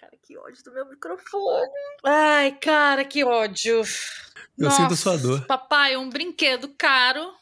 [0.00, 1.68] cara, que ódio do meu microfone.
[2.04, 3.76] Ai, cara, que ódio.
[4.58, 5.46] Eu Nossa, sinto sua dor.
[5.46, 7.32] Papai, um brinquedo caro.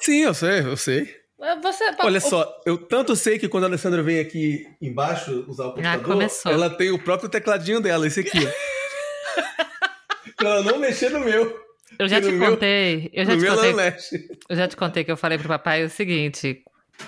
[0.00, 1.22] Sim, eu sei, eu sei.
[1.62, 5.66] Você, pa- Olha só, eu tanto sei que quando a Alessandra vem aqui embaixo usar
[5.66, 6.50] o computador, começou.
[6.50, 8.38] ela tem o próprio tecladinho dela, esse aqui.
[8.38, 8.50] ó.
[10.36, 11.62] pra ela não mexer no meu.
[11.98, 14.28] Eu já te meu- contei, eu já no te meu ela contei, não mexe.
[14.48, 16.62] eu já te contei que eu falei pro papai o seguinte: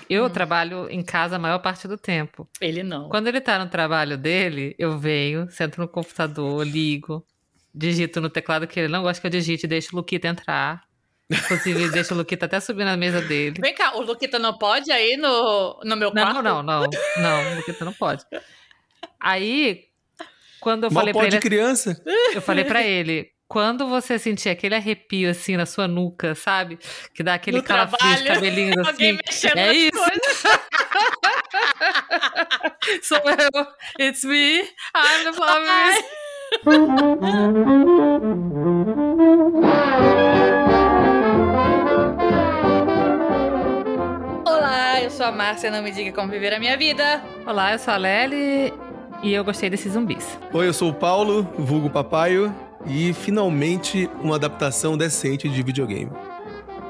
[0.09, 0.29] eu Hum.
[0.29, 2.47] trabalho em casa a maior parte do tempo.
[2.61, 3.09] Ele não.
[3.09, 7.25] Quando ele tá no trabalho dele, eu venho, sento no computador, ligo,
[7.73, 10.81] digito no teclado que ele não gosta que eu digite, deixo o Luquita entrar.
[11.29, 13.59] Inclusive, deixo o Luquita até subir na mesa dele.
[13.59, 16.41] Vem cá, o Luquita não pode aí no, no meu quarto?
[16.41, 17.51] Não, não, não, não.
[17.53, 18.23] O Luquita não pode.
[19.19, 19.85] Aí,
[20.59, 22.01] quando eu Mal falei pra pode ele, criança.
[22.33, 26.77] eu falei pra ele, quando você sentir aquele arrepio assim na sua nuca, sabe?
[27.13, 29.47] Que dá aquele No calafrio, trabalho, de cabelinhos Alguém assim.
[29.55, 29.97] É isso.
[33.25, 33.67] eu,
[33.99, 36.07] it's me, I'm the Flamengo.
[44.45, 47.23] Olá, eu sou a Márcia, não me diga como viver a minha vida.
[47.45, 48.73] Olá, eu sou a Lely
[49.23, 50.37] e eu gostei desses zumbis.
[50.53, 52.53] Oi, eu sou o Paulo, vulgo papaio,
[52.89, 56.11] e finalmente uma adaptação decente de videogame.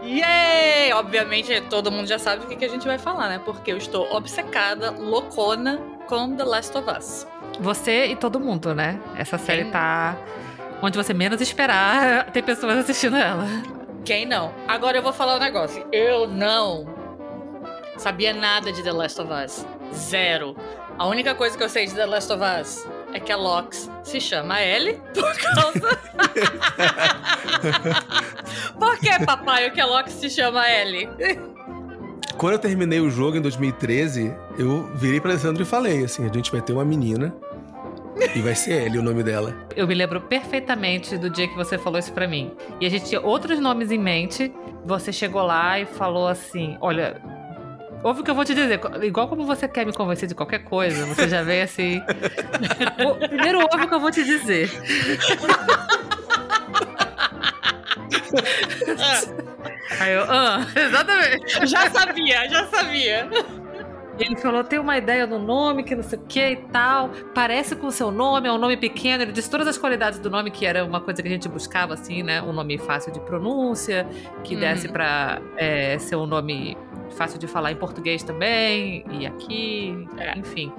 [0.04, 0.94] Yay!
[0.94, 3.42] Obviamente, todo mundo já sabe o que que a gente vai falar, né?
[3.44, 7.28] Porque eu estou obcecada, loucona com The Last of Us.
[7.59, 9.00] Você e todo mundo, né?
[9.16, 10.16] Essa série Quem- tá
[10.81, 13.45] onde você menos esperar, tem pessoas assistindo ela.
[14.06, 14.54] Quem não?
[14.67, 15.86] Agora eu vou falar um negócio.
[15.92, 16.86] Eu não
[17.98, 19.66] sabia nada de The Last of Us.
[19.94, 20.56] Zero.
[20.98, 23.89] A única coisa que eu sei de The Last of Us é que a Lox
[24.03, 26.00] se chama Ellie por causa.
[28.80, 31.09] por que, papai, que a Lox se chama Ellie?
[32.38, 36.33] Quando eu terminei o jogo em 2013, eu virei pra Alessandro e falei assim: a
[36.33, 37.33] gente vai ter uma menina
[38.36, 39.55] e vai ser Ellie o nome dela.
[39.75, 42.52] Eu me lembro perfeitamente do dia que você falou isso pra mim.
[42.80, 44.53] E a gente tinha outros nomes em mente.
[44.86, 47.21] Você chegou lá e falou assim: Olha,
[48.03, 48.80] ouve o que eu vou te dizer.
[49.03, 52.02] Igual como você quer me convencer de qualquer coisa, você já veio assim.
[53.05, 54.69] "O- Primeiro, ouve o que eu vou te dizer.
[59.99, 61.67] Aí eu, ah, exatamente.
[61.67, 63.30] Já sabia, já sabia.
[64.19, 67.09] Ele falou: tem uma ideia do nome, que não sei o que e tal.
[67.33, 69.23] Parece com o seu nome, é um nome pequeno.
[69.23, 71.93] Ele disse todas as qualidades do nome, que era uma coisa que a gente buscava,
[71.93, 72.41] assim, né?
[72.41, 74.08] Um nome fácil de pronúncia,
[74.43, 74.59] que Uhum.
[74.59, 76.75] desse pra é, ser um nome
[77.17, 80.38] fácil de falar em português também, e aqui, É.
[80.38, 80.72] enfim.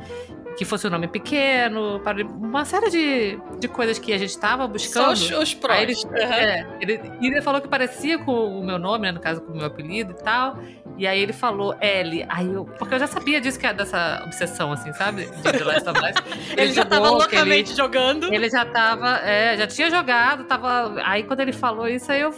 [0.58, 4.64] Que fosse um nome pequeno, para uma série de, de coisas que a gente estava
[4.64, 5.12] Só buscando.
[5.12, 5.80] os, os prós.
[5.82, 6.16] Ele, Uhum.
[6.16, 9.12] é, ele, ele falou que parecia com o meu nome, né?
[9.12, 10.58] No caso, com o meu apelido e tal.
[10.96, 12.26] E aí ele falou L.
[12.28, 12.64] Aí eu.
[12.64, 15.26] Porque eu já sabia disso, que é dessa obsessão, assim, sabe?
[15.26, 16.38] De The Last of Us.
[16.58, 18.34] Ele, já tava jogou, que loucamente Ele, jogando.
[18.34, 19.18] ele já tava.
[19.18, 20.94] É, já tinha jogado, tava.
[21.04, 22.34] Aí quando ele falou isso, aí eu.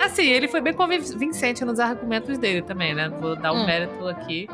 [0.00, 3.08] Assim, ele foi bem convincente nos argumentos dele também, né?
[3.20, 3.66] Vou dar um Hum.
[3.66, 4.48] mérito aqui.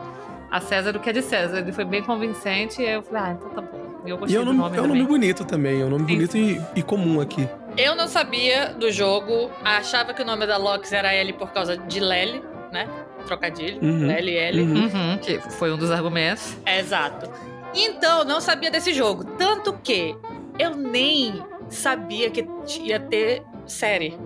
[0.50, 1.59] A César o que é de César.
[1.59, 3.84] Ele foi bem convincente e aí eu falei, ah, então tá bom.
[4.05, 5.84] E eu E gostei é um do nome, nome é um nome bonito também, é
[5.84, 6.15] um nome Sim.
[6.15, 7.49] bonito e, e comum aqui.
[7.77, 11.77] Eu não sabia do jogo, achava que o nome da Lox era Ellie por causa
[11.77, 12.88] de Lely, né?
[13.27, 13.82] Trocadilho.
[13.82, 14.06] Uhum.
[14.06, 14.62] Lely, Ellie.
[14.62, 14.84] Uhum.
[14.84, 16.56] Uhum, que foi um dos argumentos.
[16.66, 17.28] Exato.
[17.75, 19.25] Então, não sabia desse jogo.
[19.25, 20.15] Tanto que
[20.59, 22.47] eu nem sabia que
[22.82, 24.16] ia ter série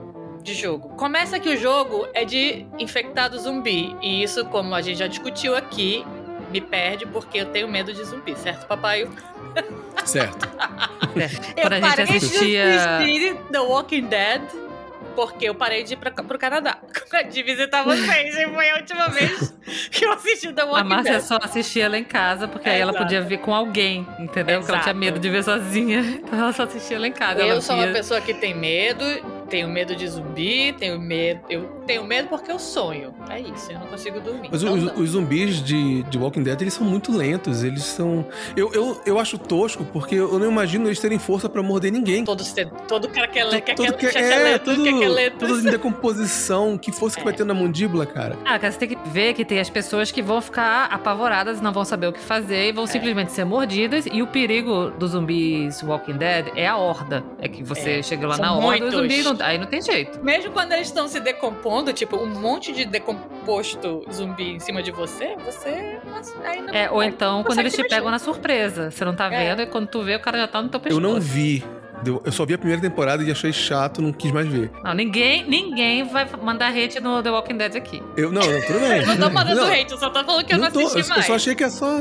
[0.49, 0.89] de jogo.
[0.91, 3.95] Começa que o jogo é de infectado zumbi.
[4.03, 6.05] E isso, como a gente já discutiu aqui,
[6.51, 9.09] me perde porque eu tenho medo de zumbi, certo, papai?
[10.05, 10.49] Certo.
[11.57, 12.65] É, quando a gente assistia.
[12.65, 14.43] de assistir The Walking Dead
[15.17, 16.79] porque eu parei de ir pra, pro Canadá.
[17.33, 18.37] De visitar vocês.
[18.37, 19.53] E foi a última vez
[19.91, 21.23] que eu assisti The A Walking Márcia Dead.
[21.23, 23.05] só assistia lá em casa, porque aí ela Exato.
[23.05, 24.61] podia ver com alguém, entendeu?
[24.61, 26.03] Porque ela tinha medo de ver sozinha.
[26.23, 27.41] Então ela só assistia lá em casa.
[27.41, 29.05] Eu ela sou via- uma pessoa que tem medo,
[29.49, 31.41] tenho medo de zumbi, tenho medo.
[31.49, 33.15] Eu tenho medo porque eu sonho.
[33.31, 34.49] É isso, eu não consigo dormir.
[34.53, 37.63] Mas Então os, os zumbis de, de Walking Dead, eles são muito lentos.
[37.65, 38.27] Eles são.
[38.57, 42.25] Eu, eu, eu acho tosco, porque eu não imagino eles terem força pra morder ninguém.
[42.25, 42.55] Todos,
[42.87, 45.49] todo craquele, Tudo que, é, craqueletos, tudo, craqueletos.
[45.49, 46.77] tudo em decomposição.
[46.79, 47.37] Que força que vai É.
[47.37, 48.37] ter na mandíbula, cara?
[48.45, 51.73] Ah, cara, você tem que ver que tem as pessoas que vão ficar apavoradas, não
[51.73, 52.69] vão saber o que fazer É.
[52.69, 54.07] e vão simplesmente ser mordidas.
[54.11, 57.23] E o perigo dos zumbis Walking Dead é a horda.
[57.39, 59.01] É que você É, chega lá são na horda e o muitos.
[59.01, 60.23] zumbi não, aí não tem jeito.
[60.23, 64.91] Mesmo quando eles estão se decompondo, tipo, um monte de decomposto zumbi em cima de
[64.91, 65.99] você, você
[66.45, 67.95] ainda É, ou então quando eles te mexer.
[67.95, 68.91] pegam na surpresa.
[68.91, 69.45] Você não tá É.
[69.49, 71.05] vendo e quando tu vê, o cara já tá no teu pescoço.
[71.05, 71.65] Eu não vi
[72.25, 74.71] Eu só vi a primeira temporada e achei chato, não quis mais ver.
[74.85, 78.03] Não, ninguém, ninguém vai mandar hate no The Walking Dead aqui.
[78.17, 79.01] Eu, não, não, tudo bem.
[79.01, 80.99] Eu não tô mandando Não, hate, eu só tô falando que eu não, tô, assisti
[80.99, 81.27] eu, eu mais.
[81.27, 82.01] só achei que é só.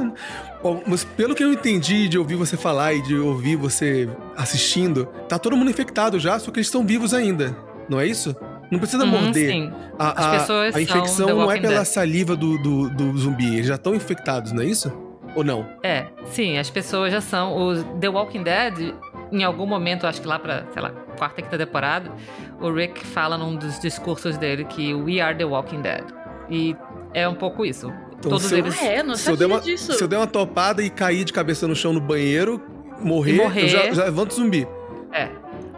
[0.62, 5.06] Bom, mas pelo que eu entendi de ouvir você falar e de ouvir você assistindo,
[5.28, 7.56] tá todo mundo infectado já, só que eles estão vivos ainda.
[7.90, 8.36] Não é isso?
[8.72, 9.52] Não precisa Uhum, morder.
[9.52, 9.72] sim.
[9.98, 11.86] A, As a- pessoas a são infecção não é pela Dead.
[11.86, 14.92] saliva do, do, do zumbi, eles já estão infectados, não é isso?
[15.36, 15.68] Ou não?
[15.84, 17.56] É, sim, as pessoas já são.
[17.56, 18.94] O The Walking Dead,
[19.32, 22.12] em algum momento, acho que lá pra, sei lá, quarta, quinta temporada,
[22.60, 26.04] o Rick fala num dos discursos dele que We are the Walking Dead.
[26.50, 26.76] E
[27.14, 27.88] é um pouco isso.
[28.18, 28.82] Então, Todos se eu- eles.
[28.82, 29.04] Ah, é?
[29.04, 29.94] Não Se eu, uma, disso.
[29.94, 32.62] se eu der uma topada e cair de cabeça no chão no banheiro,
[33.00, 33.64] morrer, E morrer.
[33.64, 34.68] eu já, já levanto zumbi.
[35.12, 35.30] É.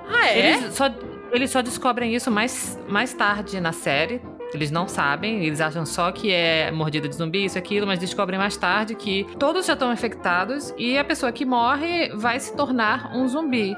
[0.08, 0.40] Ah, é?
[0.54, 0.90] Eles, só,
[1.32, 4.22] eles só descobrem isso mais, mais tarde na série.
[4.54, 8.40] Eles não sabem, eles acham só que é mordida de zumbi, isso, aquilo, mas descobrem
[8.40, 13.12] mais tarde que todos já estão infectados e a pessoa que morre vai se tornar
[13.16, 13.78] um zumbi.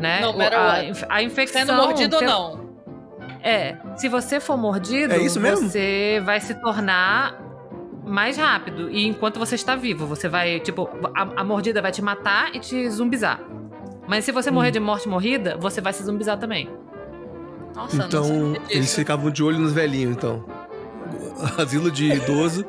[0.00, 0.20] Né?
[0.22, 1.66] No O- matter a, a infecção.
[1.66, 2.70] Sendo mordido ou não?
[3.42, 5.68] É, se você for mordido, É isso mesmo?
[5.68, 7.38] você vai se tornar
[8.04, 8.90] mais rápido.
[8.90, 12.58] E enquanto você está vivo, você vai, tipo, a, a mordida vai te matar e
[12.60, 13.40] te zumbizar.
[14.08, 16.68] Mas se você morrer de morte morrida, você vai se zumbizar também.
[17.74, 20.44] Nossa, não então, eles ficavam de olho nos velhinhos, então.
[21.58, 22.64] Asilo de idoso,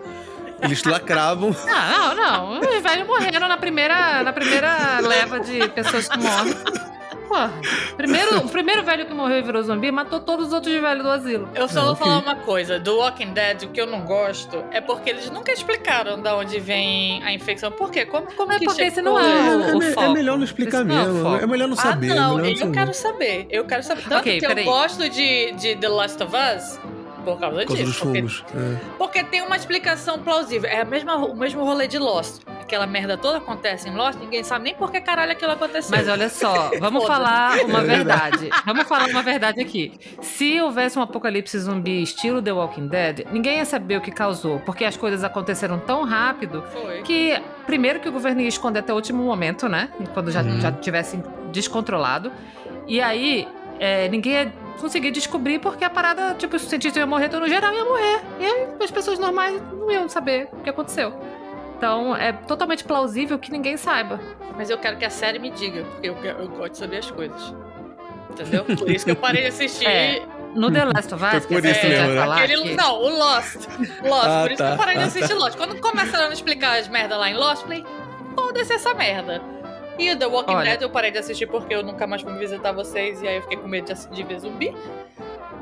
[0.62, 1.56] eles lacravam.
[1.68, 2.60] Ah, não, não.
[2.60, 6.56] Os velhos morreram na primeira, na primeira leva de pessoas que morrem.
[7.98, 11.10] Primeiro, o primeiro velho que morreu e virou zumbi matou todos os outros velhos do
[11.10, 11.50] asilo.
[11.56, 12.06] Eu só vou ok.
[12.06, 12.80] falar uma coisa.
[12.80, 16.60] Do Walking Dead, o que eu não gosto é porque eles nunca explicaram de onde
[16.60, 17.72] vem a infecção.
[17.72, 18.06] Por quê?
[18.06, 19.14] Como, como É que porque esse chegou?
[19.14, 20.12] não é É, o me- é foco.
[20.14, 21.24] melhor não explicar não é o mesmo.
[21.30, 21.44] foco.
[21.44, 22.12] É melhor não saber.
[22.12, 22.72] ah, não, é eu saber.
[22.74, 23.48] quero saber.
[23.50, 24.02] Eu quero saber.
[24.04, 24.66] Tanto Ok, que peraí.
[24.66, 26.80] eu gosto de, de The Last of Us
[27.24, 28.06] por causa Por causa dos disso.
[28.06, 28.78] Porque, é.
[28.98, 30.70] porque tem uma explicação plausível.
[30.70, 32.42] É a mesma, o mesmo rolê de Lost.
[32.62, 35.96] Aquela merda toda acontece em Lost, ninguém sabe nem por que caralho aquilo aconteceu.
[35.96, 38.38] Mas olha só, vamos falar uma É verdade.
[38.38, 38.64] verdade.
[38.66, 39.92] Vamos falar uma verdade aqui.
[40.22, 44.60] Se houvesse um apocalipse zumbi estilo The Walking Dead, ninguém ia saber o que causou,
[44.60, 47.02] porque as coisas aconteceram tão rápido Foi.
[47.02, 49.90] que primeiro que o governo ia esconder até o último momento, né?
[50.14, 50.62] Quando já, Uhum.
[50.62, 51.22] já tivesse
[51.52, 52.32] descontrolado.
[52.88, 53.48] E aí
[53.80, 57.48] é, ninguém ia conseguir descobrir porque a parada, tipo, os cientistas iam morrer, então no
[57.48, 58.22] geral ia morrer.
[58.40, 61.14] E aí as pessoas normais não iam saber o que aconteceu.
[61.78, 64.20] Então é totalmente plausível que ninguém saiba.
[64.58, 67.10] Mas eu quero que a série me diga, porque eu, eu gosto de saber as
[67.10, 67.56] coisas.
[68.30, 68.64] Entendeu?
[68.66, 69.86] Por isso que eu parei de assistir.
[69.90, 70.22] É,
[70.54, 72.22] No The Last of Us, que por isso mesmo, né?
[72.44, 73.56] Aquele- que- Não, o Lost.
[74.04, 74.68] Lost, Ah, por isso tá.
[74.68, 75.56] que eu parei de assistir Lost.
[75.58, 77.86] Quando começaram a explicar as merdas lá em Lost, eu falei,
[78.36, 79.42] foda-se essa merda.
[80.02, 80.72] E The Walking Olha.
[80.72, 83.44] Dead eu parei de assistir porque eu nunca mais fui visitar vocês e aí eu
[83.44, 84.74] fiquei com medo de, de ver zumbi.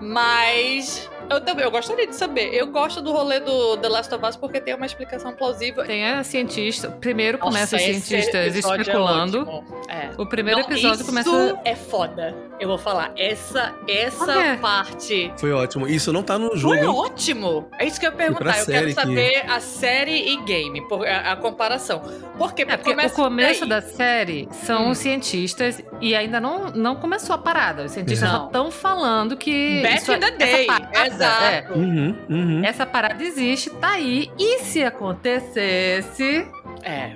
[0.02, 2.54] Mas eu também, eu gostaria de saber.
[2.54, 5.84] Eu gosto do rolê do The Last of Us porque tem uma explicação plausível.
[5.86, 6.90] Tem a cientista.
[6.90, 9.42] Primeiro Nossa, começa os cientistas é especulando.
[9.42, 9.64] ótimo.
[9.90, 10.10] É.
[10.18, 11.60] o primeiro Não, episódio isso começa.
[11.66, 12.36] é foda.
[12.60, 13.12] Eu vou falar.
[13.16, 15.88] Essa, essa parte Foi ótimo.
[15.88, 16.90] Isso não tá no jogo, Foi hein?
[16.94, 17.70] ótimo!
[17.80, 18.60] É isso que eu ia perguntar.
[18.60, 22.02] Eu quero que- saber a série e game, a, a comparação.
[22.38, 22.64] Por quê?
[22.64, 23.70] É, porque começa o começo daí.
[23.70, 24.90] da série são Hum.
[24.92, 27.84] os cientistas e ainda não, não começou a parada.
[27.86, 28.40] Os cientistas Não.
[28.40, 29.82] já estão falando que.
[29.90, 30.68] Back isso- in the day.
[30.68, 31.74] essa parada, é, Exato.
[31.80, 32.66] Uhum, uhum.
[32.66, 34.30] essa parada existe, tá aí.
[34.38, 36.48] E se acontecesse.
[36.84, 37.12] É.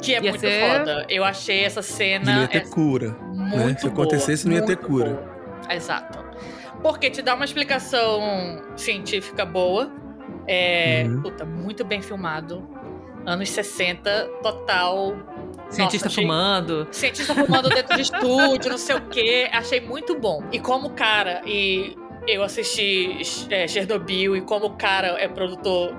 [0.00, 1.06] Que é muito ser- foda.
[1.08, 3.16] Eu achei essa E não cena ia ter é cura.
[3.32, 5.10] muito Se acontecesse, não ia ter cura.
[5.10, 5.32] boa.
[5.74, 6.18] Exato.
[6.82, 9.92] Porque te dá uma explicação científica boa.
[10.48, 11.22] É, Uhum.
[11.22, 12.68] puta, muito bem filmado.
[13.24, 15.14] Anos 60, total.
[15.70, 16.88] Cientista Nossa, fumando.
[16.90, 19.48] cientista fumando dentro de estúdio, não sei o quê.
[19.52, 20.42] Achei muito bom.
[20.50, 23.18] E como cara, e eu assisti
[23.50, 25.94] é, Chernobyl, e como o cara é produtor,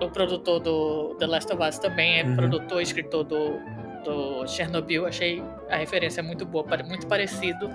[0.00, 2.36] o produtor do The Last of Us também é Uhum.
[2.36, 3.58] produtor e escritor do,
[4.04, 7.68] do Chernobyl, achei a referência muito boa, muito parecido.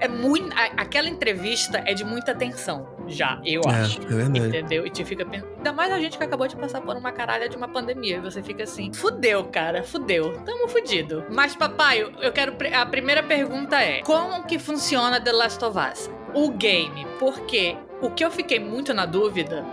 [0.00, 0.48] É muito.
[0.76, 4.00] aquela entrevista é de muita tensão, já, eu acho.
[4.02, 4.38] É, é verdade.
[4.48, 4.86] Entendeu?
[4.86, 5.48] E te fica pensando.
[5.56, 8.16] Ainda mais a gente que acabou de passar por uma caralha de uma pandemia.
[8.16, 10.36] E você fica assim, fudeu, cara, fudeu.
[10.44, 11.24] Tamo fudido.
[11.30, 12.54] Mas, papai, eu- quero.
[12.74, 16.10] A primeira pergunta é: como que funciona The Last of Us?
[16.34, 17.06] O game.
[17.18, 19.64] Porque o que eu fiquei muito na dúvida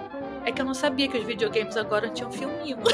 [0.46, 2.78] é que eu não sabia que os videogames agora tinham filminho.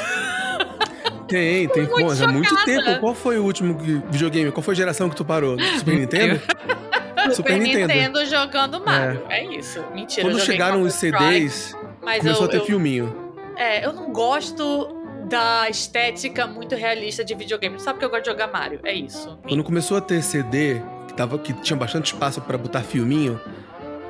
[1.28, 1.88] Tem, tem.
[1.88, 3.00] muito já há muito tempo.
[3.00, 3.78] Qual foi o último
[4.10, 4.52] videogame?
[4.52, 5.56] Qual foi a geração que tu parou?
[5.80, 6.42] Super Nintendo?
[7.34, 9.24] Super Nintendo, jogando Mario.
[9.30, 9.82] É, isso.
[9.94, 10.28] Mentira.
[10.28, 13.16] Quando chegaram os CDs, começou eu, a ter eu- filminho.
[13.56, 14.90] É, eu não gosto
[15.30, 17.80] da estética muito realista de videogame.
[17.80, 18.82] Sabe que eu gosto de jogar Mario?
[18.84, 19.40] É isso.
[19.48, 23.40] Quando começou a ter CD, que, tava, que tinha bastante espaço pra botar filminho,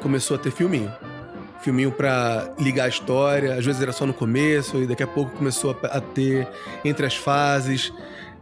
[0.02, 0.92] começou a ter filminho.
[1.62, 5.32] Filminho pra ligar a história, às vezes era só no começo, e daqui a pouco
[5.32, 6.48] começou a, a ter
[6.84, 7.94] entre as fases.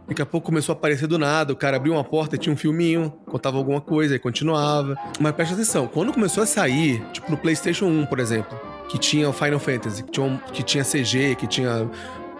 [0.08, 2.52] Daqui a pouco começou a aparecer do nada, o cara abriu uma porta e tinha
[2.52, 4.96] um filminho, contava alguma coisa e continuava.
[5.20, 9.28] Mas presta atenção, quando começou a sair, tipo no PlayStation 1, por exemplo, que tinha
[9.28, 11.88] o Final Fantasy, que tinha, que tinha CG, que tinha.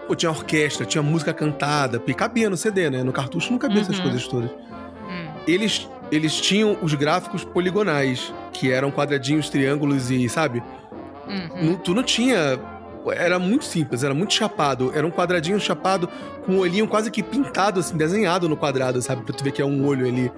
[0.07, 3.03] Pô, tinha orquestra, tinha música cantada, porque cabia no CD, né?
[3.03, 4.03] No cartucho não cabia essas Uhum.
[4.03, 4.49] coisas todas.
[4.51, 5.27] Hum.
[5.47, 10.61] Eles, eles tinham os gráficos poligonais, que eram quadradinhos, triângulos e, sabe?
[11.27, 11.63] Uhum.
[11.71, 12.59] Não- tu não tinha.
[13.15, 14.91] Era muito simples, era muito chapado.
[14.93, 16.07] Era um quadradinho chapado
[16.45, 19.23] com um olhinho quase que pintado, assim, desenhado no quadrado, sabe?
[19.23, 20.31] Pra tu ver que é um olho ali.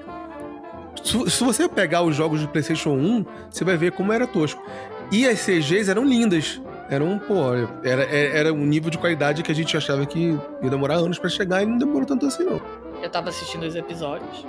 [1.03, 4.63] Se, se você pegar os jogos de PlayStation 1, você vai ver como era tosco.
[5.11, 6.61] E as CGs eram lindas.
[6.89, 7.53] Eram, pô,
[7.83, 11.17] era, era era um nível de qualidade que a gente achava que ia demorar anos
[11.17, 12.61] pra chegar e não demorou tanto assim, não.
[13.01, 14.45] Eu tava assistindo os episódios.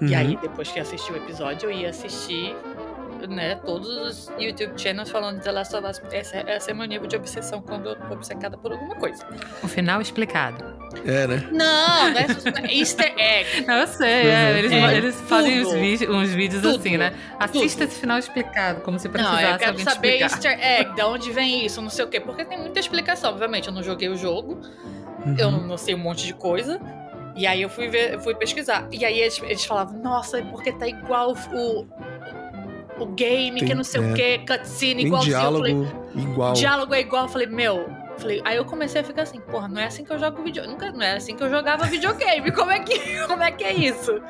[0.00, 0.18] E Uhum.
[0.18, 2.54] aí, depois que assisti o episódio, eu ia assistir,
[3.28, 6.02] né, todos os YouTube channels falando de The Last of Us.
[6.12, 9.24] Esse, esse é meu nível de obsessão quando eu tô obcecada por alguma coisa.
[9.62, 10.76] O final explicado.
[11.04, 11.48] É, né?
[11.50, 13.64] Não, não é easter egg.
[13.66, 14.56] Não, eu sei, é, Uhum.
[14.58, 16.76] eles, É, eles fazem uns vídeos, uns vídeos Tudo.
[16.78, 17.12] assim, né?
[17.40, 17.90] Assista Tudo.
[17.90, 20.52] esse final explicado, como se Não, precisasse eu quero saber explicar.
[20.52, 22.20] easter egg, de onde vem isso, não sei o quê.
[22.20, 23.30] Porque tem muita explicação.
[23.30, 24.58] Obviamente, eu não joguei o jogo,
[25.38, 25.52] eu Uhum.
[25.52, 26.80] não, não sei um monte de coisa.
[27.36, 28.88] E aí eu fui ver, eu fui pesquisar.
[28.90, 31.86] E aí eles, eles falavam, nossa, é porque tá igual o,
[32.98, 34.10] o game, que Tem- não sei é.
[34.10, 35.36] o quê, cutscene, igualzinho.
[35.36, 36.50] Eu falei, diálogo igual.
[36.50, 37.86] O diálogo é igual, eu falei, meu.
[38.16, 40.72] Falei, aí eu comecei a ficar assim, porra, não é assim que eu jogo videogame.
[40.72, 42.50] Nunca, não é assim que eu jogava videogame.
[42.50, 44.22] Como é que, como é, que é isso?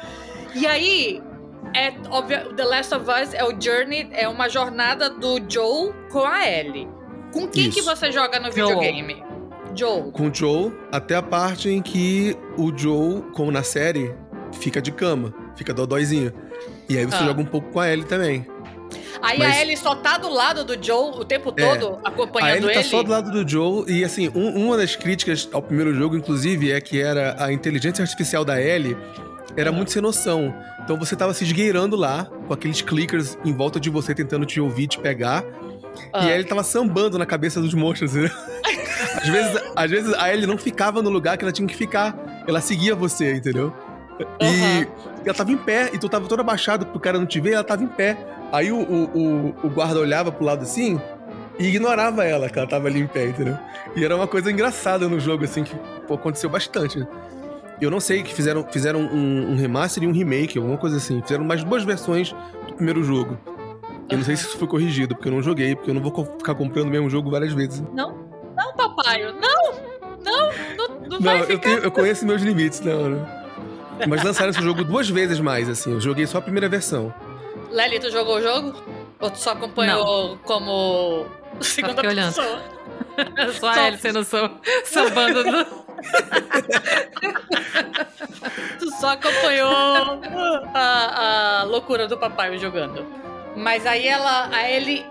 [0.56, 1.22] E aí,
[1.72, 6.24] é óbvio, The Last of Us é o Journey, é uma jornada do Joel com
[6.24, 6.88] a Ellie.
[7.32, 7.88] Com quem que Isso.
[7.94, 9.22] você joga no videogame?
[9.76, 10.10] Joel.
[10.12, 14.14] com o Joe até a parte em que o Joe, como na série,
[14.52, 16.32] fica de cama, fica dodóizinho.
[16.88, 17.26] E aí você Ah.
[17.26, 18.46] joga um pouco com a Ellie também.
[19.22, 22.64] Aí Mas- a Ellie só tá do lado do Joel o tempo todo, A acompanhando
[22.64, 22.88] Ellie tá ele.
[22.88, 26.70] só do lado do Joe e assim, um- uma das críticas ao primeiro jogo, inclusive,
[26.70, 28.96] é que era a inteligência artificial da Ellie
[29.56, 29.72] era Ah.
[29.72, 30.54] muito sem noção.
[30.84, 34.60] Então você tava se esgueirando lá, com aqueles clickers em volta de você tentando te
[34.60, 35.42] ouvir, te pegar.
[36.12, 36.24] Ah.
[36.24, 38.14] E a Ellie tava sambando na cabeça dos monstros.
[38.14, 38.30] né?
[39.22, 42.44] às, vezes, às vezes a Ellie não ficava no lugar que ela tinha que ficar.
[42.46, 43.72] Ela seguia você, entendeu?
[44.40, 44.86] E
[45.24, 47.64] ela tava em pé, e tu tava todo abaixado pro cara não te ver, ela
[47.64, 48.16] tava em pé.
[48.52, 51.00] Aí o, o, o, o guarda olhava pro lado assim
[51.58, 53.58] e ignorava ela, que ela tava ali em pé, entendeu?
[53.94, 55.74] E era uma coisa engraçada no jogo, assim, que
[56.06, 57.06] pô, aconteceu bastante.
[57.80, 61.20] Eu não sei que fizeram, fizeram um, um remaster e um remake, alguma coisa assim.
[61.22, 62.34] Fizeram mais duas versões
[62.66, 63.38] do primeiro jogo.
[64.08, 66.24] Eu não sei se isso foi corrigido, porque eu não joguei, porque eu não vou
[66.38, 67.82] ficar comprando o mesmo jogo várias vezes.
[67.92, 68.14] Não,
[68.76, 69.96] papai, não!
[70.24, 71.60] Não, não, não Não, vai eu, ficar.
[71.60, 73.26] tenho- eu conheço meus limites, não, não.
[74.08, 75.92] Mas lançaram esse jogo duas vezes mais, assim.
[75.92, 77.14] Eu joguei só a primeira versão.
[77.70, 78.74] Lely, tu jogou o jogo?
[79.20, 81.26] Ou tu só acompanhou como
[81.60, 82.34] segunda fiquei olhando.
[82.34, 82.60] pessoa?
[83.54, 84.24] Só Só- a Ellie sendo
[84.84, 85.64] sambando no...
[88.78, 89.72] Tu só acompanhou
[90.74, 93.04] a, a loucura do papai jogando.
[93.56, 95.04] Mas aí ela, a Ellie,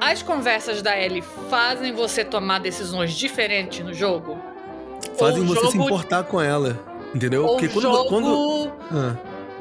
[0.00, 4.38] as conversas da Ellie fazem você tomar decisões diferentes no jogo?
[5.18, 6.78] Fazem Ou você se jogo- importar com ela,
[7.14, 7.44] entendeu?
[7.44, 7.82] Ou Porque quando...
[7.82, 8.08] jogo...
[8.08, 8.72] quando...
[8.90, 9.16] Ah,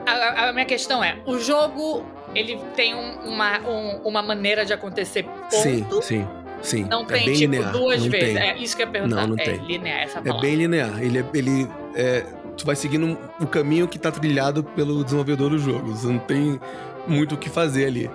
[0.06, 4.74] A, a minha questão é, o jogo, ele tem um- uma, um- uma maneira de
[4.74, 5.56] acontecer ponto?
[5.56, 6.28] sim, sim,
[6.62, 6.84] sim.
[6.86, 7.72] Não é tem, bem tipo, linear.
[7.72, 8.34] duas não vezes.
[8.36, 8.38] Tem.
[8.50, 9.16] É isso que eu ia perguntar.
[9.22, 9.58] Não, não é tem.
[9.58, 10.42] linear essa É palavra.
[10.42, 11.02] bem linear.
[11.04, 12.26] Ele, é- ele é,
[12.58, 15.94] tu vai seguindo o caminho que tá trilhado pelo desenvolvedor do jogo.
[15.94, 16.60] Você não tem
[17.08, 18.10] muito o que fazer ali.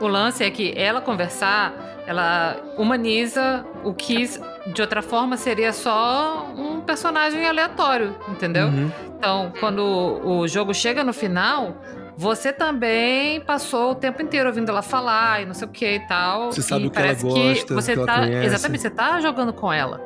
[0.00, 1.72] O lance é que ela conversar,
[2.06, 4.28] ela humaniza o que
[4.72, 8.68] de outra forma seria só um personagem aleatório, entendeu?
[8.68, 8.90] Uhum.
[9.16, 11.76] Então, quando o jogo chega no final,
[12.16, 16.00] você também passou o tempo inteiro ouvindo ela falar e não sei o que e
[16.06, 16.52] tal.
[16.52, 18.28] Você sabe e o que ela gosta, você o que tá.
[18.28, 20.00] Exatamente, você tá jogando com ela.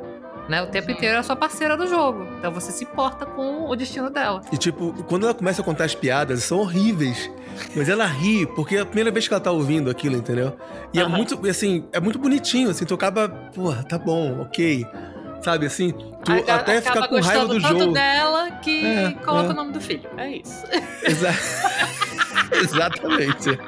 [0.52, 0.60] Né?
[0.60, 0.94] O tempo Uhum.
[0.96, 2.28] inteiro é sua parceira do jogo.
[2.38, 4.42] Então você se importa com o destino dela.
[4.52, 7.30] E tipo, quando ela começa a contar as piadas, são horríveis.
[7.74, 10.54] Mas ela ri, porque é a primeira vez que ela tá ouvindo aquilo, entendeu?
[10.92, 11.16] E é Aham.
[11.16, 14.86] muito, assim, é muito bonitinho, assim, tu acaba, porra, tá bom, ok.
[15.42, 15.92] Sabe assim?
[16.24, 17.92] Tu Aca- até acaba fica com raiva do tanto jogo.
[17.92, 19.50] dela que É, coloca é.
[19.50, 20.08] o nome do filho.
[20.16, 20.64] É isso.
[21.02, 21.34] Exa-
[22.62, 23.58] Exatamente.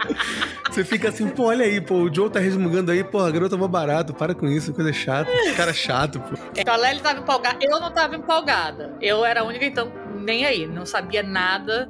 [0.70, 3.54] Você fica assim, pô, olha aí, pô, o Joe tá resmungando aí, pô, a garota
[3.54, 5.30] é mó barato, para com isso, coisa chata.
[5.56, 6.34] Cara chato, pô.
[6.56, 7.58] Então a Lely tava empolgada.
[7.60, 8.96] Eu não tava empolgada.
[9.00, 10.66] Eu era a única, então, nem aí.
[10.66, 11.88] Não sabia nada.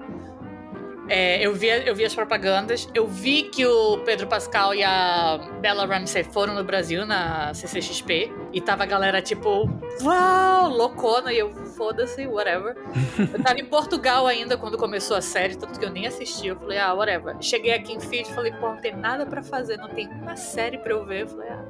[1.09, 2.89] É, eu, via, eu vi as propagandas.
[2.95, 8.33] Eu vi que o Pedro Pascal e a Bella Ramsey foram no Brasil, na CCXP.
[8.53, 9.69] E tava a galera, tipo,
[10.03, 11.33] uau, loucona.
[11.33, 12.77] E eu, foda-se, whatever.
[13.19, 16.49] eu tava em Portugal ainda quando começou a série, tanto que eu nem assisti.
[16.49, 17.37] Eu falei, ah, whatever.
[17.41, 20.79] Cheguei aqui em Feed falei, pô, não tem nada pra fazer, não tem uma série
[20.79, 21.23] pra eu ver.
[21.23, 21.65] Eu falei, ah.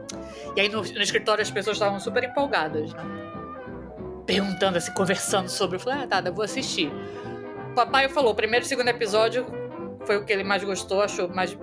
[0.56, 3.02] E aí no, no escritório as pessoas estavam super empolgadas, né?
[4.26, 5.76] perguntando, assim, conversando sobre.
[5.76, 6.90] Eu falei, ah, tá, eu vou assistir.
[7.74, 9.44] O papai falou, o primeiro e o segundo episódio
[10.06, 11.58] foi o que ele mais gostou, achou mais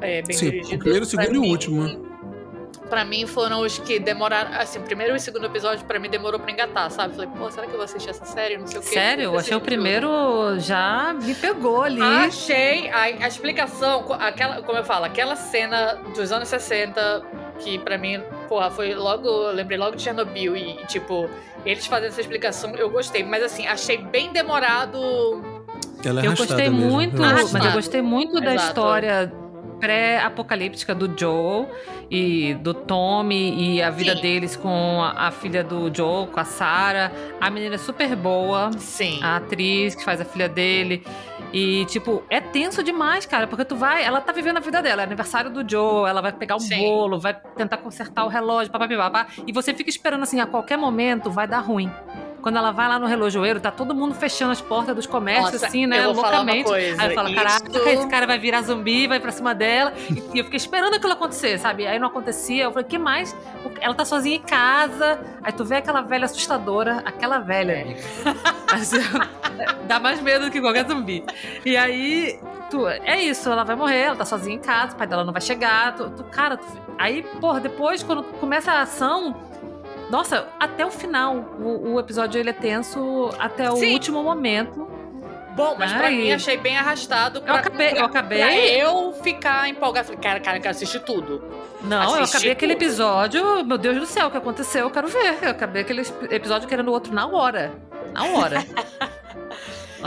[0.00, 0.76] é, bem Sim, dirigido.
[0.76, 2.12] o primeiro, o segundo Pra e o mim- último.
[2.88, 4.52] Pra mim foram os que demoraram.
[4.54, 7.14] Assim, o primeiro e o segundo episódio pra mim demorou pra engatar, sabe?
[7.14, 8.56] Falei, pô, será que eu vou assistir essa série?
[8.58, 8.88] Não sei o quê.
[8.90, 10.08] Sério, eu achei o primeiro
[10.60, 12.00] já me pegou ali.
[12.02, 17.22] Achei a, a explicação, aquela, como eu falo, aquela cena dos anos 60,
[17.58, 18.22] que pra mim,
[18.52, 19.26] porra, foi logo.
[19.26, 21.28] Eu lembrei logo de Chernobyl e, tipo,
[21.64, 23.24] eles fazendo essa explicação, eu gostei.
[23.24, 25.42] Mas assim, achei bem demorado.
[26.04, 27.20] Ela é eu gostei mesmo, muito, realmente.
[27.20, 27.72] mas eu Arrastado.
[27.74, 28.68] gostei muito da Exato.
[28.68, 29.32] história
[29.80, 31.68] pré-apocalíptica do Joel
[32.10, 34.22] e do Tommy e a vida Sim.
[34.22, 37.10] deles com a, a filha do Joel, com a Sarah.
[37.40, 39.18] A menina é super boa, Sim.
[39.22, 41.02] a atriz que faz a filha dele.
[41.52, 44.02] E, tipo, é tenso demais, cara, porque tu vai.
[44.02, 46.80] Ela tá vivendo a vida dela, é aniversário do Joe, ela vai pegar um Sim.
[46.80, 51.30] bolo, vai tentar consertar o relógio, papapá, e você fica esperando assim, a qualquer momento
[51.30, 51.90] vai dar ruim.
[52.42, 55.66] Quando ela vai lá no relojoeiro, tá todo mundo fechando as portas dos comércios, Nossa,
[55.66, 56.04] assim, né?
[56.08, 56.70] loucamente.
[56.74, 59.92] Aí eu falo, isso- caraca, esse cara vai virar zumbi, vai pra cima dela.
[60.34, 61.86] E, eu fiquei esperando aquilo acontecer, sabe?
[61.86, 62.64] Aí não acontecia.
[62.64, 63.34] Eu falei, que mais?
[63.80, 65.20] Ela tá sozinha em casa.
[65.42, 67.96] Aí tu vê aquela velha assustadora, aquela velha, É.
[69.86, 71.24] Dá mais medo do que qualquer zumbi.
[71.64, 72.38] E aí,
[72.70, 75.32] tu, é isso, ela vai morrer, ela tá sozinha em casa, o pai dela não
[75.32, 75.94] vai chegar.
[75.94, 76.66] Tu, tu- cara, tu-
[76.98, 79.51] aí, porra, depois, quando começa a ação.
[80.12, 81.36] Nossa, até o final.
[81.58, 83.94] O, o episódio ele é tenso até o Sim.
[83.94, 84.86] último momento.
[85.56, 86.16] Bom, mas pra Ai.
[86.16, 87.40] mim achei bem arrastado.
[87.40, 88.42] Pra, Eu acabei, eu pra acabei.
[88.82, 90.04] eu ficar empolgada.
[90.04, 91.42] Falei, cara, cara, eu quero assistir tudo.
[91.80, 92.82] Não, eu acabei aquele tudo.
[92.84, 93.64] episódio.
[93.64, 94.82] Meu Deus do céu, o que aconteceu?
[94.82, 95.38] Eu quero ver.
[95.40, 97.72] Eu acabei aquele episódio querendo o outro na hora.
[98.12, 98.62] Na hora.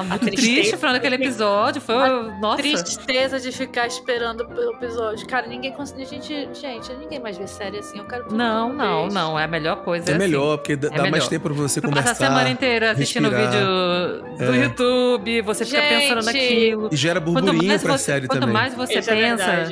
[0.03, 0.53] Muito tristeza.
[0.53, 1.81] triste falando aquele episódio.
[1.81, 1.95] Foi.
[2.41, 2.57] Nossa.
[2.61, 5.25] Tristeza de ficar esperando pelo episódio.
[5.27, 6.05] Cara, ninguém consegue.
[6.05, 7.97] Gente, gente, ninguém mais vê série assim.
[7.99, 8.35] Eu quero tudo.
[8.35, 9.13] Não, uma não, vez.
[9.13, 9.39] não.
[9.39, 10.05] É a melhor coisa.
[10.11, 10.19] É assim.
[10.19, 11.29] melhor, porque dá dá mais melhor.
[11.29, 12.11] tempo pra você Tu passa conversar.
[12.25, 13.51] a semana inteira assistindo respirar.
[13.51, 14.63] vídeo do É.
[14.63, 16.01] YouTube, você fica Gente.
[16.01, 16.89] pensando naquilo.
[16.91, 18.53] E gera Quanto burburinho pra você, série quanto também.
[18.53, 19.67] mais você Isso é pensa,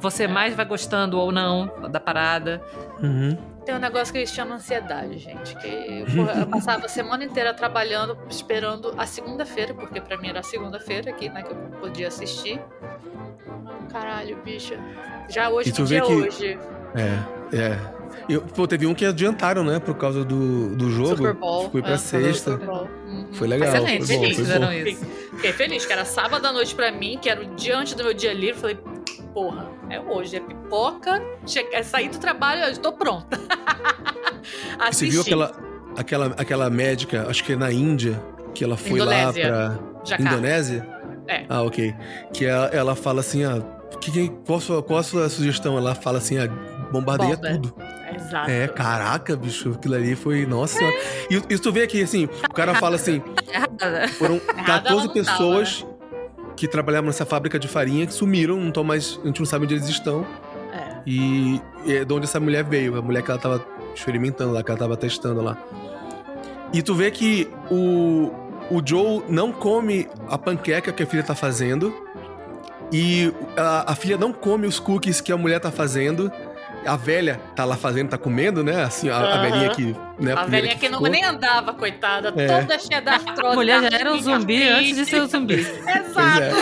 [0.00, 2.62] você mais vai gostando ou não da parada.
[3.02, 3.36] Uhum.
[3.64, 5.54] Tem um negócio que eles chamam ansiedade, gente.
[5.56, 5.68] Que
[6.16, 10.42] eu, eu passava a semana inteira trabalhando, esperando a segunda-feira, porque pra mim era a
[10.42, 11.42] segunda-feira aqui, né?
[11.42, 12.60] Que eu podia assistir.
[13.90, 14.78] Caralho, bicha.
[15.28, 16.58] Já hoje, E que tu vê dia é que- hoje?
[16.94, 17.78] É, é.
[18.28, 19.80] Eu, pô, teve um que adiantaram, né?
[19.80, 21.16] Por causa do, do jogo.
[21.16, 21.70] Super Bowl.
[21.70, 22.52] Foi pra é, sexta.
[22.52, 23.28] Uhum.
[23.32, 23.68] Foi legal.
[23.68, 24.72] Excelente, foi bom, eles foi fizeram bom.
[24.72, 25.04] isso.
[25.36, 28.04] Fiquei feliz, que era sábado à noite pra mim, que era o dia antes do
[28.04, 28.60] meu dia livre.
[28.60, 28.78] Falei,
[29.34, 33.38] porra, é hoje, é pipoca, che- é sair do trabalho, eu estou pronta.
[34.90, 35.52] Você viu aquela,
[35.96, 38.20] aquela, aquela médica, acho que é na Índia,
[38.54, 39.50] que ela foi Indonésia.
[39.52, 39.92] lá pra.
[40.04, 40.22] Jacarta.
[40.32, 40.88] Indonésia?
[41.28, 41.44] É.
[41.48, 41.94] Ah, ok.
[42.32, 43.62] Que ela, ela fala assim, ah,
[44.00, 45.78] que, qual, a sua, qual a sua sugestão?
[45.78, 46.48] Ela fala assim, ah,
[46.90, 47.50] bombardeia Bomba.
[47.52, 47.74] tudo.
[48.14, 48.50] Exato.
[48.50, 50.44] É, caraca, bicho, aquilo ali foi.
[50.44, 50.96] Nossa senhora.
[51.30, 53.22] E, e tu vê aqui, assim, o cara fala assim:
[54.18, 55.86] foram Errada ela 14 não pessoas
[56.56, 59.18] que trabalhavam nessa fábrica de farinha que sumiram, não estão mais.
[59.22, 60.26] A gente não sabe onde eles estão.
[60.72, 60.98] É.
[61.06, 64.70] E é de onde essa mulher veio, a mulher que ela tava experimentando lá, que
[64.70, 65.56] ela tava testando lá.
[66.72, 68.30] E tu vê que o,
[68.70, 71.92] o Joe não come a panqueca que a filha tá fazendo.
[72.90, 76.30] E a, a filha não come os cookies que a mulher tá fazendo.
[76.86, 78.82] A velha tá lá fazendo, tá comendo, né?
[78.82, 79.42] Assim, a, a Aham.
[79.42, 79.84] velhinha que.
[80.18, 81.10] Né, A primeira velhinha que não, ficou.
[81.12, 82.60] nem andava, coitada, É.
[82.60, 83.52] toda cheia da artrose.
[83.52, 85.54] A mulher já era um zumbi antes de ser um zumbi.
[85.86, 86.42] Exato.
[86.42, 86.52] É.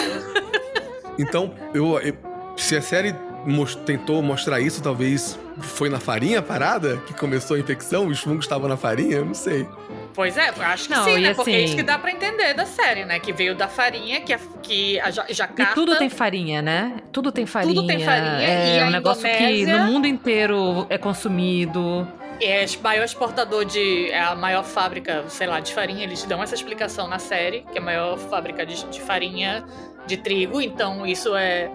[1.19, 2.15] Então, eu, eu-
[2.57, 3.15] se a série
[3.47, 8.21] mos- tentou mostrar isso, talvez foi na farinha a parada que começou a infecção, os
[8.21, 9.67] fungos estavam na farinha, eu não sei.
[10.15, 11.35] Pois é, acho que Não, sim, né?
[11.35, 13.19] Porque é assim- isso que dá pra entender da série, né?
[13.21, 15.75] Que veio da farinha, que a, que a ja- E jacarta...
[15.75, 16.97] tudo tem farinha, né?
[17.13, 17.75] Tudo tem farinha.
[17.75, 22.07] Tudo tem farinha, É e a um negócio que Indonésia- no mundo inteiro é consumido.
[22.43, 24.11] É o maior exportador de.
[24.11, 26.03] É a maior fábrica, sei lá, de farinha.
[26.05, 29.63] Eles dão essa explicação na série, que é a maior fábrica de, de farinha
[30.07, 30.61] de trigo.
[30.61, 31.71] Então, isso é.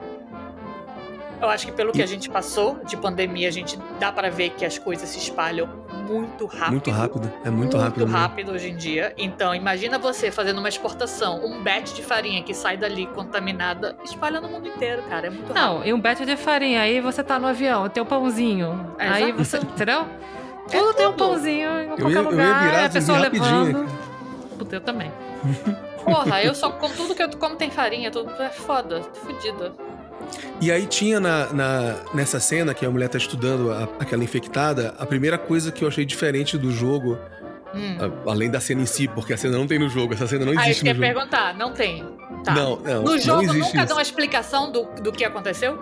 [1.42, 4.52] Eu acho que pelo que a gente passou de pandemia, a gente dá pra ver
[4.52, 5.68] que as coisas se espalham
[6.08, 6.72] muito rápido.
[6.72, 8.08] Muito rápido, é muito, rápido.
[8.08, 9.14] Muito rápido hoje em dia.
[9.18, 14.40] Então, imagina você fazendo uma exportação, um batch de farinha que sai dali contaminada, espalha
[14.40, 15.28] no mundo inteiro, cara.
[15.28, 15.56] É muito rápido.
[15.56, 16.82] Não, e um bete de farinha.
[16.82, 18.94] Aí você tá no avião, tem um pãozinho.
[18.98, 19.58] É, aí você.
[19.58, 20.06] Entendeu?
[20.72, 22.64] É Tudo tem um pãozinho em Eu qualquer ia, eu ia lugar.
[22.64, 23.64] virar a zumbi pessoa rapidinho.
[23.66, 23.86] levando.
[23.88, 24.00] cara.
[24.58, 25.12] Puta, eu também.
[26.06, 29.74] Porra, eu só como tudo que eu como tem farinha, tudo é foda, tô fudida.
[30.62, 34.94] E aí tinha na, na- nessa cena que a mulher tá estudando a- aquela infectada,
[34.98, 37.18] a primeira coisa que eu achei diferente do jogo,
[37.74, 37.98] Hum.
[38.26, 40.46] a- além da cena em si, porque a cena não tem no jogo, essa cena
[40.46, 41.14] não eu existe ia no jogo.
[41.14, 42.06] perguntar, não tem.
[42.44, 42.54] Tá.
[42.54, 43.86] Não, não, no não jogo existe nunca isso.
[43.88, 45.78] dão uma explicação do, do que aconteceu?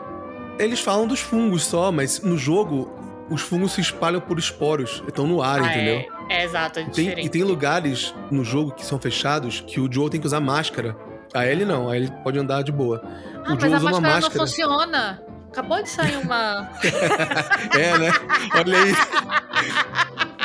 [0.58, 2.92] Eles falam dos fungos só, mas no jogo
[3.30, 6.06] os fungos se espalham por esporos, estão no ar, Ah, entendeu?
[6.30, 7.26] É, é exato, é E tem, diferente.
[7.26, 10.96] e tem lugares no jogo que são fechados que o Joe tem que usar máscara.
[11.34, 13.02] A Ellie não, a Ellie pode andar de boa.
[13.46, 14.22] Ah, o mas a usa uma máscara, máscara.
[14.22, 15.22] não funciona.
[15.52, 16.69] Acabou de sair uma.
[17.78, 18.12] É, né?
[18.56, 18.93] Olha aí.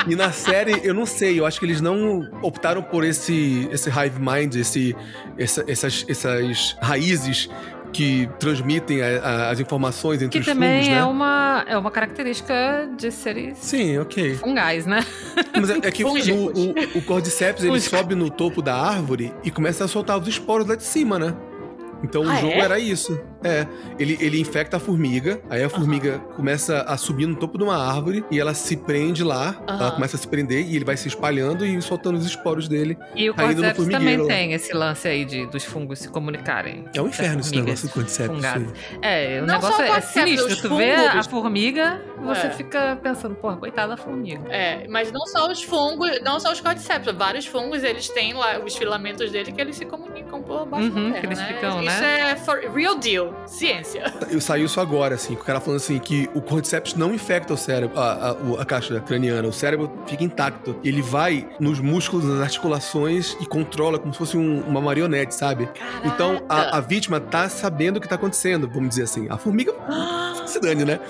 [0.06, 3.90] E na série, eu não sei, eu acho que eles não optaram por esse, esse
[3.90, 4.96] hive mind, esse,
[5.36, 7.50] essa- essas, essas raízes
[7.92, 10.94] que transmitem a- a- as informações entre Que os também fungos, né?
[10.98, 14.34] é, uma, é uma característica de seres Sim, ok.
[14.36, 15.04] fungais, né?
[15.58, 19.50] Mas é, é que o, o, o Cordyceps, ele sobe no topo da árvore e
[19.50, 21.34] começa a soltar os esporos lá de cima, né?
[22.04, 22.60] Então o Ah, jogo é?
[22.60, 23.20] era isso.
[23.42, 23.66] É.
[23.98, 27.76] Ele, ele infecta a formiga, aí a formiga começa a subir no topo de uma
[27.76, 29.90] árvore e ela se prende lá, ela Aham.
[29.92, 32.96] começa a se prender e ele vai se espalhando e soltando os esporos dele.
[33.14, 34.26] E o Cordyceps também lá.
[34.26, 36.84] tem esse lance aí de, dos fungos se comunicarem.
[36.94, 38.38] É um inferno esse negócio do Cordyceps.
[38.38, 38.72] isso.
[39.02, 40.68] É, o Não negócio é Cordyceps, sinistro.
[40.68, 42.50] Tu vê a formiga, você É.
[42.50, 44.42] fica pensando, porra, coitada da formiga.
[44.52, 48.58] É, mas não só os fungos, não só os cordyceps, vários fungos eles têm lá
[48.58, 51.46] os filamentos dele que eles se comunicam por baixo Uhum, da terra, que eles né?
[51.46, 52.30] ficam, Isso né?
[52.32, 54.12] é for real deal, ciência.
[54.30, 57.56] Eu saiu isso agora, assim, o cara falando assim que o Cordyceps não infecta o
[57.56, 59.48] cérebro, a, a, a caixa craniana.
[59.48, 60.76] O cérebro fica intacto.
[60.84, 65.68] Ele vai nos músculos, nas articulações e controla como se fosse um- uma marionete, sabe?
[66.04, 69.26] Então a, a vítima tá sabendo o que tá acontecendo, vamos dizer assim.
[69.30, 69.72] A formiga
[70.46, 71.00] se dane, né?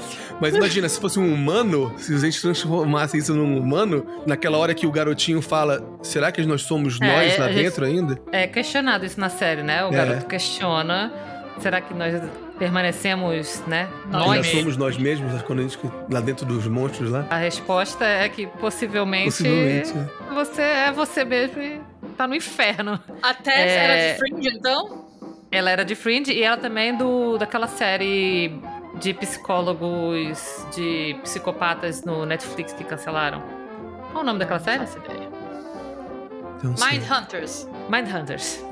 [0.41, 4.73] Mas imagina, se fosse um humano, se a gente transformasse isso num humano, naquela hora
[4.73, 8.19] que o garotinho fala: será que nós somos É, nós lá a gente- dentro ainda?
[8.31, 9.85] É questionado isso na série, né?
[9.85, 9.91] O É.
[9.91, 11.13] garoto questiona.
[11.61, 12.15] Será que nós
[12.59, 13.89] permanecemos, né?
[14.11, 15.79] Nós somos nós mesmos, quando a gente,
[16.11, 17.27] lá dentro dos monstros lá?
[17.31, 19.93] A resposta é que possivelmente, Possivelmente.
[20.35, 21.81] você é você mesmo e
[22.17, 23.01] tá no inferno.
[23.23, 23.75] Até É.
[23.77, 25.05] era de Fringe, então?
[25.51, 28.61] Ela era de Fringe e ela também do daquela série
[29.01, 33.43] de psicólogos, de psicopatas no Netflix que cancelaram.
[34.13, 34.79] Qual o nome daquela série?
[34.79, 35.39] Não.
[36.59, 36.85] Então, sim.
[37.91, 38.65] Mind Hunters.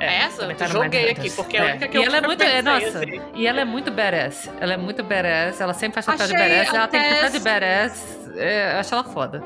[0.00, 0.12] Mindhunters.
[0.12, 0.42] É essa?
[0.44, 2.46] Eu tá joguei aqui, porque é a única que e eu ela é muito, é,
[2.46, 3.20] pensei, nossa, assim.
[3.34, 4.50] e ela é muito badass.
[4.60, 8.18] Ela é muito badass, ela sempre faz papel de badass, ela tem papel de badass,
[8.36, 9.42] é, eu acho ela foda.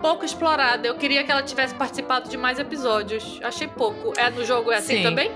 [0.00, 0.88] Pouco explorada.
[0.88, 3.38] Eu queria que ela tivesse participado de mais episódios.
[3.44, 4.12] Achei pouco.
[4.18, 5.02] É no jogo é assim Sim.
[5.04, 5.30] também?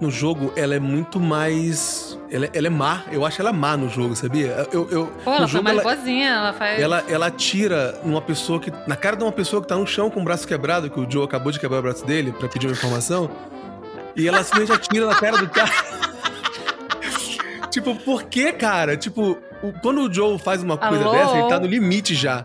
[0.00, 2.18] No jogo, ela é muito mais.
[2.30, 3.02] Ela, ela é má.
[3.12, 4.66] Eu acho ela má no jogo, sabia?
[4.72, 6.80] Eu, eu, Pô, no ela jogo, mais ela, boazinha, ela faz...
[6.80, 8.72] ela, ela atira numa pessoa que.
[8.88, 11.08] Na cara de uma pessoa que tá no chão com o braço quebrado, que o
[11.08, 13.30] Joe acabou de quebrar o braço dele pra pedir uma informação.
[14.16, 15.70] e ela simplesmente atira na cara do cara.
[17.70, 18.96] tipo, por que, cara?
[18.96, 21.12] Tipo, o- quando o Joe faz uma coisa Alô?
[21.12, 22.44] dessa, ele tá no limite já.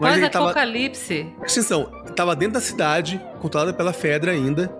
[0.00, 0.44] Mas Quase ele tava.
[0.46, 1.32] apocalipse.
[1.40, 1.84] Atenção,
[2.16, 4.72] tava dentro da cidade, controlada pela Fedra ainda.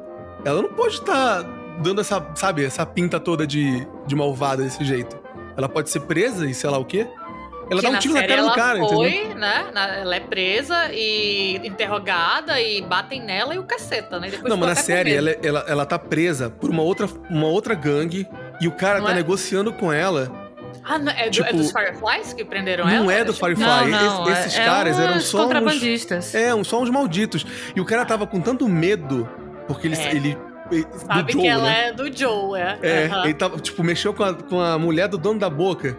[0.44, 1.44] Ela não pode estar
[1.82, 5.18] dando essa, sabe, essa pinta toda de, de malvada desse jeito.
[5.56, 7.06] Ela pode ser presa e sei lá o quê.
[7.70, 9.36] Ela Que dá um tiro na cara do ela cara, foi, entendeu?
[9.36, 9.64] né?
[10.00, 14.28] ela é presa e interrogada e batem nela e o caceta, né?
[14.30, 17.74] Depois Não, mas na série ela, ela, ela tá presa por uma outra, uma outra
[17.74, 18.26] gangue
[18.60, 19.14] e o cara Não tá é?
[19.14, 20.30] negociando com ela.
[20.84, 22.98] Ah, não, é, do- tipo, é dos Fireflies que prenderam ela?
[23.04, 23.64] não é do Firefly.
[23.64, 26.34] Não, não, Esse- esses é, caras é eram uns só uns- contrabandistas.
[26.34, 27.46] É, um- só uns malditos.
[27.74, 29.28] E o cara tava com tanto medo,
[29.68, 29.86] porque.
[29.88, 29.90] É.
[30.10, 30.38] ele ele-
[31.06, 31.88] Sabe Joe, que ela né?
[31.88, 32.78] é do Joe, é.
[32.82, 33.24] É, Aham.
[33.24, 35.96] ele tava, tipo, mexeu com a, com a mulher do dono da boca.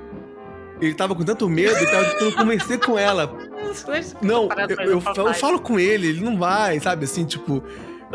[0.82, 3.34] Ele tava com tanto medo, ele tava tentando convencer com ela.
[4.22, 7.06] Não, eu, eu, eu falo com ele, ele não vai, sabe?
[7.06, 7.64] Assim, tipo,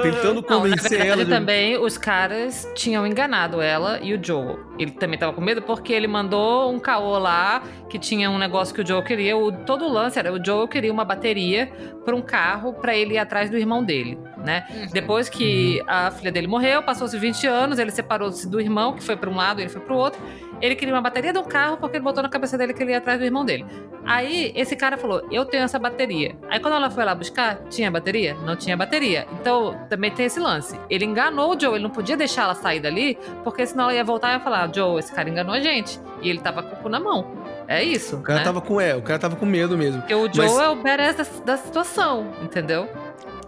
[0.02, 1.24] tentando convencer ela.
[1.24, 4.56] de- também os caras tinham enganado ela e o Joe.
[4.78, 8.74] Ele também tava com medo porque ele mandou um caô lá que tinha um negócio
[8.74, 9.36] que o Joe queria.
[9.36, 11.70] O, todo o lance era o Joe queria uma bateria
[12.04, 14.66] para um carro para ele ir atrás do irmão dele, né?
[14.70, 14.86] Uhum.
[14.92, 19.16] Depois que a filha dele morreu, passou-se 20 anos, ele separou-se do irmão, que foi
[19.16, 20.20] para um lado, ele foi para o outro.
[20.60, 22.92] Ele queria uma bateria de um carro porque ele botou na cabeça dele que ele
[22.92, 23.64] ia atrás do irmão dele.
[24.04, 26.36] Aí esse cara falou: Eu tenho essa bateria.
[26.48, 28.34] Aí quando ela foi lá buscar, tinha bateria?
[28.44, 29.26] Não tinha bateria.
[29.40, 30.78] Então também tem esse lance.
[30.88, 34.04] Ele enganou o Joe, ele não podia deixar ela sair dali, porque senão ela ia
[34.04, 36.00] voltar e ia falar: Joe, esse cara enganou a gente.
[36.22, 37.26] E ele tava com o cu na mão.
[37.68, 38.16] É isso.
[38.16, 38.44] O cara né?
[38.44, 40.00] tava com é, o cara tava com medo mesmo.
[40.00, 42.88] Porque o Joe Mas- é o badass da, da situação, entendeu?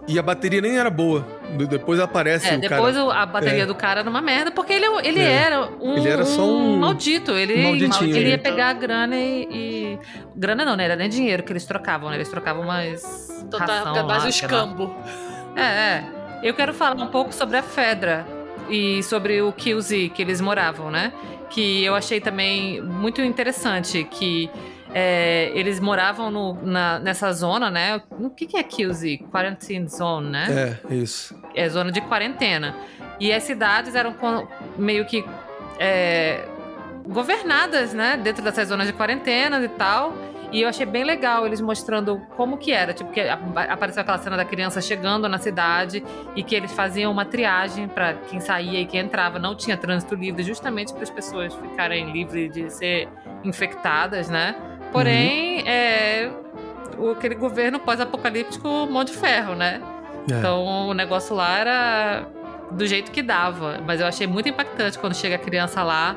[0.07, 1.25] E a bateria nem era boa.
[1.57, 3.05] De- Depois aparece É, o depois cara.
[3.05, 3.65] o- a bateria É.
[3.65, 5.31] do cara era uma merda, porque ele, ele É.
[5.31, 7.31] era um, Ele era só um- maldito.
[7.31, 8.43] Ele, um malditinho, ele ia né?
[8.43, 9.99] pegar a grana e, e-
[10.35, 10.85] Grana não, né?
[10.85, 12.15] Era nem dinheiro que eles trocavam, né?
[12.15, 13.03] Eles trocavam mais.
[13.43, 14.95] Então tá mais o escambo.
[15.55, 16.03] É, é.
[16.43, 18.25] Eu quero falar um pouco sobre a Fedra
[18.69, 21.11] e sobre o QZ que eles moravam, né?
[21.49, 24.49] Que eu achei também muito interessante que
[24.93, 28.01] é, eles moravam no- na- nessa zona, né?
[28.11, 29.19] O que, que é QZ?
[29.31, 30.77] Quarantine Zone, né?
[30.89, 31.35] É, isso.
[31.55, 32.75] é zona de quarentena.
[33.19, 34.15] E as cidades eram
[34.77, 35.23] meio que
[35.79, 36.45] é,
[37.07, 40.13] governadas, né, dentro dessas zonas de quarentena e tal.
[40.51, 42.93] E eu achei bem legal eles mostrando como que era.
[42.93, 46.03] Tipo, que apareceu aquela cena da criança chegando na cidade
[46.35, 49.39] e que eles faziam uma triagem para quem saía e quem entrava.
[49.39, 53.07] Não tinha trânsito livre, justamente para as pessoas ficarem livres de ser
[53.45, 54.53] infectadas, né?
[54.91, 55.67] Porém, uhum.
[55.67, 56.31] é,
[57.11, 59.81] aquele governo pós-apocalíptico mão de ferro, né?
[60.29, 60.37] É.
[60.37, 62.27] Então o negócio lá era
[62.71, 63.79] do jeito que dava.
[63.85, 66.15] Mas eu achei muito impactante quando chega a criança lá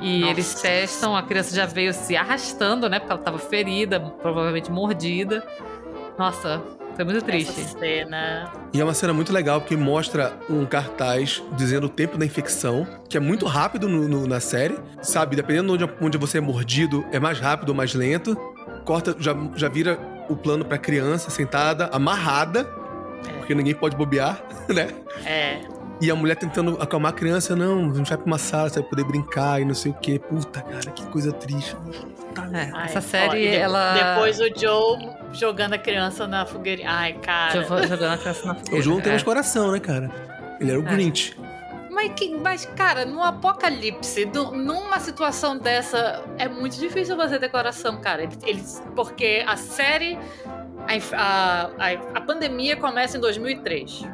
[0.00, 0.32] e Nossa.
[0.32, 2.98] eles testam, a criança já veio se arrastando, né?
[2.98, 5.44] Porque ela estava ferida, provavelmente mordida.
[6.18, 6.62] Nossa,
[6.98, 7.60] foi muito triste.
[7.60, 8.52] Essa cena.
[8.74, 12.84] E é uma cena muito legal porque mostra um cartaz dizendo o tempo da infecção,
[13.08, 15.36] que é muito rápido no, no, na série, sabe?
[15.36, 18.34] Dependendo de onde, onde você é mordido, é mais rápido ou mais lento.
[18.84, 19.96] Corta, já, já vira
[20.28, 22.68] o plano pra criança sentada, amarrada,
[23.28, 23.32] é.
[23.34, 24.88] porque ninguém pode bobear, né?
[25.24, 25.77] É.
[26.00, 28.80] E a mulher tentando acalmar a criança, não, a gente vai pra uma sala, você
[28.80, 30.18] vai poder brincar e não sei o quê.
[30.18, 31.76] Puta, cara, que coisa triste.
[32.52, 33.94] É, Ai, essa série, ó, ela.
[33.94, 36.84] Depois o Joe jogando a criança na fogueira.
[36.86, 37.62] Ai, cara.
[37.62, 38.78] Jogando a criança na fogueira.
[38.78, 39.12] O Joe não tem é.
[39.14, 40.10] mais coração, né, cara?
[40.60, 40.90] Ele era o é.
[40.90, 41.36] Grinch.
[41.90, 47.48] Mas, que, mas, cara, no apocalipse, do, numa situação dessa, é muito difícil você ter
[47.48, 48.28] coração, cara.
[48.46, 50.16] Eles, porque a série.
[51.12, 54.06] A, a, a pandemia começa em 2003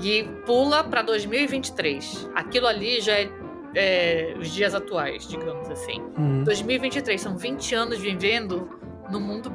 [0.00, 2.30] e pula para 2023.
[2.34, 3.30] Aquilo ali já é,
[3.74, 6.00] é, os dias atuais, digamos assim.
[6.16, 6.44] Uhum.
[6.44, 8.70] 2023 são 20 anos vivendo
[9.10, 9.52] no mundo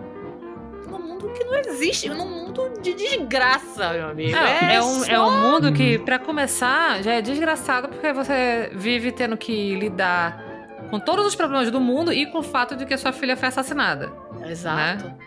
[0.89, 4.35] no mundo que não existe, num mundo de desgraça, meu amigo.
[4.35, 5.11] É, é, um, só...
[5.11, 10.43] é um mundo que, para começar, já é desgraçado porque você vive tendo que lidar
[10.91, 13.35] com todos os problemas do mundo e com o fato de que a sua filha
[13.35, 14.11] foi assassinada.
[14.45, 15.05] Exato.
[15.05, 15.17] Né?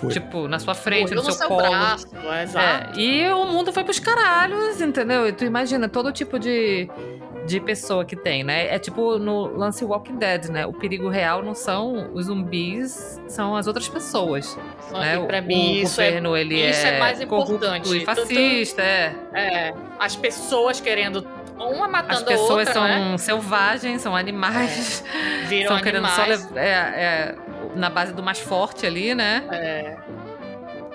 [0.00, 0.10] Foi.
[0.10, 1.68] Tipo, na sua frente, no seu, seu colo.
[1.68, 2.98] Braço, é, exato.
[2.98, 5.28] É, e o mundo foi pros caralhos, entendeu?
[5.28, 6.88] E tu imagina todo tipo de,
[7.46, 8.74] de pessoa que tem, né?
[8.74, 10.64] É tipo no lance Walking Dead, né?
[10.66, 14.56] O perigo real não são os zumbis, são as outras pessoas.
[14.90, 15.18] né?
[15.26, 17.94] Pra mim, o isso, é governo, é, ele isso é, é mais importante.
[17.96, 19.14] E fascista, é.
[19.34, 19.74] É.
[19.98, 21.22] As pessoas querendo
[21.68, 23.18] uma matando As pessoas a outra, são né?
[23.18, 25.04] selvagens, são animais.
[25.14, 25.44] É.
[25.46, 26.40] Viram Estão querendo animais.
[26.40, 27.34] só levar, é, é,
[27.76, 29.44] na base do mais forte ali, né?
[29.50, 29.96] É.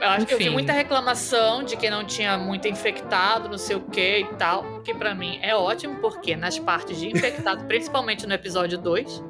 [0.01, 3.75] Eu acho que eu vi muita reclamação de que não tinha muito infectado, não sei
[3.75, 4.81] o que e tal.
[4.81, 9.23] Que para mim é ótimo, porque nas partes de infectado, principalmente no episódio 2,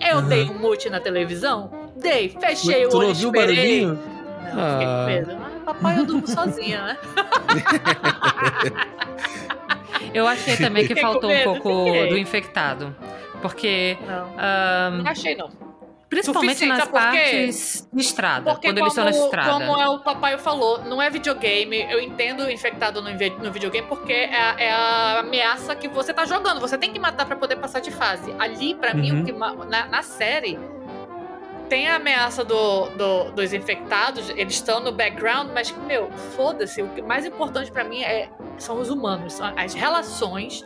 [0.00, 0.28] eu uhum.
[0.28, 1.70] dei um mute na televisão.
[1.96, 3.86] Dei, fechei tu o olho, não viu esperei.
[3.86, 3.98] O
[4.54, 4.72] não, ah.
[4.72, 5.42] fiquei com medo.
[5.42, 6.98] Ah, papai, eu durmo sozinha, né?
[10.12, 11.68] eu achei também que faltou um pouco
[12.08, 12.94] do infectado.
[13.40, 13.98] Porque.
[14.06, 15.50] Não, um, não achei, não.
[16.14, 19.50] Principalmente nas partes de estrada, porque quando eles estão na estrada.
[19.50, 21.82] Como é o papai falou, não é videogame.
[21.90, 26.24] Eu entendo infectado no, no videogame porque é a, é, a ameaça que você tá
[26.24, 26.60] jogando.
[26.60, 28.32] Você tem que matar para poder passar de fase.
[28.38, 29.00] Ali, para uhum.
[29.00, 30.56] mim, o que, na, na, série,
[31.68, 36.82] tem a ameaça do, do, dos infectados, eles estão no background, mas, meu, foda-se.
[36.82, 40.64] O que mais importante para mim é, são os humanos, são as relações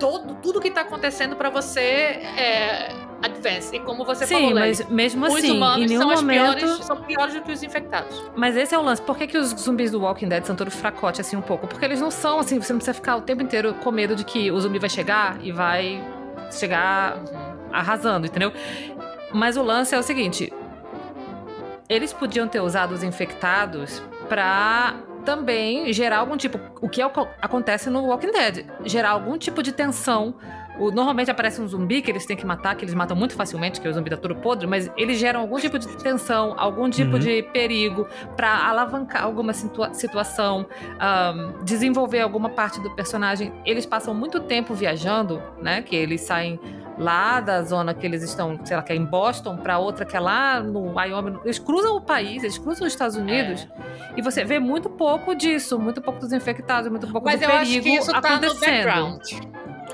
[0.00, 2.88] todo, tudo que tá acontecendo para você é
[3.22, 3.76] advance.
[3.76, 6.56] E como você Sim, falou, mas Lely, mesmo os assim, humanos em nenhum são, momento...
[6.56, 8.22] piores, são piores do que os infectados.
[8.34, 9.02] Mas esse é o lance.
[9.02, 11.66] Por que, que os zumbis do Walking Dead são todos fracotes assim um pouco?
[11.66, 14.24] Porque eles não são assim, você não precisa ficar o tempo inteiro com medo de
[14.24, 16.02] que o zumbi vai chegar e vai
[16.50, 17.22] chegar
[17.70, 18.52] arrasando, entendeu?
[19.32, 20.52] Mas o lance é o seguinte:
[21.88, 26.58] eles podiam ter usado os infectados pra também gerar algum tipo.
[26.80, 27.10] O que é o,
[27.42, 28.66] acontece no Walking Dead?
[28.84, 30.34] Gerar algum tipo de tensão.
[30.78, 33.80] O, normalmente aparece um zumbi que eles têm que matar, que eles matam muito facilmente,
[33.80, 37.14] que o zumbi tá todo podre, mas eles geram algum tipo de tensão, algum tipo
[37.14, 37.18] uhum.
[37.18, 43.52] de perigo para alavancar alguma situa situação, um, desenvolver alguma parte do personagem.
[43.66, 45.82] Eles passam muito tempo viajando, né?
[45.82, 46.58] Que eles saem
[47.00, 50.16] lá da zona que eles estão, sei lá, que é em Boston, para outra que
[50.16, 51.38] é lá no Wyoming.
[51.44, 53.66] Eles cruzam o país, eles cruzam os Estados Unidos.
[53.78, 54.12] É.
[54.18, 57.50] E você vê muito pouco disso, muito pouco dos infectados, muito pouco Mas do eu
[57.50, 58.40] perigo acho que isso acontecendo.
[58.40, 59.22] Tá no background.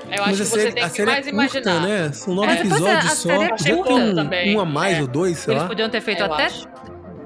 [0.09, 1.81] Eu acho Mas que você tem a que série mais é curta, imaginar.
[1.87, 2.11] né?
[2.11, 3.31] São nove a- a episódios só.
[3.31, 4.55] é Podia ter curta um, também.
[4.55, 5.01] um a mais É.
[5.01, 5.67] ou dois, sei Eles lá.
[5.69, 6.67] podiam ter feito Eu até, acho.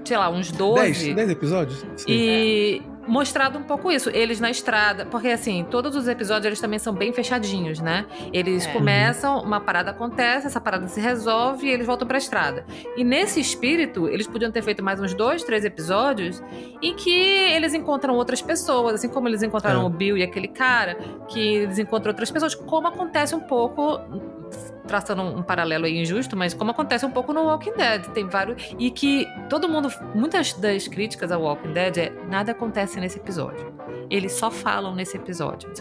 [0.05, 0.81] sei lá, uns 12.
[1.05, 1.85] Dez, dez episódios?
[1.97, 2.05] Sim.
[2.07, 6.77] E mostrado um pouco isso, eles na estrada, porque assim, todos os episódios eles também
[6.79, 8.05] são bem fechadinhos, né?
[8.31, 8.71] Eles É.
[8.71, 12.65] começam, uma parada acontece, essa parada se resolve e eles voltam pra estrada.
[12.95, 16.41] E nesse espírito, eles podiam ter feito mais uns dois, três episódios
[16.81, 19.85] em que eles encontram outras pessoas, assim como eles encontraram É.
[19.85, 20.95] o Bill e aquele cara,
[21.27, 23.99] que eles encontram outras pessoas, como acontece um pouco
[24.87, 28.75] traçando um paralelo aí injusto, mas como acontece um pouco no Walking Dead, tem vários
[28.77, 33.73] e que todo mundo, muitas das críticas ao Walking Dead é nada acontece nesse episódio.
[34.09, 35.71] Eles só falam nesse episódio.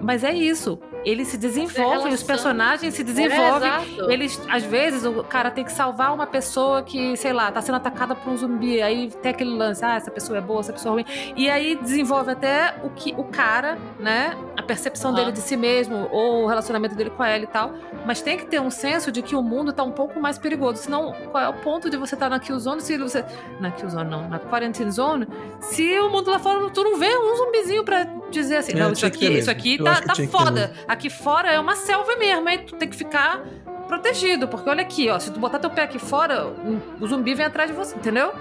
[0.00, 0.78] Mas é isso.
[1.06, 3.70] Eles se desenvolvem, os personagens se É, desenvolvem.
[3.70, 4.10] exato.
[4.10, 7.76] Eles, às vezes, o cara tem que salvar uma pessoa que, sei lá, tá sendo
[7.76, 8.82] atacada por um zumbi.
[8.82, 11.32] Aí tem aquele lance, ah, essa pessoa é boa, essa pessoa é ruim.
[11.36, 14.36] E aí desenvolve até o que o cara, né?
[14.56, 15.20] A percepção Aham.
[15.20, 17.72] dele de si mesmo, ou o relacionamento dele com ela e tal.
[18.04, 20.82] Mas tem que ter um senso de que o mundo tá um pouco mais perigoso.
[20.82, 23.24] Senão, qual é o ponto de você estar na kill zone se você.
[23.60, 25.28] Na kill zone, não, na quarantine zone,
[25.60, 28.90] se o mundo lá fora tu não vê um zumbizinho pra dizer assim, É, não,
[28.90, 30.72] isso aqui, isso aqui tá, tá ter foda.
[30.96, 33.40] Aqui fora é uma selva mesmo, aí tu tem que ficar
[33.86, 37.44] protegido, porque olha aqui, ó, se tu botar teu pé aqui fora, o- zumbi vem
[37.46, 38.32] atrás de você, entendeu?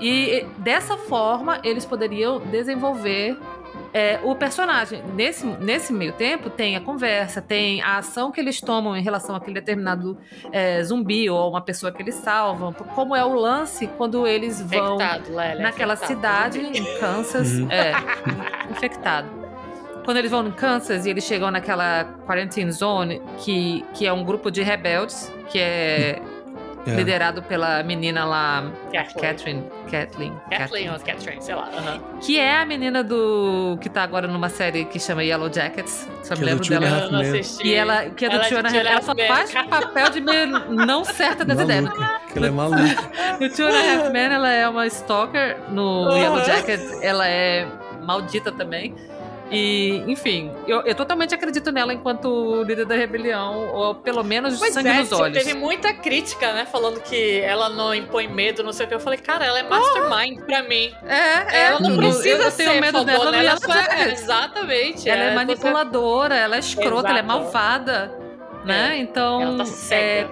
[0.00, 3.36] E e dessa forma eles poderiam desenvolver
[3.92, 5.02] é, o personagem.
[5.14, 9.34] Nesse, nesse meio tempo, tem a conversa, tem a ação que eles tomam em relação
[9.36, 10.18] àquele determinado
[10.52, 12.72] é, zumbi ou uma pessoa que eles salvam.
[12.72, 16.52] Como é o lance quando eles vão Infectado, Lélia, naquela infectado.
[16.54, 17.52] cidade em Kansas.
[17.52, 17.68] Uhum.
[17.70, 17.92] É,
[18.70, 19.43] infectado.
[20.04, 24.22] Quando eles vão em Kansas e eles chegam naquela quarantine zone, que, que é um
[24.24, 26.20] grupo de rebeldes, que é,
[26.86, 26.96] É.
[26.96, 29.22] liderado pela menina lá, Kathleen.
[29.22, 29.62] Catherine.
[29.90, 30.32] Kathleen.
[30.50, 31.70] Kathleen ou Catherine, sei lá.
[31.74, 31.98] aham.
[32.20, 33.78] Que é a menina do.
[33.80, 36.06] que tá agora numa série que chama Yellow Jackets.
[36.22, 37.04] Só me Que é do lembro a dela.
[37.06, 37.68] Eu não assisti.
[37.68, 40.10] E ela, que é do Ela Two and a de Half- Ela só faz papel
[40.10, 41.88] de meio não certa das ideias.
[42.30, 42.82] Que ela é maluca.
[43.40, 45.56] No Two and a Half Men, ela é uma stalker.
[45.70, 46.14] No.
[46.14, 47.66] Yellow Jackets, ela é
[48.02, 48.94] maldita também.
[49.50, 54.72] E, enfim, eu, eu totalmente acredito nela enquanto líder da rebelião, ou pelo menos Pois
[54.72, 55.36] sangue é, nos olhos.
[55.36, 56.64] teve muita crítica, né?
[56.64, 58.94] Falando que ela não impõe medo, não sei o que.
[58.94, 60.92] Eu falei, cara, ela é mastermind pra mim.
[61.06, 64.12] É, é, ela não precisa eu, eu ser tenho medo dela ela só é-.
[64.12, 65.08] Exatamente.
[65.08, 67.38] Ela é você- manipuladora, ela é escrota, ela é Exato.
[67.40, 68.18] malvada,
[68.64, 68.96] né?
[68.96, 70.30] É, Então, Ela tá é, cega.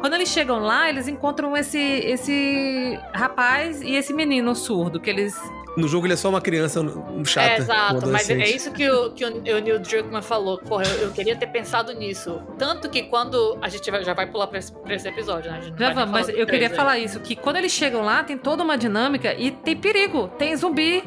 [0.00, 5.34] quando eles chegam lá, eles encontram esse, esse rapaz e esse menino surdo, que eles...
[5.76, 7.46] No jogo ele é só uma criança um, chata.
[7.48, 10.58] É, exato, mas é isso que o, que o, o Neil Druckmann falou.
[10.58, 12.42] Porra, eu, eu queria ter pensado nisso.
[12.58, 13.56] Tanto que quando.
[13.62, 15.58] A gente vai- já vai pular pra esse, pra esse episódio, né?
[15.58, 17.56] A gente não Já vai nem vamos, mas eu queria três falar isso, que quando
[17.56, 21.04] eles chegam lá, tem toda uma dinâmica e tem perigo, tem zumbi,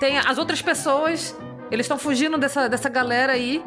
[0.00, 1.36] tem as outras pessoas,
[1.70, 3.62] eles estão fugindo dessa, dessa galera aí,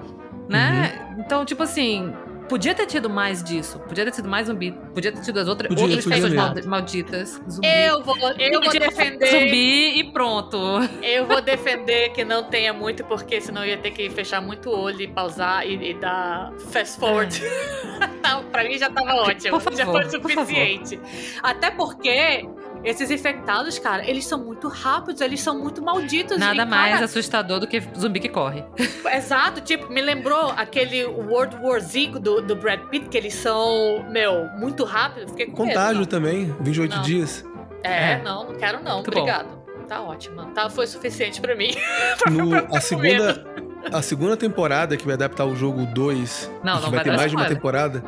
[0.49, 1.07] né?
[1.15, 1.21] Uhum.
[1.21, 2.13] Então, tipo assim,
[2.53, 5.69] podia ter tido mais disso, podia ter tido mais zumbi, podia ter tido as outras,
[5.69, 7.41] Podia, outras podia pessoas malditas.
[7.49, 7.67] Zumbi.
[7.67, 9.25] Eu vou, eu vou defender.
[9.25, 10.57] Zumbi e pronto.
[11.01, 14.69] Eu vou defender que não tenha muito, porque senão eu ia ter que fechar muito
[14.69, 17.41] o olho e pausar e, e dar fast forward.
[18.23, 19.59] Não, pra mim já tava ótimo.
[19.59, 20.99] Por já favor, foi suficiente.
[21.41, 22.47] Até porque
[22.83, 26.37] esses infectados, cara, eles são muito rápidos, eles são muito malditos.
[26.37, 28.63] Nada e, cara, mais assustador do que zumbi que corre.
[29.13, 34.05] Exato, tipo, me lembrou aquele World War Z do, do Brad Pitt, que eles são,
[34.09, 35.31] meu, muito rápidos.
[35.31, 36.05] Fiquei com medo, Contágio não.
[36.05, 37.01] também, 28 Não.
[37.03, 37.45] dias.
[37.83, 38.21] É, É.
[38.23, 38.95] não, não quero não.
[38.95, 39.19] Muito bom.
[39.19, 39.63] Obrigado.
[39.87, 40.45] Tá ótimo.
[40.53, 41.71] Tá, foi suficiente pra mim.
[42.31, 43.45] No- a segunda
[43.91, 47.11] a segunda temporada que vai adaptar o jogo 2, Não, que não vai vai ter
[47.17, 48.01] mais de uma temporada,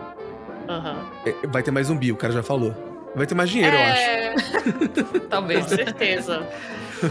[1.25, 2.73] é, vai ter mais zumbi, o cara já falou.
[3.15, 4.01] Vai ter mais dinheiro, eu acho.
[4.01, 4.35] É,
[5.03, 5.65] com Talvez.
[5.69, 6.47] certeza.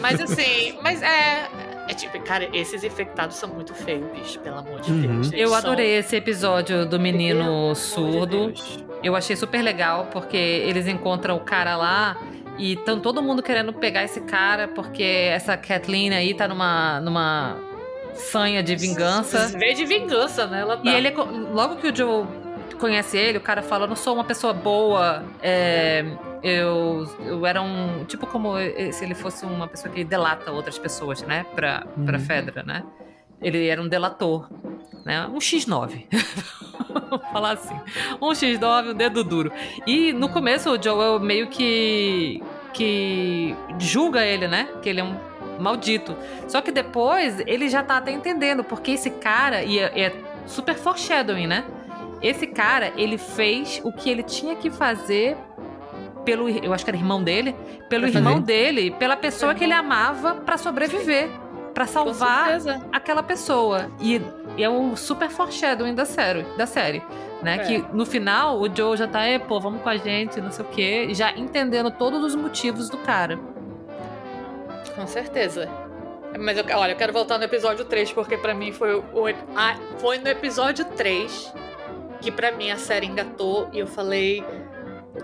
[0.01, 1.49] Mas assim, mas é.
[1.87, 5.01] É tipo, cara, esses infectados são muito feios, bicho, pelo amor de Uhum.
[5.21, 5.31] Deus.
[5.35, 8.47] Eu são- adorei esse episódio do menino Pelo amor de surdo.
[8.47, 8.85] Deus.
[9.03, 12.17] Eu achei super legal, porque eles encontram o cara lá
[12.57, 17.59] e estão todo mundo querendo pegar esse cara, porque essa Kathleen aí tá numa, numa
[18.15, 19.49] sanha de vingança.
[19.59, 20.61] Vê de vingança, né?
[20.63, 20.91] Ela tá.
[20.91, 21.15] E ele, é
[21.53, 22.25] logo que o Joe
[22.79, 26.05] conhece ele, o cara fala: Eu não sou uma pessoa boa, é,
[26.43, 28.05] eu, eu era um.
[28.05, 28.55] Tipo, como
[28.93, 31.45] se ele fosse uma pessoa que delata outras pessoas, né?
[31.55, 32.25] Pra, pra Uhum.
[32.25, 32.83] Fedra, né?
[33.43, 34.49] Ele era um delator,
[35.05, 35.27] né?
[35.27, 36.05] Um X9.
[37.11, 37.75] Vou falar assim.
[38.21, 39.53] Um X9, um dedo duro.
[39.87, 42.43] E no começo o Joel meio que.
[42.73, 44.69] que julga ele, né?
[44.83, 45.15] Que ele é um
[45.61, 46.17] maldito.
[46.49, 50.13] Só que depois ele já tá até entendendo, porque esse cara, e é, é
[50.47, 51.65] super foreshadowing, né?
[52.23, 55.37] Esse cara, ele fez o que ele tinha que fazer
[56.25, 57.55] pelo, eu acho que era irmão dele,
[57.91, 58.47] pelo Pra irmão fazer.
[58.47, 61.29] dele, pela pessoa que ele amava pra sobreviver,
[61.75, 62.59] pra Com salvar
[62.93, 63.91] aquela pessoa.
[64.01, 64.23] E,
[64.57, 67.03] e é um super foreshadowing da série, da série.
[67.43, 67.57] Né?
[67.57, 67.59] É.
[67.59, 70.65] Que no final o Joe já tá, "É, pô, vamos com a gente, não sei
[70.65, 73.39] o quê, já entendendo todos os motivos do cara.
[74.97, 75.69] Com certeza.
[76.39, 79.01] Mas eu, olha, eu quero voltar no episódio 3, porque pra mim foi o.
[79.13, 81.53] o- ah, foi no episódio 3
[82.25, 84.43] que pra mim a série engatou e eu falei.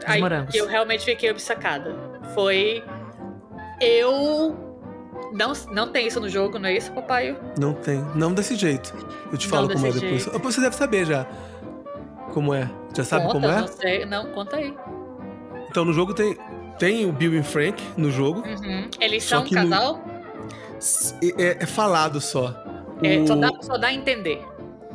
[0.06, 1.94] Aí, que eu realmente fiquei obcecada.
[2.34, 2.84] Foi.
[3.80, 4.56] Eu.
[5.32, 7.36] Não, não tem isso no jogo, não é isso, papai?
[7.58, 8.04] Não tem.
[8.14, 8.92] Não desse jeito.
[9.32, 10.24] Eu te Não falo como é depois.
[10.24, 10.38] jeito.
[10.40, 11.26] Você deve saber já.
[12.32, 12.68] Como é.
[12.96, 13.60] Já sabe conta, como é?
[13.60, 14.04] Não sei.
[14.04, 14.76] Não, conta aí.
[15.68, 16.36] Então no jogo tem,
[16.78, 18.40] tem o Bill e o Frank no jogo.
[18.40, 18.88] Uhum.
[19.00, 20.00] Eles Só são um que no- casal?
[20.78, 22.54] s- é, é falado só.
[23.02, 24.44] É, O- só, dá, só dá a entender.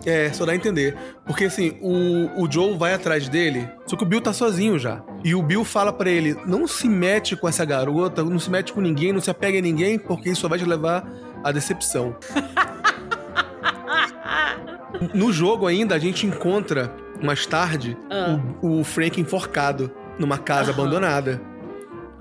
[0.05, 0.95] É, só dá a entender.
[1.25, 5.01] Porque assim, o, o Joe vai atrás dele, só que o Bill tá sozinho já.
[5.23, 8.73] E o Bill fala pra ele: não se mete com essa garota, não se mete
[8.73, 11.07] com ninguém, não se apega a ninguém, porque isso só vai te levar
[11.43, 12.15] à decepção.
[15.13, 16.91] no jogo ainda, a gente encontra,
[17.21, 18.39] mais tarde, Ah.
[18.61, 21.41] o, o Frank enforcado numa casa abandonada.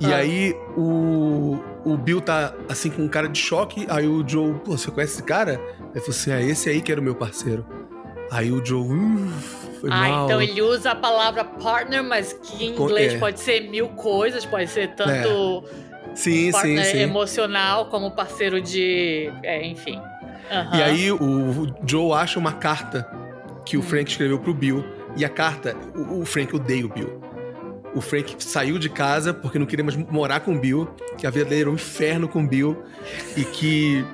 [0.00, 0.16] E Ah.
[0.16, 3.86] aí o, o Bill tá assim com um cara de choque.
[3.88, 5.60] Aí o Joe, pô, você conhece esse cara?
[5.94, 7.64] Aí falou assim: ah, esse aí que era o meu parceiro.
[8.30, 9.30] Aí o Joe, uh,
[9.80, 10.24] foi Ah, mal.
[10.24, 13.18] então ele usa a palavra partner, mas que em inglês é.
[13.18, 15.62] pode ser mil coisas, pode ser tanto
[16.14, 16.98] Sim, sim, partner sim.
[16.98, 19.30] emocional como parceiro de.
[19.42, 20.00] É, enfim.
[20.50, 20.76] Aham.
[20.76, 23.08] E aí o, o Joe acha uma carta
[23.64, 23.82] que o Hum.
[23.82, 24.84] Frank escreveu pro Bill.
[25.16, 27.20] E a carta, o, o Frank odeia o Bill.
[27.94, 31.30] O Frank saiu de casa porque não queria mais morar com o Bill, que a
[31.30, 32.82] vida dele era um inferno com o Bill,
[33.36, 34.04] e que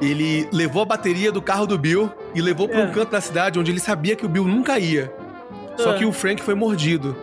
[0.00, 2.92] ele levou a bateria do carro do Bill e levou para um É.
[2.92, 5.12] canto da cidade onde ele sabia que o Bill nunca ia.
[5.76, 5.98] Só É.
[5.98, 7.16] que o Frank foi mordido.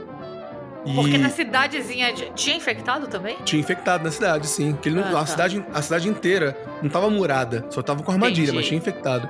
[0.86, 3.38] E Porque na cidadezinha de- tinha infectado também?
[3.46, 4.78] tinha infectado na cidade, sim.
[4.82, 5.26] Que não- Ah, a, tá.
[5.26, 8.58] cidade, a cidade inteira não tava murada, só tava com armadilha, Entendi.
[8.58, 9.30] mas tinha infectado.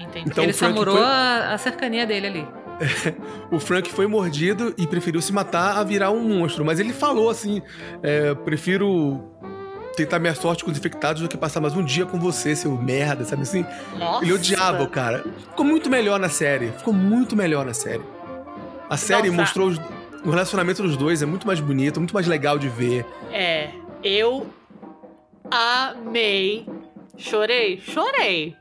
[0.00, 0.28] Entendi.
[0.28, 2.48] Então ele o só Frank morou foi- a, a cercania dele ali.
[3.50, 6.64] O Frank foi mordido e preferiu se matar a virar um monstro.
[6.64, 7.62] Mas ele falou assim:
[8.02, 9.24] é, prefiro
[9.98, 12.72] tentar minha sorte com os infectados do que passar mais um dia com você, seu
[12.72, 13.64] merda, sabe assim?
[13.98, 14.24] Nossa.
[14.24, 15.24] Ele odiava o cara.
[15.50, 16.68] Ficou muito melhor na série.
[16.72, 18.02] Ficou muito melhor na série.
[18.88, 19.40] A série Nossa.
[19.42, 19.80] mostrou os-
[20.24, 23.04] o relacionamento dos dois, é muito mais bonito, muito mais legal de ver.
[23.32, 23.70] É,
[24.02, 24.46] eu
[25.50, 26.66] amei.
[27.16, 28.56] Chorei, chorei.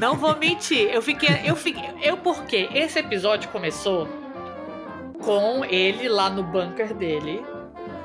[0.00, 0.88] Não vou mentir.
[0.92, 4.08] Eu fiquei, eu fiquei, eu porque esse episódio começou
[5.24, 7.42] com ele lá no bunker dele,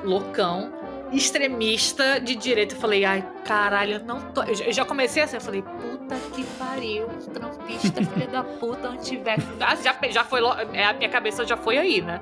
[0.04, 0.72] loucão,
[1.12, 2.74] extremista de direita.
[2.74, 4.42] Eu falei, ai, caralho, eu não tô.
[4.42, 9.52] Eu já- comecei assim, eu falei, puta que pariu, trampista, filha da puta, antivético.
[9.60, 12.20] Ah, Já, já foi, lo- é, a minha cabeça já foi aí, né?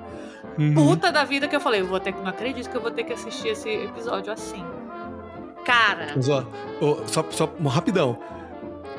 [0.59, 0.75] Uhum.
[0.75, 2.91] puta da vida que eu falei, eu vou ter que não acredito que eu vou
[2.91, 4.65] ter que assistir esse episódio assim.
[5.65, 6.45] Cara, Mas ó,
[6.81, 8.19] ó, só, só um rapidão.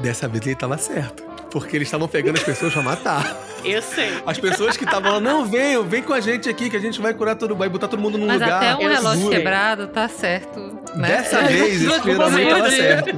[0.02, 1.24] Dessa vez ele tava certo.
[1.52, 3.36] Porque eles estavam pegando as pessoas pra matar.
[3.66, 4.22] eu sei.
[4.26, 7.02] As pessoas que estavam lá, não, venham, vem com a gente aqui que a gente
[7.02, 8.58] vai curar todo, vai botar todo mundo num Mas lugar.
[8.58, 9.36] até um eu relógio seguro.
[9.36, 10.60] quebrado tá certo.
[10.96, 11.08] Né?
[11.08, 13.10] Dessa vez, esse filho da mãe tava certo.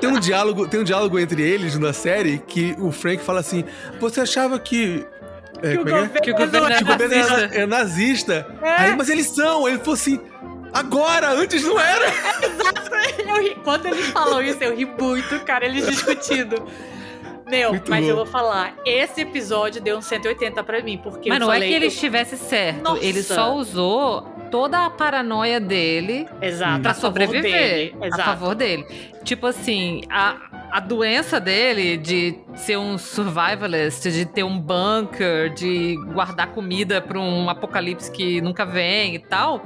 [0.00, 3.64] Tem um diálogo, tem um diálogo entre eles na série que o Frank fala assim:
[4.00, 5.04] Você achava que.
[5.62, 6.20] É, é que é?
[6.20, 8.46] Que o governo Que é o governo é, é nazista.
[8.62, 9.68] Aí, mas eles são.
[9.68, 10.20] Ele falou assim:
[10.72, 12.06] Agora, antes não era.
[13.28, 16.66] Eu ri- Quando eles falam isso, eu ri muito, cara, eles discutindo.
[17.48, 18.10] Meu, Muito mas bom.
[18.10, 21.56] eu vou falar, esse episódio deu um 180 pra mim, porque Mas eu não é
[21.56, 21.68] falei...
[21.68, 22.82] que ele eu- estivesse certo.
[22.82, 23.04] Nossa.
[23.04, 27.42] Ele só usou toda a paranoia dele Exato, pra a favor sobreviver.
[27.52, 28.22] dele, A Exato.
[28.24, 28.86] favor dele.
[29.24, 30.36] Tipo assim, a,
[30.70, 37.18] a doença dele de ser um survivalist, de ter um bunker, de guardar comida pra
[37.18, 39.62] um apocalipse que nunca vem e tal,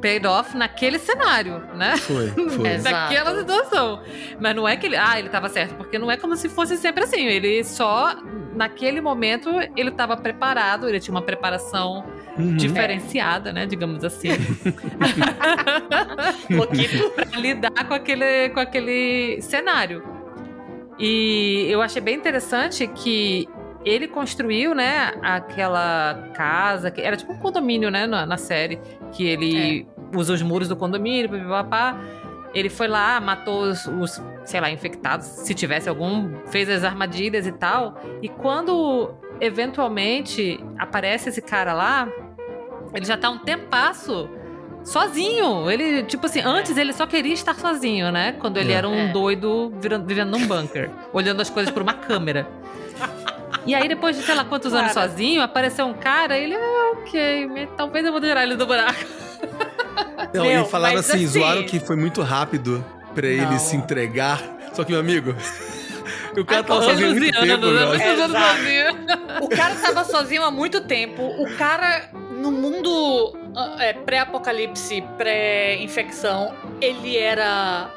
[0.00, 1.96] paid off naquele cenário, né?
[1.96, 2.68] Foi, foi.
[2.68, 3.14] Exato.
[3.14, 4.02] Daquela situação.
[4.40, 4.96] Mas não é que ele.
[4.96, 7.26] Ah, ele tava certo, porque não é como se fosse sempre assim.
[7.26, 8.14] Ele só.
[8.54, 12.04] Naquele momento, ele tava preparado, ele tinha uma preparação
[12.38, 12.56] Uhum.
[12.56, 13.66] diferenciada, né?
[13.66, 14.28] Digamos assim.
[17.14, 20.02] Pra lidar com aquele, com aquele cenário.
[20.98, 23.48] E eu achei bem interessante que
[23.84, 28.78] ele construiu, né, aquela casa, que era tipo um condomínio, né, na, na série,
[29.12, 31.96] que ele usa os muros do condomínio, papapá.
[32.52, 37.46] Ele foi lá, matou os, os, sei lá, infectados, se tivesse algum, fez as armadilhas
[37.46, 38.00] e tal.
[38.20, 42.08] E quando eventualmente aparece esse cara lá,
[42.92, 44.28] ele já tá um tempasso
[44.82, 45.70] sozinho.
[45.70, 48.32] Ele, tipo assim, antes ele só queria estar sozinho, né?
[48.32, 48.76] Quando ele É.
[48.76, 49.12] era um É.
[49.12, 52.48] doido virando- vivendo num bunker, olhando as coisas por uma câmera.
[53.66, 57.68] E aí, depois de sei lá quantos anos sozinho, apareceu um cara, ele, ah, ok,
[57.76, 58.98] talvez eu vou tirar ele do buraco.
[60.34, 62.84] Não, Meu, e falaram assim, assim- zoaram que foi muito rápido
[63.14, 64.40] pra ele se entregar.
[64.72, 65.34] Só que, meu amigo,
[66.38, 69.44] o cara tava sozinho há muito tempo, anos, sozinho.
[69.44, 71.22] O cara tava sozinho há muito tempo.
[71.22, 77.90] O cara, no mundo ah, é, pré-apocalipse, pré-infecção, ele era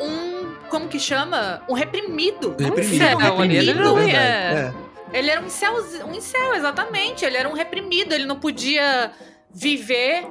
[0.00, 0.54] um.
[0.68, 1.62] Como que chama?
[1.68, 2.56] Um reprimido.
[2.58, 4.72] Reprimido, um incel, reprimido, ele não verdade, é.
[5.12, 5.74] Ele era um incel,
[6.08, 7.24] um incel, exatamente.
[7.24, 8.12] Ele era um reprimido.
[8.12, 9.12] Ele não podia
[9.52, 10.26] viver.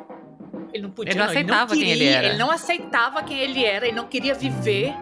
[0.73, 1.11] Ele não podia.
[1.11, 2.27] Ele não aceitava quem ele queria, era.
[2.27, 3.87] Ele não aceitava quem ele era.
[3.87, 4.95] Ele não queria viver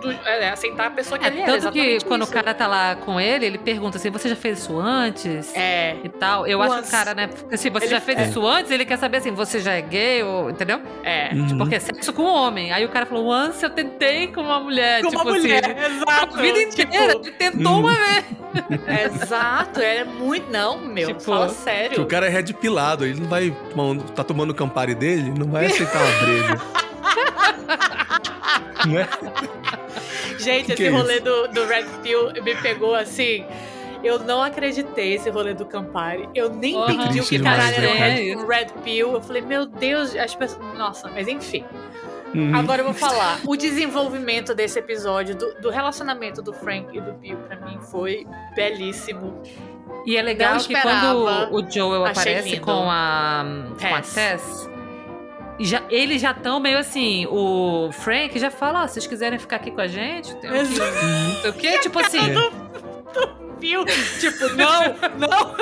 [0.00, 1.44] do- é, aceitar a pessoa que É, ele é.
[1.46, 2.30] tanto que quando isso.
[2.30, 5.54] o cara tá lá com ele, ele pergunta assim: você já fez isso antes?
[5.56, 5.96] É.
[6.04, 6.46] E tal.
[6.46, 6.88] Eu acho que Once.
[6.88, 7.26] o cara, né?
[7.28, 8.24] Porque se você Ele- já fez é.
[8.24, 10.22] isso antes, ele quer saber assim: você já é gay?
[10.22, 10.80] Ou, entendeu?
[11.02, 11.30] É.
[11.34, 11.58] Uhum.
[11.58, 12.72] Porque é sexo com homem.
[12.72, 15.02] Aí o cara falou: once eu tentei com uma mulher.
[15.02, 15.94] Com tipo uma mulher, assim.
[15.96, 16.36] exato.
[16.38, 17.78] A vida inteira, Tipo, ele tentou Uhum.
[17.80, 18.24] uma vez.
[19.22, 20.50] exato, é muito.
[20.50, 22.02] Não, meu, Tipo, fala Que sério.
[22.02, 23.54] o cara é red pilado, ele não vai.
[24.14, 26.56] Tá tomando o Campari dele, não vai aceitar uma breja.
[28.86, 29.08] né?
[30.46, 33.44] Gente, Que esse que é rolê do, do Red Pill me pegou assim.
[34.04, 36.28] Eu não acreditei esse rolê do Campari.
[36.34, 36.92] Eu nem Porra.
[36.92, 38.36] entendi o que caralho era né?
[38.36, 39.12] um Red Pill.
[39.12, 40.64] Eu falei, meu Deus, as pessoas.
[40.78, 41.64] Nossa, mas enfim.
[42.34, 42.54] Uhum.
[42.54, 43.40] Agora eu vou falar.
[43.46, 48.26] O desenvolvimento desse episódio, do, do relacionamento do Frank e do Bill, pra mim, foi
[48.54, 49.42] belíssimo.
[50.04, 51.16] E é legal Não que esperava.
[51.16, 52.60] quando o Joel Achei aparece lindo.
[52.64, 53.44] com a,
[53.80, 54.70] com a Tess.
[55.58, 57.26] Já, eles já estão meio assim.
[57.30, 60.58] O Frank já fala: ó, se vocês quiserem ficar aqui com a gente, tem aqui,
[60.60, 60.92] Exato.
[61.06, 61.78] não sei o quê.
[61.78, 62.18] Tipo assim,
[63.58, 63.84] Bill,
[64.20, 64.82] tipo, não,
[65.18, 65.56] não.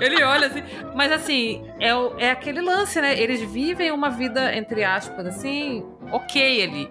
[0.00, 0.62] ele olha assim.
[0.96, 3.16] Mas assim, é, o- é aquele lance, né?
[3.16, 6.90] Eles vivem uma vida, entre aspas, assim, ok ali.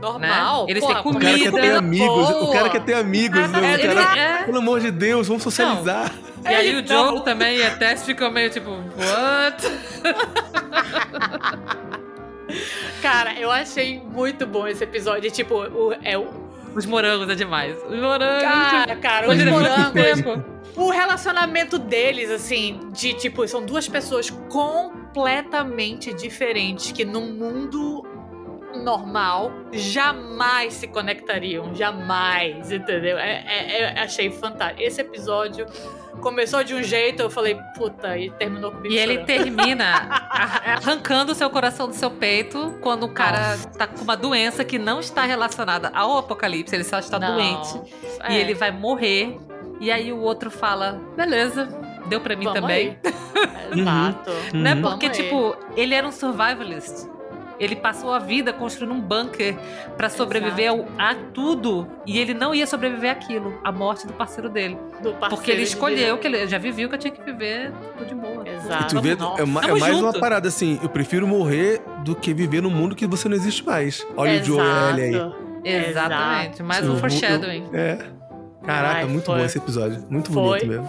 [0.00, 0.64] Normal.
[0.70, 1.20] Eles pô, têm O comida.
[1.26, 3.72] cara quer ter comida amigos, o cara quer ter amigos, né?
[3.82, 4.42] É, O cara, é.
[4.44, 6.10] Pelo amor de Deus, vamos socializar.
[6.44, 9.66] E aí o Então- Joel também e a Tess ficam meio tipo, what?
[13.02, 15.30] Cara, eu achei muito bom esse episódio.
[15.30, 16.28] Tipo, o, é o.
[16.74, 17.76] Os morangos é demais.
[17.88, 18.42] Os morangos.
[18.42, 19.92] Cara, cara, os é morangos.
[19.92, 20.44] tempo.
[20.76, 28.04] O relacionamento deles, assim, de tipo, são duas pessoas completamente diferentes que num mundo
[28.84, 31.74] normal jamais se conectariam.
[31.74, 33.18] Jamais, entendeu?
[33.18, 34.82] É, é- é- achei fantástico.
[34.82, 35.66] Esse episódio
[36.20, 38.94] começou de um jeito, eu falei, puta, e terminou comigo.
[38.94, 39.26] E ele chorando.
[39.26, 39.84] termina
[40.30, 44.78] arrancando o seu coração do seu peito quando o cara tá com uma doença que
[44.78, 47.34] não está relacionada ao apocalipse, ele só está Não.
[47.34, 47.80] doente.
[48.20, 49.38] É, E ele vai morrer.
[49.80, 51.66] E aí o outro fala: beleza,
[52.06, 52.98] deu pra mim vamos também.
[53.02, 53.12] aí.
[53.80, 54.30] Exato.
[54.52, 54.74] Né?
[54.74, 54.82] Uhum.
[54.82, 55.24] Porque, Vamos aí.
[55.24, 57.06] tipo, ele era um survivalist.
[57.60, 59.54] Ele passou a vida construindo um bunker
[59.96, 61.86] pra sobreviver ao- a tudo.
[62.06, 64.78] E ele não ia sobreviver àquilo, à morte do parceiro dele.
[65.02, 68.08] Do parceiro Porque ele escolheu que ele já viveu que eu tinha que viver tudo
[68.08, 68.48] de boa.
[68.48, 68.84] Exato.
[68.84, 70.18] E tu vê, é, ma- é mais uma junto.
[70.20, 74.04] parada assim, eu prefiro morrer do que viver num mundo que você não existe mais.
[74.16, 75.36] Olha o Joel Exato.
[75.62, 75.80] aí.
[75.90, 76.62] Exatamente.
[76.62, 77.68] Mais Eu um foreshadowing.
[77.72, 77.98] eu- É.
[78.64, 79.38] Caraca, Ai, muito foi.
[79.38, 80.04] bom esse episódio.
[80.10, 80.42] Muito Foi.
[80.60, 80.88] bonito mesmo.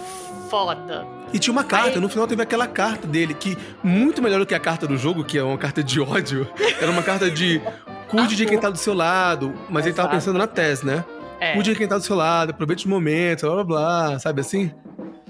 [0.52, 1.08] Foda.
[1.34, 4.45] E tinha uma carta, Aí- no final teve aquela carta dele, que muito melhor do
[4.45, 6.45] que a carta do jogo, que é uma carta de ódio.
[6.82, 7.62] Era uma carta de
[8.10, 9.54] cuide de quem tá do seu lado.
[9.70, 10.18] Mas ele tava Exato.
[10.26, 11.06] pensando na Tess, né?
[11.39, 11.54] É.
[11.54, 14.72] Cuide de quem tá do seu lado, aproveite os momentos, blá blá blá, sabe assim?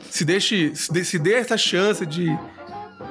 [0.10, 2.36] Se deixe, se dê, se dê essa chance de,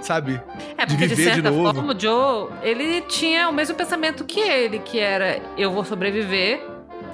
[0.02, 0.40] sabe?
[0.76, 1.72] É, de porque de, viver de certa novo.
[1.72, 6.60] forma o Joe, ele tinha o mesmo pensamento que ele, que era eu vou sobreviver,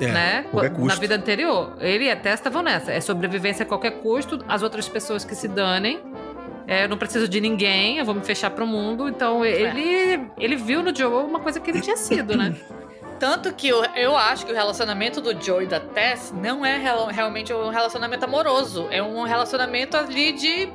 [0.00, 0.46] É, né?
[0.50, 1.76] qualquer Na vida anterior.
[1.80, 2.92] Ele e a Tess estavam nessa.
[2.92, 6.00] É sobrevivência a qualquer custo, as outras pessoas que se danem.
[6.68, 9.08] É, eu não preciso de ninguém, eu vou me fechar pro mundo.
[9.08, 9.50] Então É.
[9.50, 12.54] ele, ele viu no Joe uma coisa que ele tinha sido, né?
[13.18, 16.76] Tanto que eu, eu acho que o relacionamento do Joe e da Tess não é
[16.76, 18.88] real- realmente um relacionamento amoroso.
[18.90, 20.68] É um relacionamento ali de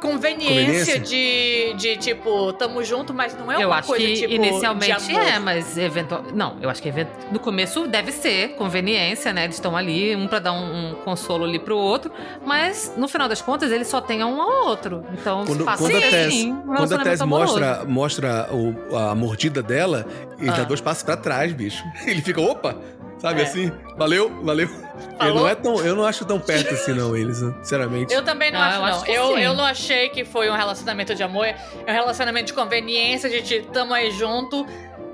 [0.00, 1.00] conveniência, Conveniência?
[1.00, 4.32] De, de tipo, tamo junto, mas não é eu uma acho coisa que tipo.
[4.32, 5.28] inicialmente de amor.
[5.28, 6.24] é, mas eventual...
[6.34, 7.08] Não, eu acho que event...
[7.30, 9.44] no começo deve ser conveniência, né?
[9.44, 12.10] Eles estão ali, um pra dar um, um consolo ali pro outro,
[12.44, 15.04] mas no final das contas eles só têm um ao outro.
[15.12, 19.14] Então Quando, passa quando a assim, Tess, um quando a Tess mostra, mostra o- a
[19.14, 20.06] mordida dela,
[20.38, 20.54] ele Ah.
[20.54, 21.84] dá dois passos pra trás, bicho.
[22.06, 22.76] Ele fica, opa!
[23.20, 23.44] Sabe É.
[23.44, 23.70] assim?
[23.96, 24.66] Valeu, valeu.
[24.68, 25.34] Ele Falou?
[25.42, 27.54] não é tão, eu não acho tão perto assim, não, eles, né?
[27.62, 28.12] sinceramente.
[28.14, 28.86] Eu também não Ah, acho, eu não.
[28.88, 29.42] acho eu, sim.
[29.42, 31.44] eu não achei que foi um relacionamento de amor.
[31.46, 31.56] É
[31.88, 34.66] um relacionamento de conveniência, de te- tamo aí junto.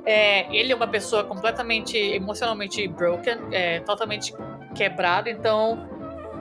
[0.04, 4.32] É, ele é uma pessoa completamente emocionalmente broken, é, totalmente
[4.74, 5.88] quebrado, então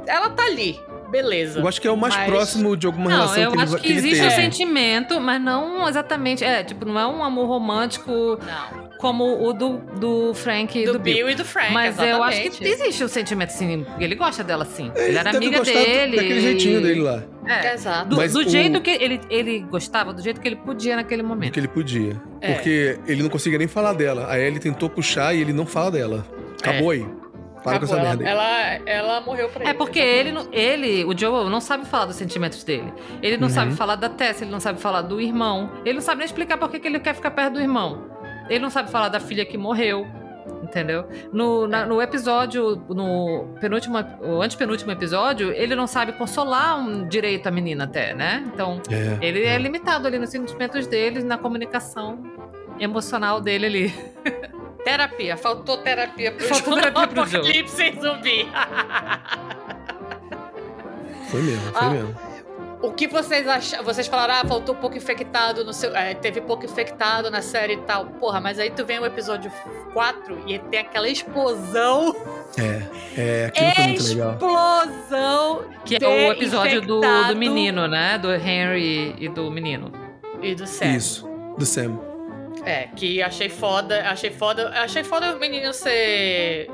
[0.06, 1.60] ela tá ali, beleza.
[1.62, 3.64] Eu acho que é o mais Mas- próximo de alguma Não, relação eu que ele,
[3.64, 4.28] acho vai- que ele existe teve.
[4.28, 6.44] um sentimento, mas não exatamente.
[6.44, 8.85] É, tipo, não é um amor romântico Não.
[8.98, 12.42] Como o do, do Frank e Do, do, Bill, e do Frank, Mas eu acho
[12.42, 12.82] que exatamente.
[12.82, 13.86] existe o sentimento, assim.
[14.00, 14.92] Ele gosta dela, sim.
[14.96, 16.16] Ele era deve amiga dele.
[16.18, 17.74] Daquele jeitinho dele lá, É.
[17.74, 18.10] Exato.
[18.10, 21.22] Do, Mas do o- jeito que ele, ele gostava, do jeito que ele podia naquele
[21.22, 21.54] do momento.
[21.54, 22.20] que ele podia.
[22.42, 22.54] É.
[22.54, 24.28] Porque ele não conseguia nem falar dela.
[24.30, 26.26] Aí ele tentou puxar e ele não fala dela.
[26.60, 27.06] Acabou aí.
[27.64, 28.30] Para com Acabou, essa ela, merda aí.
[28.30, 29.72] ela, ela morreu pra ele.
[29.72, 32.94] É porque ele, não- ele, o Joel, não sabe falar dos sentimentos dele.
[33.24, 33.54] Ele não Uhum.
[33.54, 35.72] sabe falar da Tessa, ele não sabe falar do irmão.
[35.84, 38.06] Ele não sabe nem explicar por que que ele quer ficar perto do irmão.
[38.50, 40.08] Ele não sabe falar da filha que morreu.
[40.64, 41.08] Entendeu?
[41.32, 47.48] No, na- no episódio, no penúltimo, o antepenúltimo episódio, ele não sabe consolar um direito
[47.48, 48.44] à menina até, né?
[48.54, 49.18] Então, É.
[49.26, 52.20] ele é limitado ali nos sentimentos dele, na comunicação
[52.80, 53.94] emocional dele ali.
[54.84, 56.82] Terapia, faltou terapia pro Faltou jogo.
[56.82, 57.38] terapia pro jogo.
[57.46, 58.48] Apocalipse zumbi.
[61.30, 61.90] Foi mesmo, foi Ah.
[61.90, 62.16] mesmo.
[62.82, 63.84] O que vocês acharam?
[63.84, 65.96] Vocês falaram, ah, faltou pouco infectado no seu.
[65.96, 68.06] é, teve pouco infectado na série e tal.
[68.06, 69.52] Porra, mas aí tu vem o episódio
[69.94, 72.16] 4 e tem aquela explosão.
[72.58, 72.82] É,
[73.18, 74.32] é, aquilo foi muito legal.
[74.34, 75.66] Explosão!
[75.86, 78.18] Que é o episódio do, do menino, né?
[78.18, 79.92] Do Henry e do menino.
[80.42, 80.96] E do Sam.
[80.96, 82.00] Isso, do Sam.
[82.66, 84.10] É, que achei foda.
[84.10, 84.70] Achei foda.
[84.70, 86.70] Achei foda o menino ser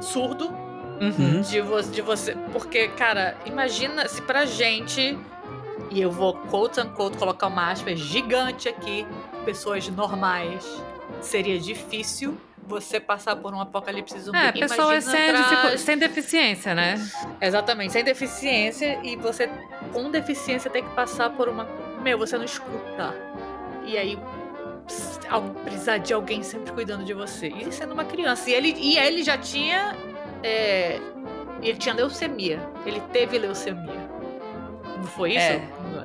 [0.00, 0.67] surdo.
[1.00, 1.40] Uhum.
[1.42, 2.34] de, vo de você.
[2.52, 5.16] Porque, cara, imagina se pra gente.
[5.90, 9.06] E eu vou, quote unquote, colocar uma aspa gigante aqui.
[9.44, 10.64] Pessoas normais.
[11.22, 12.36] Seria difícil
[12.66, 14.36] você passar por um apocalipse zumbi.
[14.36, 17.10] É, pessoas Imagina sem, pra- sem deficiência, né?
[17.40, 19.00] Exatamente, sem deficiência.
[19.02, 19.48] E você,
[19.92, 21.66] com deficiência, tem que passar por uma.
[22.02, 23.14] Meu, você não escuta.
[23.86, 24.18] E aí.
[25.64, 27.48] Precisar de alguém sempre cuidando de você.
[27.48, 28.48] E sendo uma criança.
[28.50, 29.94] E ele, e ele já tinha.
[30.42, 31.00] É,
[31.62, 32.60] ele tinha leucemia.
[32.86, 34.08] Ele teve leucemia.
[34.96, 35.38] Não foi isso?
[35.40, 35.62] É.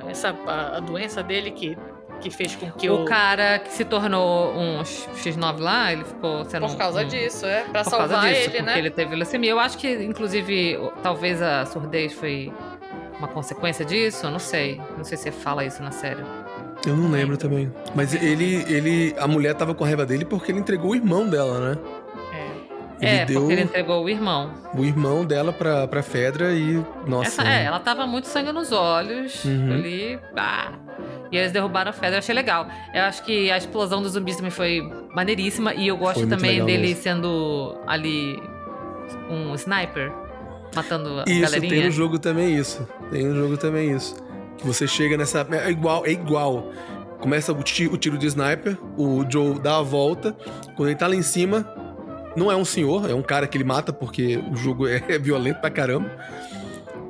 [0.08, 1.76] Essa a, a doença dele que,
[2.20, 3.04] que fez com que o o.
[3.04, 7.62] cara que se tornou um X9 lá, ele ficou sendo Por causa um, disso, é.
[7.64, 8.78] Pra salvar disso, ele, porque né?
[8.78, 9.50] ele teve leucemia.
[9.50, 12.52] Eu acho que, inclusive, talvez a surdez foi
[13.18, 14.26] uma consequência disso.
[14.26, 14.80] Eu não sei.
[14.96, 16.22] Não sei se fala isso na série.
[16.86, 17.72] Eu não lembro também.
[17.94, 19.14] Mas ele, ele.
[19.18, 21.78] A mulher tava com raiva dele porque ele entregou o irmão dela, né?
[23.00, 23.06] É.
[23.06, 24.52] Ele é, deu porque ele entregou o irmão.
[24.74, 26.82] o irmão dela pra, pra Fedra e.
[27.06, 27.28] Nossa.
[27.42, 29.44] Essa, é, ela tava muito sangue nos olhos.
[29.44, 29.72] Uhum.
[29.72, 30.18] Ali.
[30.36, 30.72] Ah.
[31.32, 32.66] E eles derrubaram a Fedra, eu achei legal.
[32.94, 34.80] Eu acho que a explosão dos zumbis também foi
[35.14, 35.74] maneiríssima.
[35.74, 37.02] E eu gosto também dele mesmo.
[37.02, 38.40] sendo ali
[39.30, 40.12] um sniper,
[40.74, 41.74] matando a Isso, galerinha.
[41.74, 42.86] tem no jogo também isso.
[43.10, 44.14] Tem no jogo também isso.
[44.58, 45.46] Que você chega nessa.
[45.50, 46.70] É igual, é igual.
[47.20, 50.36] Começa o, ti- o tiro de sniper, o Joe dá a volta.
[50.76, 51.66] Quando ele tá lá em cima,
[52.36, 55.18] não é um senhor, é um cara que ele mata porque o jogo é, é
[55.18, 56.10] violento pra caramba.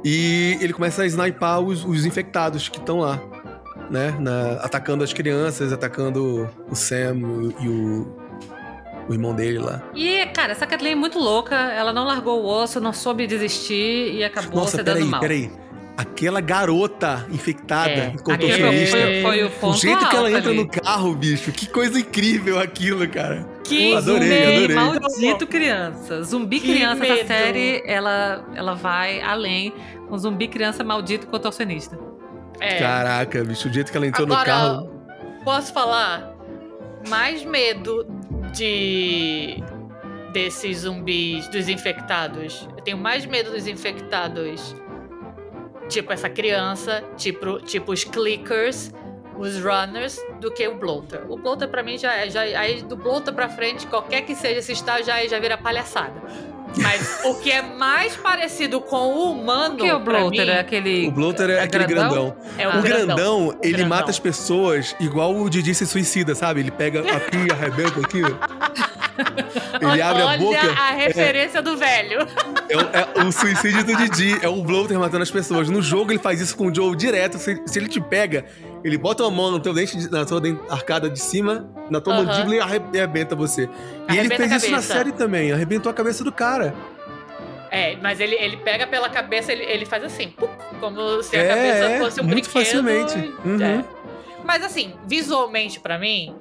[0.05, 3.21] E ele começa a snipar os, os infectados que estão lá,
[3.91, 4.15] né?
[4.21, 8.15] Na- atacando as crianças, atacando o Sam e o,
[9.09, 9.83] o irmão dele lá.
[9.95, 11.55] E, cara, essa Kathleen é muito louca.
[11.55, 15.21] Ela não largou o osso, não soube desistir e acabou Nossa, se dando peraí, mal.
[15.21, 15.51] peraí.
[15.97, 18.97] Aquela garota infectada, É, contorcionista.
[18.99, 20.59] foi, foi o O ponto jeito que ela entra ali.
[20.59, 23.47] no carro, bicho, que coisa incrível aquilo, cara.
[23.65, 24.77] Que Adorei, zumbi adorei.
[24.77, 26.23] maldito criança.
[26.23, 27.27] Zumbi Que criança, essa medo.
[27.27, 29.73] série, ela, ela vai além
[30.09, 31.99] com zumbi criança maldito contorcionista.
[32.61, 32.79] É.
[32.79, 34.91] Caraca, bicho, o jeito que ela entrou no Agora, carro.
[35.45, 36.35] posso falar?
[37.09, 38.07] Mais medo
[38.53, 39.63] de
[40.33, 42.69] desses zumbis, dos infectados.
[42.77, 44.75] Eu tenho mais medo dos infectados.
[45.89, 48.91] Tipo essa criança, tipo, tipo os clickers,
[49.37, 51.31] os runners, do que o bloater.
[51.31, 52.31] O bloater pra mim já é.
[52.31, 56.21] Já, aí do bloater pra frente, qualquer que seja esse estágio, já, já vira palhaçada.
[56.77, 59.75] Mas o que é mais parecido com o humano.
[59.75, 60.45] O que é o bloater?
[60.47, 61.09] mim, É aquele.
[61.09, 62.35] O bloater é, é aquele grandão?
[62.35, 62.37] grandão.
[62.59, 63.47] é O grandão, grandão.
[63.49, 63.89] O ele grandão.
[63.89, 66.61] mata as pessoas igual o Didi se suicida, sabe?
[66.61, 68.23] Ele pega aqui e arrebenta aqui.
[69.81, 70.73] Ele Olha abre a boca.
[70.73, 72.27] a referência do velho.
[72.69, 75.69] É, o- é o suicídio do Didi, é o bloater matando as pessoas.
[75.71, 77.39] No jogo ele faz isso com o Joe direto.
[77.39, 78.45] Se, se ele te pega,
[78.83, 82.15] ele bota uma mão no teu dente, de- na tua arcada de cima, na tua
[82.15, 82.25] Aham.
[82.25, 83.69] mandíbula e arre- arrebenta você.
[84.11, 86.75] E ele fez isso na série também, arrebentou a cabeça do cara.
[87.71, 90.33] É, mas ele, ele pega pela cabeça, ele, ele faz assim,
[90.79, 92.53] como se a É, cabeça é, fosse um muito brinquedo.
[92.65, 93.17] facilmente.
[93.45, 93.61] Uhum.
[93.61, 93.85] É.
[94.45, 96.37] Mas assim, visualmente pra mim,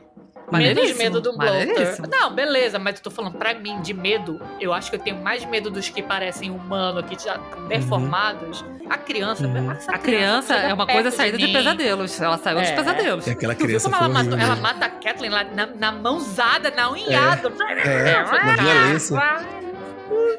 [0.51, 1.95] menos medo do bloater.
[2.09, 5.17] Não, beleza, mas eu tô falando, pra mim, de medo, eu acho que eu tenho
[5.17, 8.63] mais medo dos que parecem humanos, que já estão deformados.
[8.89, 9.71] A criança, Uhum.
[9.71, 11.53] essa A criança chega é uma coisa saída de, mim.
[11.53, 12.19] pesadelos.
[12.21, 12.75] Ela saiu dos É.
[12.75, 13.25] pesadelos.
[13.27, 15.65] E aquela Tu viu criança como foi ela, matou, ela mata a Kathleen lá na,
[15.67, 17.51] na mãozada, na unhada.
[17.85, 19.17] É, na violência.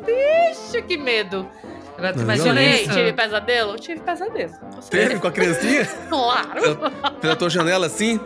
[0.05, 1.48] Bicho, que medo.
[1.96, 2.61] Agora tu imagina.
[2.92, 3.76] Tive, pesadelo?
[3.78, 4.52] Tive pesadelo.
[4.90, 5.88] Teve com a criancinha?
[6.09, 6.90] Claro.
[7.20, 8.20] Pela tua janela assim?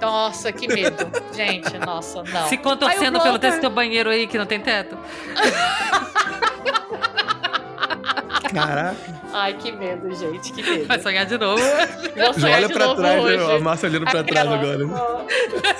[0.00, 1.10] Nossa, que medo.
[1.34, 2.48] Gente, nossa, não.
[2.48, 4.96] Se contorcendo pelo teu banheiro aí que não tem teto.
[8.54, 8.96] Caraca.
[9.32, 10.86] Ai, que medo, gente, que medo.
[10.86, 11.62] Vai sonhar de novo.
[11.62, 13.36] Vou Já sonhar olha de pra novo trás, hoje.
[13.36, 13.56] né?
[13.56, 15.28] a Márcia olhando pra trás Aquela- agora.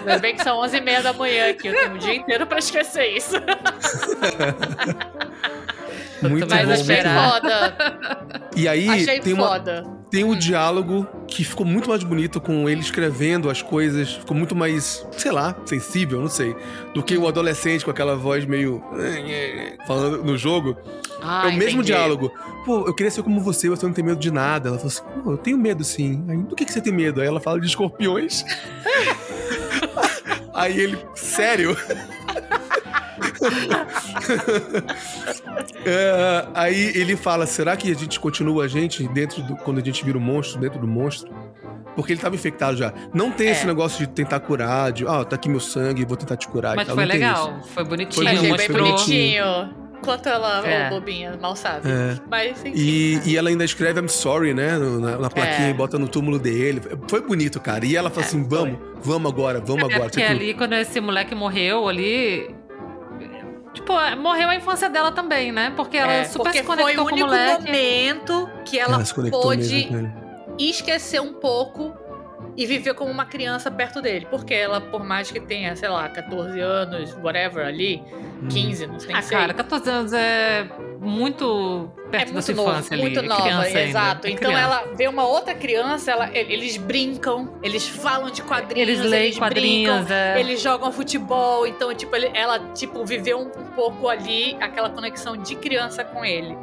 [0.00, 1.68] Ainda bem que são 11h30 da manhã aqui.
[1.68, 3.36] Eu tenho o dia inteiro pra esquecer isso.
[6.28, 7.30] Muito Mas bom, achei muito bom.
[7.30, 8.42] foda.
[8.56, 9.60] E aí Achei tem, uma,
[10.10, 14.56] tem um diálogo que ficou muito mais bonito com ele escrevendo as coisas, ficou muito
[14.56, 16.56] mais, sei lá, sensível, não sei,
[16.92, 18.82] do que o adolescente com aquela voz meio
[19.86, 20.76] falando no jogo.
[21.22, 21.86] Ah, é o mesmo entendi.
[21.92, 22.32] diálogo.
[22.64, 24.70] Pô, eu queria ser como você, você não tem medo de nada.
[24.70, 26.24] Ela falou assim, pô, eu tenho medo sim.
[26.28, 27.20] Aí, do que, que você tem medo?
[27.20, 28.44] Aí ela fala de escorpiões.
[30.54, 31.76] Aí ele, sério?
[35.84, 39.56] É, aí ele fala: será que a gente continua a gente dentro do.
[39.56, 41.30] Quando a gente vira o um monstro, dentro do monstro?
[41.96, 42.92] Porque ele tava infectado já.
[43.12, 43.52] Não tem É.
[43.52, 46.76] esse negócio de tentar curar, de, ah, tá aqui meu sangue, vou tentar te curar
[46.76, 46.94] Mas e tal.
[46.94, 48.24] foi legal, foi bonitinho.
[48.24, 49.44] Foi bonito, bem foi bonitinho.
[49.44, 49.88] bonitinho.
[50.04, 50.90] Quanto ela, É.
[50.90, 51.90] bobinha, mal sabe.
[51.90, 52.16] É.
[52.30, 52.72] Mas enfim.
[52.72, 54.78] E, e ela ainda escreve I'm sorry, né?
[54.78, 55.70] Na, na plaquinha É.
[55.70, 56.80] e bota no túmulo dele.
[57.08, 57.84] Foi bonito, cara.
[57.84, 58.58] E ela fala É, assim: foi.
[58.58, 60.08] vamos, vamos agora, vamos É agora.
[60.08, 62.54] porque Tipo, ali, quando esse moleque morreu ali.
[63.72, 65.72] Tipo, morreu a infância dela também, né?
[65.76, 68.94] Porque ela É, super porque se conectou foi o com o único momento que ela,
[68.96, 69.88] ela pôde
[70.58, 71.94] esquecer um pouco
[72.58, 74.26] e viver como uma criança perto dele.
[74.28, 78.02] Porque ela, por mais que tenha, sei lá, 14 anos, whatever, ali,
[78.42, 78.48] Hum.
[78.48, 79.38] 15, não sei Ah, sei.
[79.38, 80.66] cara, 14 anos é
[81.00, 83.02] muito perto é da muito sua novo, infância ali.
[83.02, 84.26] muito é nova, criança ainda, exato.
[84.26, 84.64] é então criança.
[84.64, 89.38] ela vê uma outra criança, ela, eles brincam, eles falam de quadrinhos, Eles leem brincam,
[89.48, 90.40] quadrinhos, é.
[90.40, 95.36] Eles jogam futebol, então, tipo, ele- ela, tipo, viveu um, um pouco ali aquela conexão
[95.36, 96.56] de criança com ele.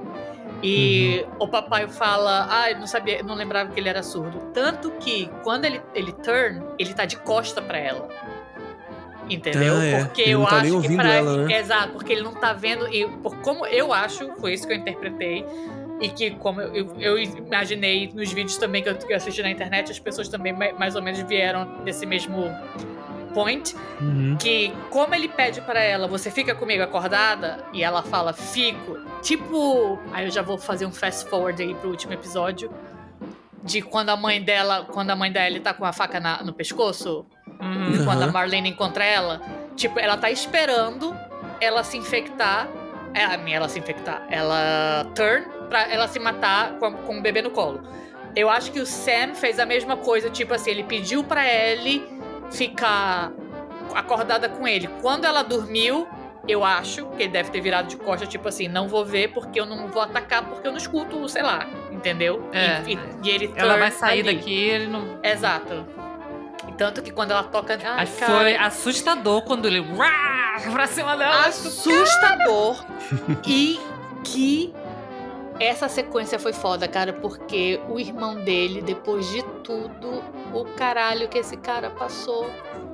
[0.64, 1.36] E Uhum.
[1.40, 4.40] o papai fala, ah, eu não sabia, não lembrava que ele era surdo.
[4.54, 8.08] Tanto que quando ele, ele turn, ele tá de costa pra ela.
[9.30, 9.76] Entendeu?
[9.78, 10.04] Ah, é.
[10.04, 11.58] Porque eu tá acho que pra ela, né?
[11.60, 12.88] Exato, porque ele não tá vendo.
[12.94, 15.46] E por como eu acho, foi isso que eu interpretei.
[16.00, 19.92] E que, como eu, eu, eu imaginei nos vídeos também que eu, assisti na internet,
[19.92, 22.50] as pessoas também ma- mais ou menos vieram desse mesmo
[23.36, 23.76] point.
[24.00, 24.38] Uhum.
[24.40, 27.64] Que, como ele pede pra ela, você fica comigo acordada?
[27.74, 28.98] E ela fala, fico.
[29.22, 30.00] Tipo.
[30.14, 32.72] Aí eu já vou fazer um fast forward aí pro último episódio.
[33.62, 34.88] De quando a mãe dela.
[34.92, 37.26] Quando a mãe da Ellie tá com a faca na- no pescoço.
[37.60, 38.06] Uhum.
[38.06, 38.28] Quando a.
[38.32, 39.42] Marlene encontra ela.
[39.76, 41.16] Tipo, ela tá esperando
[41.60, 42.68] ela se infectar.
[43.14, 44.26] É, a minha ela se infectar.
[44.30, 47.82] Ela turn pra ela se matar com, com o bebê no colo.
[48.36, 52.06] Eu acho que o Sam fez a mesma coisa, tipo assim, ele pediu pra Ellie
[52.52, 53.32] ficar
[53.94, 54.88] acordada com ele.
[55.02, 56.08] Quando ela dormiu,
[56.48, 59.60] eu acho que ele deve ter virado de costa, tipo assim, não vou ver porque
[59.60, 62.48] eu não vou atacar, porque eu não escuto, sei lá, entendeu?
[62.54, 62.82] É.
[62.86, 64.36] E, e- e ele Ela vai sair ali.
[64.36, 65.20] daqui ele não.
[65.24, 65.86] Exato.
[66.68, 67.78] E tanto que quando ela toca.
[67.84, 69.84] Ai, foi assustador quando ele.
[70.72, 71.46] Pra cima dela.
[71.48, 72.84] assustador.
[73.46, 73.80] e
[74.24, 74.74] que
[75.60, 81.38] essa sequência foi foda, cara, porque o irmão dele, depois de tudo, o caralho que
[81.38, 82.50] esse cara passou,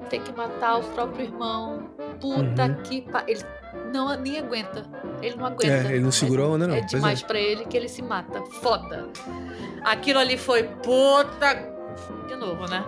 [0.09, 1.89] tem que matar o próprio irmão.
[2.20, 2.84] Puta Uhum.
[2.84, 3.24] que pa...
[3.28, 3.43] ele
[3.91, 4.86] não nem aguenta.
[5.22, 5.68] Ele não aguenta.
[5.68, 6.76] É, ele não segurou a onda, não.
[6.76, 8.41] É Pois demais pra ele que ele se mata.
[8.62, 9.09] Foda.
[9.84, 11.72] Aquilo ali foi puta.
[12.28, 12.84] De novo, né?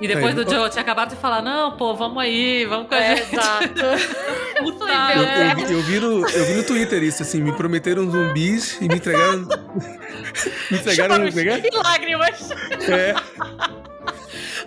[0.00, 2.94] E depois É, do Joe tinha acabado de falar: não, pô, vamos aí, vamos com
[2.94, 3.34] a É, gente.
[3.34, 3.74] exato.
[4.62, 4.84] Puta
[5.14, 8.78] Eu, eu vi- eu vi no, eu vi no Twitter isso, assim, me prometeram zumbis
[8.80, 9.40] e me entregaram.
[10.70, 11.16] me entregaram.
[11.16, 12.50] Choros como é que e lágrimas.
[12.88, 13.14] é?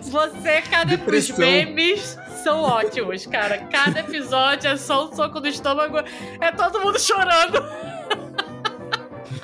[0.02, 3.58] Você, cada os memes são ótimos, cara.
[3.72, 5.98] Cada episódio é só um soco no estômago,
[6.40, 7.64] é todo mundo chorando.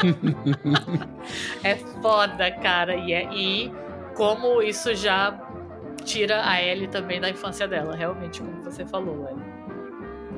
[1.65, 2.95] é foda, cara.
[2.97, 3.73] E, é, e
[4.15, 5.31] como isso já
[6.01, 9.51] tira a Ellie também da infância dela, realmente, como você falou, Ellie.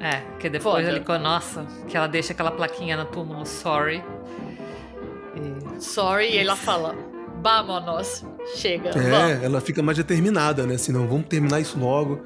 [0.00, 0.96] É, que depois Foda.
[0.96, 1.18] ele.
[1.22, 4.02] Nossa, que ela deixa aquela plaquinha no túmulo, sorry.
[5.36, 6.94] E- Sorry, e ela fala:
[7.42, 8.24] Vámonos,
[8.56, 9.06] chega, vamos.
[9.08, 10.74] É, ela fica mais determinada, né?
[10.74, 12.20] Assim, não, vamos terminar isso logo.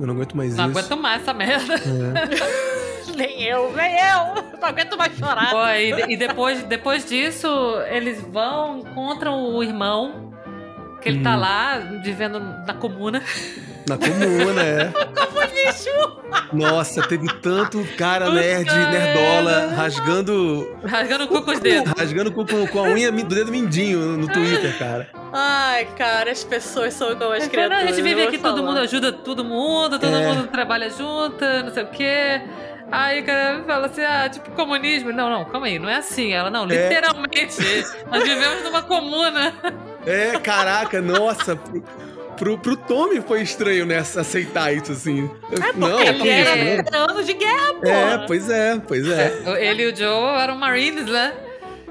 [0.00, 0.78] Eu não aguento mais Não isso.
[0.78, 1.74] aguento mais essa merda.
[1.74, 2.68] É.
[3.18, 4.58] Nem eu, nem eu.
[4.60, 5.50] Não aguento mais chorar.
[5.50, 7.48] Pô, e, e depois, depois disso,
[7.90, 10.27] eles vão, encontram o irmão,
[11.00, 11.40] que ele tá Hum.
[11.40, 13.22] lá vivendo na comuna.
[13.88, 14.92] Na comuna, é.
[15.66, 15.90] Lixo.
[16.52, 20.76] Nossa, teve tanto cara nerd, nerdola, rasgando.
[20.84, 21.92] Rasgando o cu com os dedos.
[21.96, 25.08] Rasgando com, com, com a unha do dedo mindinho no Twitter, cara.
[25.32, 27.82] Ai, cara, as pessoas são igual as "Não, criaturas.
[27.82, 30.26] a gente vive aqui, todo falar." mundo ajuda todo mundo, todo É.
[30.34, 32.40] mundo trabalha junto, não sei o quê.
[32.90, 35.12] Aí o cara fala assim, ah, tipo comunismo.
[35.12, 36.32] Não, não, calma aí, não é assim.
[36.32, 36.88] Ela, não, É.
[36.88, 37.56] literalmente.
[38.10, 39.52] nós vivemos numa comuna.
[40.06, 41.56] É, caraca, nossa.
[41.56, 41.82] Pro,
[42.36, 43.98] pro, pro Tommy foi estranho, né?
[43.98, 45.28] Aceitar isso, assim.
[45.76, 46.76] não, Ele que era isso, né?
[46.76, 47.88] veterano de guerra, pô.
[47.88, 49.42] É, pois é, pois é.
[49.60, 51.32] Ele e o Joe eram Marines, né?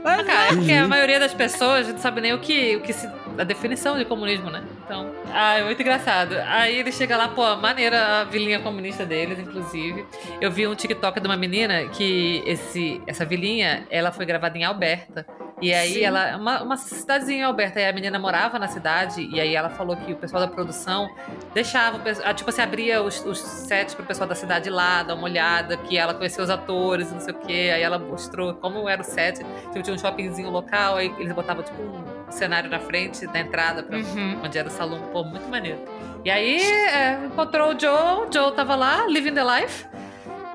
[0.04, 0.88] Mas, cara, é porque a Uhum.
[0.88, 3.10] maioria das pessoas não sabe nem o que, o que se.
[3.38, 4.64] a definição de comunismo, né?
[4.86, 5.12] Então.
[5.34, 6.36] Ah, é muito engraçado.
[6.48, 10.06] Aí ele chega lá, pô, maneira a vilinha comunista deles, inclusive.
[10.40, 14.64] Eu vi um TikTok de uma menina que esse, essa vilinha, ela foi gravada em
[14.64, 15.26] Alberta.
[15.60, 16.04] E aí Sim.
[16.04, 16.38] ela.
[16.38, 17.80] Uma, uma cidadezinha em Alberta.
[17.80, 19.28] E a menina morava na cidade.
[19.32, 21.10] E aí ela falou que o pessoal da produção
[21.54, 22.00] deixava.
[22.24, 25.76] ah, Tipo assim, abria os, os sets pro pessoal da cidade lá, dar uma olhada,
[25.78, 27.72] que ela conhecia os atores, não sei o quê.
[27.74, 29.38] Aí ela mostrou como era o set.
[29.44, 33.82] Tipo, tinha um shoppingzinho local, aí eles botavam tipo um cenário na frente da entrada
[33.84, 34.42] pra Uhum.
[34.44, 35.80] onde era o salão, pô, muito maneiro.
[36.24, 39.86] E aí é, encontrou o Joe, o Joe tava lá, living the life.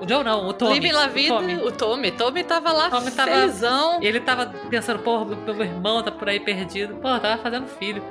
[0.03, 0.73] O Joe não, o Tommy.
[0.73, 1.55] Living La Vida, O Tommy.
[1.55, 2.11] o Tommy.
[2.11, 3.99] Tommy tava lá Tommy tava- felizão.
[4.01, 6.95] Ele tava pensando, porra, meu, meu irmão tá por aí perdido.
[6.95, 8.03] Porra, tava fazendo filho.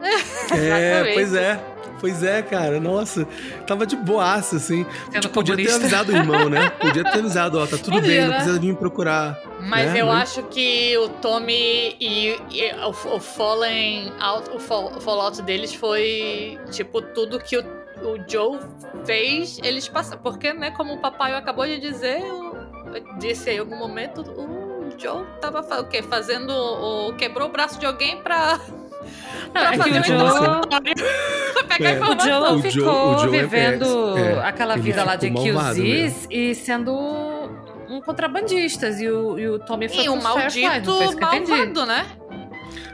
[0.52, 1.60] É, pois é.
[2.00, 2.80] Pois é, cara.
[2.80, 3.24] Nossa,
[3.64, 4.84] tava de boaça, assim.
[5.12, 6.68] Tipo, podia ter avisado o irmão, né?
[6.82, 8.34] Podia ter avisado, ó, tá tudo Podia, bem, não né?
[8.38, 9.40] precisa vir me procurar.
[9.60, 10.00] Mas né?
[10.00, 15.40] eu acho que o Tommy e, e o, o Fallen Out, o, fall, o Fallout
[15.42, 17.64] deles foi tipo tudo que o,
[18.04, 18.58] o Joe
[19.04, 20.20] fez, eles passaram.
[20.22, 25.24] Porque, né, como o papai acabou de dizer, o- disse em algum momento, o Joe
[25.40, 26.02] tava o quê?
[26.02, 26.50] Fazendo.
[26.50, 28.58] O, quebrou o braço de alguém pra.
[29.52, 30.94] pra é que fazer o um Joe- interrogatório.
[31.54, 32.00] pra pegar É.
[32.00, 32.20] O.
[32.20, 34.18] Joe O Joe- ficou o Joe é vivendo.
[34.18, 36.92] É, aquela vida lá de QZs e sendo
[37.88, 38.88] um contrabandista.
[38.88, 42.06] E o, e o Tommy foi E um maldito eu malvado, né?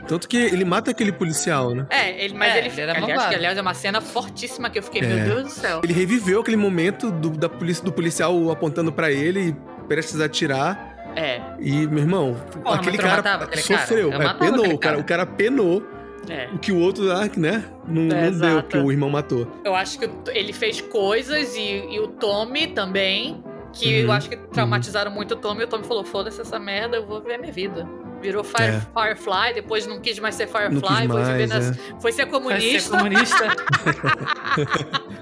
[0.07, 1.85] Tanto que ele mata aquele policial, né?
[1.89, 4.79] É, ele, mas É, ele, ele era aliás, que, aliás, é uma cena fortíssima que
[4.79, 5.05] eu fiquei, É.
[5.07, 5.81] meu Deus do céu.
[5.83, 9.55] Ele reviveu aquele momento do, da polícia, do policial apontando pra ele,
[9.87, 11.11] prestes a atirar.
[11.15, 13.79] É, E, meu irmão, Porra, aquele cara matava aquele cara?
[13.81, 14.11] sofreu.
[14.11, 14.77] Eu é, penou, cara.
[14.77, 14.99] cara.
[14.99, 15.83] O cara penou
[16.29, 16.47] é.
[16.53, 17.65] o que o outro, ah, né?
[17.87, 19.47] Não, É, não deu, que o irmão matou.
[19.65, 21.61] Eu acho que ele fez coisas e,
[21.91, 25.61] e o Tommy também, que eu Uhum, acho que traumatizaram muito o Tommy.
[25.61, 27.87] E o Tommy falou: foda-se essa merda, eu vou ver a minha vida.
[28.21, 28.81] Virou Fire- É.
[28.93, 31.81] Firefly, depois não quis mais ser Firefly, quis foi, viver mais, nas- é.
[32.01, 32.97] foi ser Vai ser comunista.
[32.97, 33.45] comunista.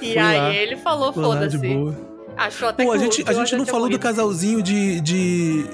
[0.00, 1.28] E Fui aí lá, ele falou: Foi de
[1.58, 1.96] foda-se.
[2.36, 5.00] Achou até Pô, a gente, a gente não falou do casalzinho de.
[5.00, 5.66] de.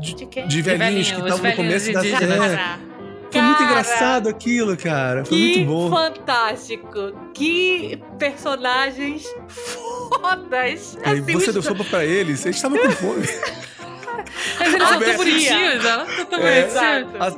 [0.00, 0.46] De quem?
[0.46, 2.26] de velhinhos velhinho, que estavam no começo da série.
[3.30, 5.24] Foi muito engraçado aquilo, cara.
[5.24, 5.90] Foi que muito bom.
[5.90, 7.12] fantástico!
[7.32, 10.96] Que personagens fodas!
[11.04, 13.26] Aí Assim, você deu sopa pra eles, eles estavam com fome.
[14.58, 16.68] Mas eles são tão bonitinhos, ela tão É.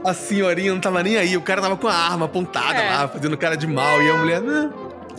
[0.05, 2.91] A, a senhorinha não tava nem aí, o cara tava com a arma apontada É.
[2.91, 4.03] lá, fazendo cara de mal.
[4.03, 4.71] E a mulher, não,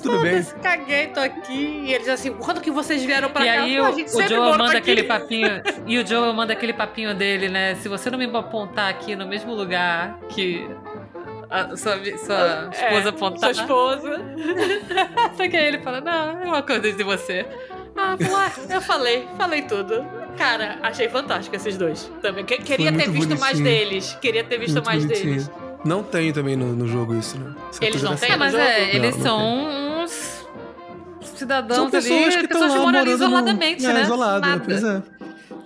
[0.02, 0.44] tudo bem.
[0.62, 1.84] Caguei, tô aqui.
[1.86, 3.62] E eles assim, quando que vocês vieram pra E cá?
[3.64, 4.78] aí Pô, o, a gente o Joe manda aqui.
[4.78, 5.62] aquele papinho.
[5.86, 7.76] E o Joe manda aquele papinho dele, né?
[7.76, 10.68] Se você não me apontar aqui no mesmo lugar que
[11.50, 13.54] a sua, sua É, esposa apontar.
[13.56, 14.22] Sua esposa.
[15.36, 17.46] Só que aí ele fala, não, é uma coisa de você.
[17.96, 20.06] Ah, lá, eu falei, falei tudo.
[20.38, 22.12] Cara, achei fantástico esses dois.
[22.22, 22.46] Também.
[22.46, 23.64] Que- queria ter visto mais bonitinho.
[23.64, 24.18] deles.
[24.22, 25.30] Queria ter visto Muito mais bonitinho.
[25.32, 25.52] deles.
[25.86, 27.54] Não tem também no, no jogo isso, né?
[27.70, 30.46] Essa Eles não têm É, mas é, eles Não, são uns
[31.36, 34.02] cidadãos São pessoas ali, que estão pessoas que moram ali morando no- isoladamente, é, né?
[34.02, 34.64] Isolado, Nada.
[34.66, 35.02] pois é.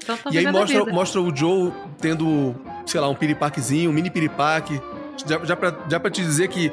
[0.03, 2.55] Então, tão E aí mostra, mostra o Joe tendo,
[2.85, 4.81] sei lá, um piripaquezinho, um mini piripaque.
[5.25, 6.71] Já, já, pra, já pra te dizer que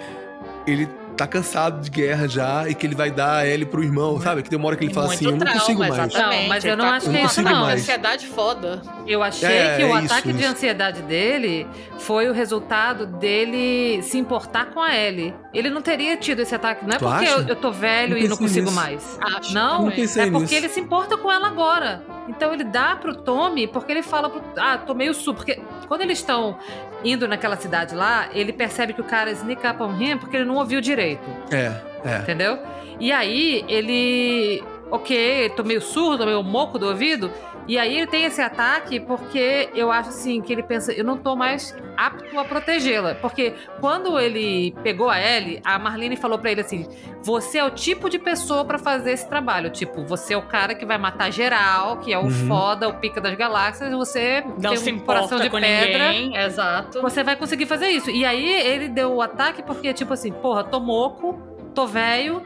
[0.66, 0.88] ele
[1.18, 4.42] tá cansado de guerra já e que ele vai dar a Ellie pro irmão, sabe?
[4.42, 5.92] Que tem uma hora que ele fala Muito assim, eu não trauma, consigo mais.
[5.94, 6.40] Exatamente.
[6.42, 7.64] Não, mas eu não tá acho que é uma isso, não.
[7.66, 8.82] ansiedade foda.
[9.06, 10.52] Eu achei É, que é o isso, ataque de isso.
[10.52, 11.66] ansiedade dele
[11.98, 15.34] foi o resultado dele se importar com a Ellie.
[15.52, 16.84] Ele não teria tido esse ataque.
[16.86, 18.76] Não é Tu porque eu, eu tô velho Não e não consigo nisso.
[18.76, 19.18] mais.
[19.20, 20.54] Acho Não, Não é porque nisso.
[20.54, 22.02] ele se importa com ela agora.
[22.28, 24.42] Então ele dá pro Tommy, porque ele fala pro.
[24.56, 25.34] Ah, tomei o su.
[25.34, 26.58] Porque quando eles estão
[27.02, 30.44] indo naquela cidade lá, ele percebe que o cara sneak up on him porque ele
[30.44, 31.28] não ouviu direito.
[31.50, 32.18] É, é.
[32.18, 32.58] Entendeu?
[33.00, 34.62] E aí ele.
[34.90, 37.30] Ok, tô meio surdo, meio moco do ouvido.
[37.68, 41.18] E aí ele tem esse ataque porque eu acho assim que ele pensa, eu não
[41.18, 43.14] tô mais apto a protegê-la.
[43.16, 46.86] Porque quando ele pegou a Ellie, a Marlene falou pra ele assim:
[47.22, 49.68] você é o tipo de pessoa pra fazer esse trabalho.
[49.68, 52.30] Tipo, você é o cara que vai matar geral, que é o Uhum.
[52.48, 56.10] foda, o pica das galáxias, você Não tem se um coração de com pedra.
[56.12, 56.36] ninguém.
[56.36, 57.02] Exato.
[57.02, 58.10] Você vai conseguir fazer isso.
[58.10, 61.38] E aí ele deu o ataque porque, tipo assim, porra, tô moco,
[61.74, 62.42] tô velho.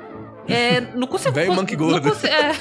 [0.48, 1.32] É, não consigo.
[1.32, 2.08] Velho monkey não, gordo.
[2.10, 2.52] consi- é,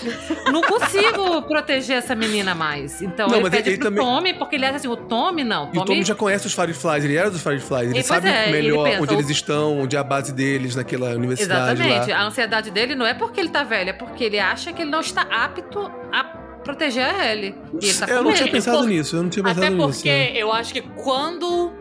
[0.51, 3.01] não consigo proteger essa menina mais.
[3.01, 5.43] Então Não, ele mas pede ele pro também- Tommy, porque ele acha assim: o Tommy
[5.43, 5.69] não.
[5.73, 8.49] E o Tommy já conhece os Fireflies, ele era dos Fireflies, ele E, sabe é,
[8.49, 12.11] ele melhor pensa, onde o- eles estão, onde é a base deles naquela universidade Exatamente.
[12.11, 12.17] lá.
[12.19, 14.91] A ansiedade dele não é porque ele tá velho, é porque ele acha que ele
[14.91, 16.23] não está apto a
[16.63, 17.55] proteger a Ellie.
[17.82, 19.75] E ele tá eu com não tinha pensado Por- nisso, eu não tinha pensado Até
[19.75, 19.88] nisso.
[19.88, 20.32] porque né?
[20.36, 21.71] eu acho que quando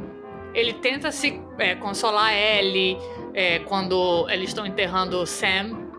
[0.54, 2.96] ele tenta se é, consolar a Ellie,
[3.34, 5.89] é, quando eles estão enterrando o Sam,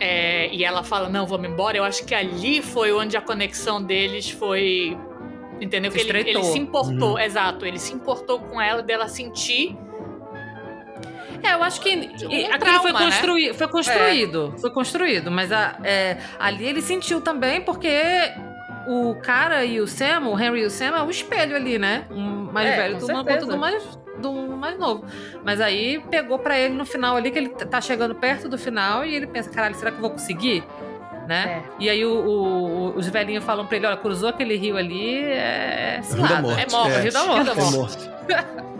[0.00, 3.82] é, e ela fala, não, vamos embora, eu acho que ali foi onde a conexão
[3.82, 4.96] deles foi.
[5.60, 5.90] Entendeu?
[5.92, 7.18] Se Que ele, ele se importou, Uhum.
[7.18, 7.66] exato.
[7.66, 9.76] Ele se importou com ela, dela sentir.
[11.42, 12.98] É, eu acho que Um e aquilo trauma, foi, né?
[12.98, 14.54] construí foi construído.
[14.60, 15.30] Foi construído.
[15.30, 17.90] Mas a- é, ali ele sentiu também, porque
[18.88, 22.04] o cara e o Sam, o Henry e o Sam, é o espelho ali, né?
[22.10, 23.40] Um mais É, velho tomando certeza.
[23.40, 23.82] conta do mais,
[24.20, 25.04] do mais novo.
[25.44, 29.04] Mas aí pegou pra ele no final ali, que ele tá chegando perto do final,
[29.04, 30.62] e ele pensa, caralho, será que eu vou conseguir?
[31.26, 31.62] Né?
[31.78, 36.00] E aí o- o- os velhinhos falam pra ele, olha, cruzou aquele rio ali, é
[36.02, 36.42] Rio da cilada.
[36.42, 36.60] Morte.
[36.62, 37.44] É morte, Rio da Morte.
[37.44, 38.10] Rio da É Morte.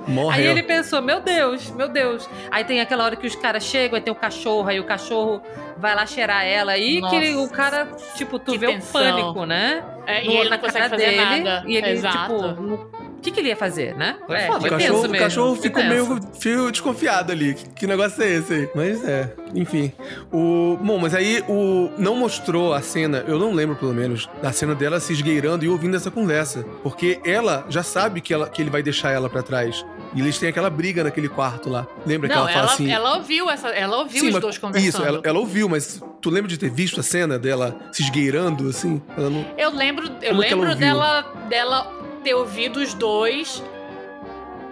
[0.09, 0.31] Morreu.
[0.41, 2.29] Aí ele pensou, meu Deus, meu Deus.
[2.51, 5.41] Aí tem aquela hora que os caras chegam, aí tem o cachorro, aí o cachorro
[5.77, 6.73] vai lá cheirar ela.
[6.73, 9.01] Aí que ele- o Nossa, cara, tipo, tu que vê tensão.
[9.01, 9.85] o pânico, né?
[10.07, 11.63] É, No- e ele na não consegue cara fazer dele, nada.
[11.69, 12.35] E ele, Exato.
[12.35, 12.91] tipo, no-
[13.21, 14.17] o que, que ele ia fazer, né?
[14.31, 17.53] É, foda, O foi tenso cachorro, o cachorro ficou meio fio desconfiado ali.
[17.53, 18.69] Que, que negócio é esse aí?
[18.75, 19.93] Mas é, enfim.
[20.33, 24.51] O, bom, mas aí o não mostrou a cena, eu não lembro pelo menos, da
[24.53, 26.65] cena dela se esgueirando e ouvindo essa conversa.
[26.83, 29.85] Porque ela já sabe que, ela, que ele vai deixar ela pra trás.
[30.15, 31.87] E eles têm aquela briga naquele quarto lá.
[32.07, 32.91] Lembra que Não, ela fala ela, assim.
[32.91, 34.89] ela ouviu essa, ela ouviu Sim, os mas- dois conversando.
[34.89, 38.67] Isso, ela, ela ouviu, mas tu lembra de ter visto a cena dela se esgueirando,
[38.69, 39.01] assim?
[39.17, 39.47] Ela não...
[39.59, 43.63] Eu lembro, eu ela lembro dela, dela ter ouvido os dois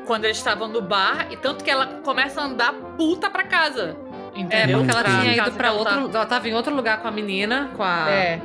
[0.06, 3.94] quando eles estavam no bar, e tanto que ela começa a andar puta pra casa.
[4.34, 4.78] É, Entendeu?
[4.78, 6.10] porque ela Pra tinha ido pra outro.
[6.14, 8.10] Ela tava em outro lugar com a menina, com a.
[8.10, 8.40] É.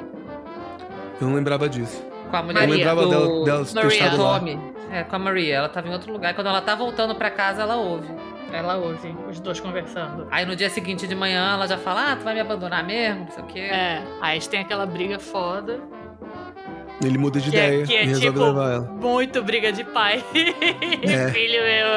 [1.22, 2.04] Eu não lembrava disso.
[2.30, 4.12] Com a mulher Eu lembrava do dela, dela ter Maria.
[4.12, 4.74] Tommy.
[4.91, 5.56] É, com a Maria.
[5.56, 6.32] Ela tava em outro lugar.
[6.32, 8.10] E quando ela tá voltando pra casa, ela ouve.
[8.51, 10.28] Ela ouve os dois conversando.
[10.30, 13.26] Aí no dia seguinte de manhã, ela já fala: Ah, tu vai me abandonar mesmo?
[13.26, 13.60] Não sei o quê.
[13.60, 14.04] É.
[14.22, 15.80] Aí eles têm aquela briga foda.
[17.03, 18.85] Ele muda de Que é- ideia que é e resolve tipo- levar ela.
[18.85, 20.23] Muito briga de pai.
[21.03, 21.31] É.
[21.31, 21.87] Filho meu.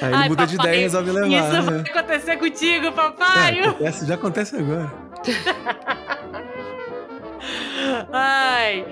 [0.00, 1.28] Aí ele Ai, muda de papai, ideia e resolve levar.
[1.28, 1.84] Isso vai né?
[1.90, 3.60] acontecer contigo, É, papai.
[3.60, 4.92] acontece- já acontece agora.
[8.12, 8.86] Ai.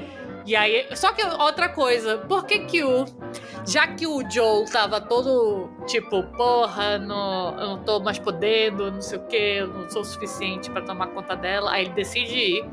[0.46, 3.06] E aí, só que outra coisa, por que que o.
[3.66, 9.00] Já que o Joel tava todo tipo, porra, não, eu não tô mais podendo, não
[9.00, 12.34] sei o que, eu não sou o suficiente pra tomar conta dela, aí ele decide
[12.36, 12.64] ir.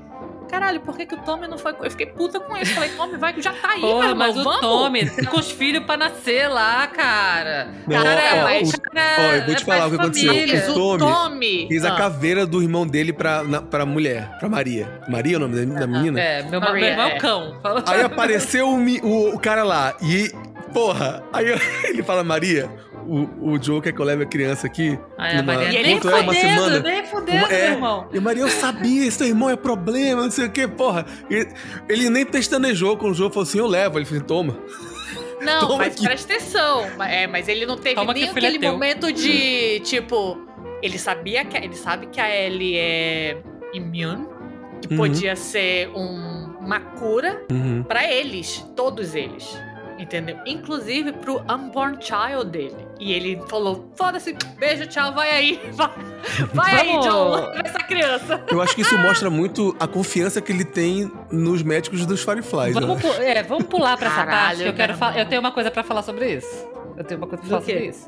[0.51, 1.73] Caralho, por que, que o Tommy não foi.
[1.81, 2.73] Eu fiquei puta com isso.
[2.73, 4.59] Falei, Tommy, vai que já tá aí, meu Porra, irmão, mas o vamos.
[4.61, 7.69] Tommy tá com os filhos pra nascer lá, cara.
[7.87, 10.27] Não, cara, ó, mas o- cara, ó, eu vou te é falar o que aconteceu.
[10.33, 10.65] família.
[10.69, 11.67] O Tommy Tommy.
[11.69, 15.01] Fez a Ah, caveira do irmão dele pra, na, pra mulher, pra Maria.
[15.07, 16.19] Maria é o nome da, da menina?
[16.19, 17.17] É, meu, meu Maria, irmão é é.
[17.17, 17.59] cão.
[17.63, 18.77] Fala- Aí apareceu o,
[19.07, 20.31] o- o cara lá e,
[20.73, 21.45] porra, aí
[21.89, 22.69] ele fala, Maria,
[23.07, 24.97] o, o Joe quer que eu leve a criança aqui.
[25.17, 26.61] Aí a numa- Maria, E ele nem é uma semana?
[26.77, 27.63] fudendo, nem fudendo, Uma- é.
[27.65, 28.07] meu irmão.
[28.13, 31.05] E Maria, eu sabia, esse teu irmão é problema, não sei o que, porra.
[31.29, 31.47] E-
[31.89, 33.97] ele nem pestanejou com o Joe, falou assim, eu levo.
[33.99, 34.57] Ele falou, toma.
[35.41, 36.03] Não, Toma mas aqui.
[36.05, 36.83] presta atenção.
[37.01, 38.71] É, mas ele não teve Toma nem é aquele teu.
[38.71, 40.37] momento de, tipo,
[40.81, 43.37] ele sabia que ele sabe que a Ellie é
[43.73, 44.27] imune,
[44.81, 44.97] que Uhum.
[44.97, 47.83] podia ser um- uma cura Uhum.
[47.83, 49.57] pra eles, todos eles.
[50.01, 50.37] Entendeu?
[50.47, 52.87] Inclusive pro unborn child dele.
[52.99, 55.61] E ele falou: foda-se, beijo, tchau, vai aí.
[56.53, 56.99] Vai, vai aí.
[57.01, 58.43] John, essa criança.
[58.47, 62.75] Eu acho que isso mostra muito a confiança que ele tem nos médicos dos Fireflies.
[62.75, 62.81] né?
[62.81, 64.93] Vamos, pu- é, vamos pular pra essa Caralho, parte que eu quero.
[65.19, 66.67] Eu tenho uma coisa pra falar sobre isso.
[66.95, 68.07] Eu tenho uma coisa pra falar sobre isso.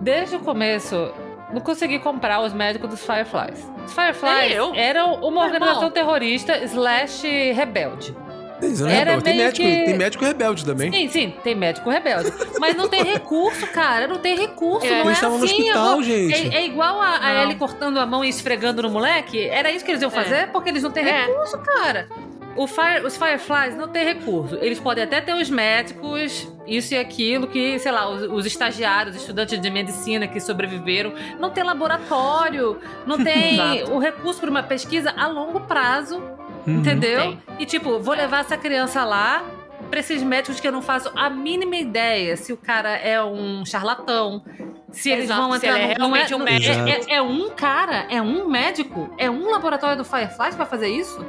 [0.00, 1.12] Desde o começo,
[1.52, 3.64] não consegui comprar os médicos dos Fireflies.
[3.86, 4.72] Os Fireflies eu.
[4.74, 8.16] eram uma organização terrorista slash rebelde.
[8.62, 9.00] Isso, né?
[9.00, 10.90] Era tem, médico, que- tem médico rebelde também.
[10.92, 12.32] Sim, sim, tem médico rebelde.
[12.58, 14.06] Mas não tem recurso, cara.
[14.08, 14.86] Não tem recurso.
[14.86, 14.90] É.
[14.90, 15.54] Não Eles é estavam no assim.
[15.56, 16.54] eu hospital, vou- gente.
[16.54, 17.42] É, é igual a, a.
[17.42, 19.40] Ellie cortando a mão e esfregando no moleque.
[19.48, 20.14] Era isso que eles iam É.
[20.14, 21.26] fazer, porque eles não têm É.
[21.26, 22.08] recurso, cara.
[22.56, 24.56] O Fire- os Fireflies não têm recurso.
[24.60, 29.14] Eles podem até ter os médicos, isso e aquilo, que, sei lá, os, os estagiários,
[29.14, 31.12] estudantes de medicina que sobreviveram.
[31.38, 36.20] Não tem laboratório, não tem o recurso para uma pesquisa a longo prazo.
[36.68, 36.78] Uhum.
[36.80, 37.20] Entendeu?
[37.20, 37.42] Tem.
[37.58, 39.42] E tipo, vou levar essa criança lá
[39.90, 43.64] pra esses médicos que eu não faço a mínima ideia se o cara é um
[43.64, 44.42] charlatão.
[44.90, 46.88] Se eles Exato, vão se entrar ele é não realmente um médico.
[46.88, 50.88] É, é- é um cara, é um médico, é um laboratório do Firefly pra fazer
[50.88, 51.24] isso?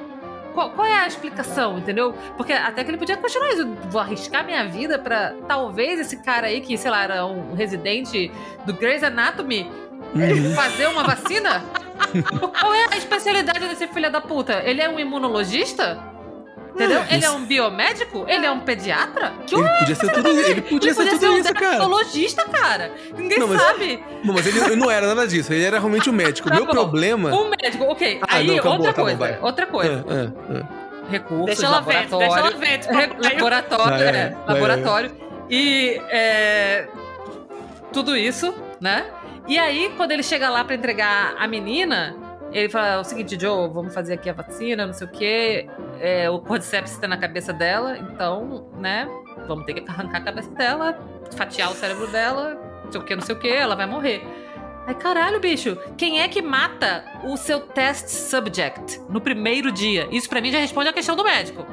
[0.54, 2.14] Qual, qual é a explicação, entendeu?
[2.36, 3.68] Porque até que ele podia continuar isso.
[3.90, 8.32] Vou arriscar minha vida pra talvez esse cara aí, que, sei lá, era um residente
[8.66, 9.70] do Grey's Anatomy,
[10.16, 10.54] Uhum.
[10.56, 11.64] fazer uma vacina?
[12.60, 14.62] Qual é a especialidade desse filho da puta?
[14.66, 16.00] Ele é um imunologista?
[16.74, 17.04] Entendeu?
[17.10, 18.26] Ele é um biomédico?
[18.28, 19.34] Ele é um pediatra?
[19.46, 20.50] Que Ele podia ser tudo isso.
[20.52, 21.70] Ele podia ele ser podia tudo ser um isso, cara.
[21.72, 22.92] dermatologista, cara.
[23.18, 24.04] Ninguém Não, mas- sabe.
[24.24, 25.52] Não, mas ele, ele não era nada disso.
[25.52, 26.48] Ele era realmente um médico.
[26.48, 26.72] O Tá meu bom.
[26.72, 27.36] problema.
[27.36, 28.20] Um médico, ok.
[28.22, 29.18] Ah, Aí, não, acabou, outra acabou, coisa.
[29.34, 29.40] vai.
[29.42, 30.06] Outra coisa.
[30.08, 31.12] Ah, ah, ah.
[31.12, 32.46] Recursos, Deixa ela ver, deixa laboratório.
[32.46, 33.34] ela ver.
[33.34, 35.12] Laboratório, Vai, é, vai, laboratório.
[35.50, 36.88] E é,
[37.92, 39.06] tudo isso, né?
[39.50, 42.16] E aí, quando ele chega lá pra entregar a menina,
[42.54, 45.68] ele fala o seguinte, Joe, vamos fazer aqui a vacina, não sei o quê.
[46.00, 49.10] É, o cordyceps tá na cabeça dela, então, né?
[49.48, 51.00] Vamos ter que arrancar a cabeça dela,
[51.36, 54.22] fatiar o cérebro dela, não sei o que, não sei o que, ela vai morrer.
[54.86, 60.08] Ai, caralho, bicho, quem é que mata o seu test subject no primeiro dia?
[60.12, 61.66] Isso pra mim já responde a questão do médico.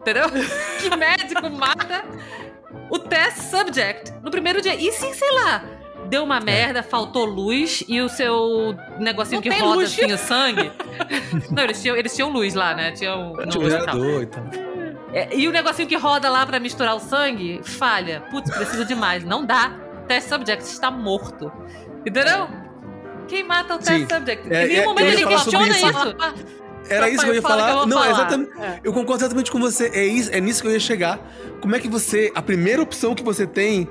[0.00, 0.24] Entendeu?
[0.80, 2.06] que médico mata
[2.88, 4.74] o test subject no primeiro dia?
[4.74, 5.77] E se, sei lá,
[6.08, 9.92] deu uma merda, faltou luz e o seu negocinho Não que roda luz.
[9.92, 10.72] assim o sangue.
[11.50, 12.92] Não, eles tinham, eles tinham luz lá, né?
[12.92, 14.44] Tinham Tinha um gerador e tal.
[15.12, 18.22] É, e o negocinho que roda lá pra misturar o sangue, falha.
[18.30, 19.24] Putz, preciso demais.
[19.24, 19.72] Não dá.
[20.06, 21.52] Test subject está morto.
[22.04, 22.48] Entendeu?
[23.26, 24.06] Quem mata o test Sim.
[24.08, 24.52] subject?
[24.52, 25.86] É, em nenhum é, momento ele questiona isso.
[25.86, 26.16] isso.
[26.88, 27.70] Era Papai isso que eu ia falar.
[27.70, 28.10] eu não, falar.
[28.10, 28.50] exatamente.
[28.58, 28.80] É.
[28.82, 29.90] Eu concordo exatamente com você.
[29.92, 31.20] É, isso, é nisso que eu ia chegar.
[31.60, 32.32] Como é que você.
[32.34, 33.88] A primeira opção que você tem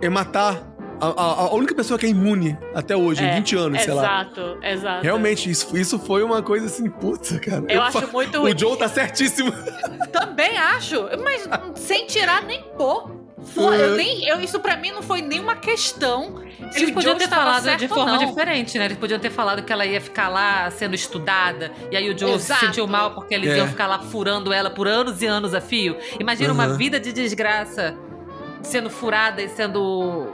[0.00, 3.56] é matar a, a- a única pessoa que é imune até hoje, em É, 20
[3.56, 4.02] anos, sei lá.
[4.02, 5.02] Exato, exato.
[5.02, 7.64] Realmente, isso, isso foi uma coisa assim, puta, cara.
[7.68, 8.52] Eu, fa- acho muito ruim.
[8.54, 9.52] O Joe tá certíssimo.
[10.12, 11.48] Também acho, mas
[11.80, 13.16] sem tirar nem pôr.
[13.54, 13.84] Foi- É.
[13.84, 16.42] eu nem, eu, isso pra mim não foi nenhuma questão.
[16.74, 18.86] Eles podiam ter falado de forma diferente, né?
[18.86, 22.32] Eles podiam ter falado que ela ia ficar lá sendo estudada, e aí o Joe
[22.32, 22.60] Exato.
[22.60, 23.58] se sentiu mal porque eles É.
[23.58, 25.96] iam ficar lá furando ela por anos e anos a fio.
[26.20, 26.76] Imagina uma Uhum.
[26.76, 27.96] vida de desgraça
[28.60, 30.26] sendo furada e sendo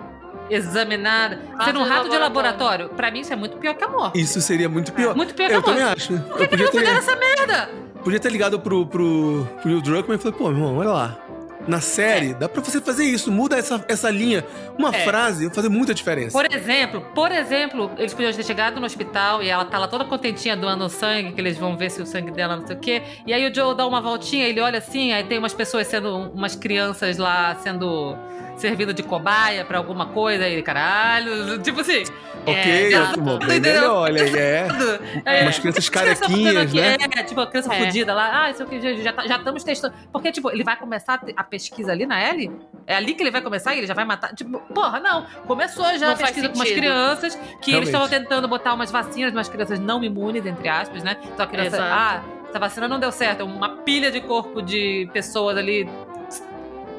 [0.50, 2.22] examinada, Rato sendo um rato de laboratório.
[2.22, 2.88] laboratório.
[2.90, 4.20] Pra mim, isso é muito pior que a morte.
[4.20, 5.14] Isso seria muito pior.
[5.16, 5.74] Muito pior que eu a morte.
[5.76, 6.18] também acho.
[6.28, 7.70] Por que, eu que eles podia não fizeram ter, essa merda?
[8.02, 11.18] podia ter ligado pro, pro, pro Neil Druckmann e falei, pô, meu irmão, olha lá.
[11.66, 13.32] Na série, dá pra você fazer isso.
[13.32, 14.44] Muda essa, essa linha.
[14.78, 15.02] Uma É.
[15.02, 16.36] frase vai fazer muita diferença.
[16.38, 20.04] Por exemplo, por exemplo, eles podiam ter chegado no hospital e ela tá lá toda
[20.04, 23.02] contentinha doando sangue, que eles vão ver se o sangue dela não sei o quê.
[23.26, 26.14] E aí o Joe dá uma voltinha, ele olha assim, aí tem umas pessoas sendo.
[26.34, 28.14] umas crianças lá sendo.
[28.56, 32.04] Servindo de cobaia pra alguma coisa, e caralho, tipo assim.
[32.46, 33.80] ok, já- eu- bom, bem entendeu?
[33.80, 34.34] melhor, olha aí.
[34.36, 34.68] É.
[35.24, 36.96] É, Umas crianças carequinhas, né?
[37.16, 37.78] É, tipo, a criança É.
[37.86, 38.44] fudida lá.
[38.44, 39.94] Ah, isso aqui, já, já, tá- já estamos testando.
[40.12, 42.50] Porque, tipo, ele vai começar a pesquisa ali na Ellie?
[42.86, 44.34] É ali que ele vai começar e ele já vai matar?
[44.34, 45.24] Tipo, porra, não.
[45.46, 47.86] Começou já Não a pesquisa com umas crianças que eles Realmente.
[47.86, 51.16] estavam tentando botar umas vacinas, umas crianças não imunes, entre aspas, né?
[51.24, 51.92] Então a criança, Exato.
[51.92, 53.40] ah, essa vacina não deu certo.
[53.40, 55.88] É uma pilha de corpo de pessoas ali,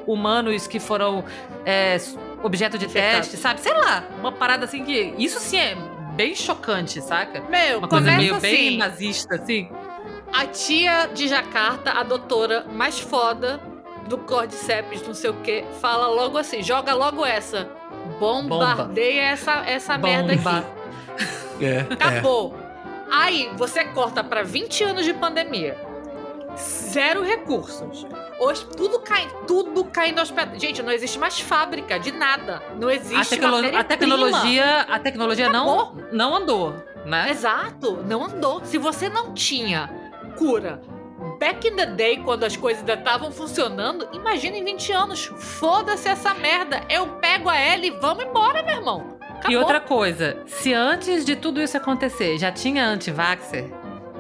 [0.08, 1.24] humanos que foram
[1.66, 1.98] é,
[2.44, 3.28] objeto de Infectados.
[3.28, 3.62] teste, sabe?
[3.62, 5.14] Sei lá, uma parada assim que.
[5.18, 5.76] Isso sim é
[6.16, 7.42] bem chocante, saca?
[7.50, 9.70] Meu, Uma coisa começa meio bem assim, nazista, assim.
[10.32, 13.60] a tia de Jacarta, a doutora mais foda
[14.08, 17.68] do Cordyceps, não sei o que, fala logo assim, joga logo essa.
[18.20, 20.58] Bombardeia essa, essa merda Bomba.
[20.60, 21.66] aqui.
[21.66, 22.56] É, Acabou.
[23.12, 25.78] Aí, você corta pra 20 anos de pandemia.
[26.58, 28.06] Zero recursos.
[28.40, 30.62] Hoje, tudo cai, tudo caindo aos pedaços.
[30.62, 32.62] Gente, não existe mais fábrica de nada.
[32.80, 36.74] Não A, existe tecno- a tecnologia, a tecnologia não, não andou,
[37.06, 37.30] né?
[37.30, 38.62] Exato, não andou.
[38.64, 39.90] Se você não tinha
[40.38, 40.82] cura
[41.40, 45.26] back in the day, quando as coisas ainda estavam funcionando, imagina em 20 anos.
[45.38, 46.82] Foda-se essa merda.
[46.90, 49.16] Eu pego a Ellie e vamos embora, meu irmão.
[49.22, 49.52] Acabou.
[49.52, 53.70] E outra coisa, se antes de tudo isso acontecer já tinha anti-vaxxer,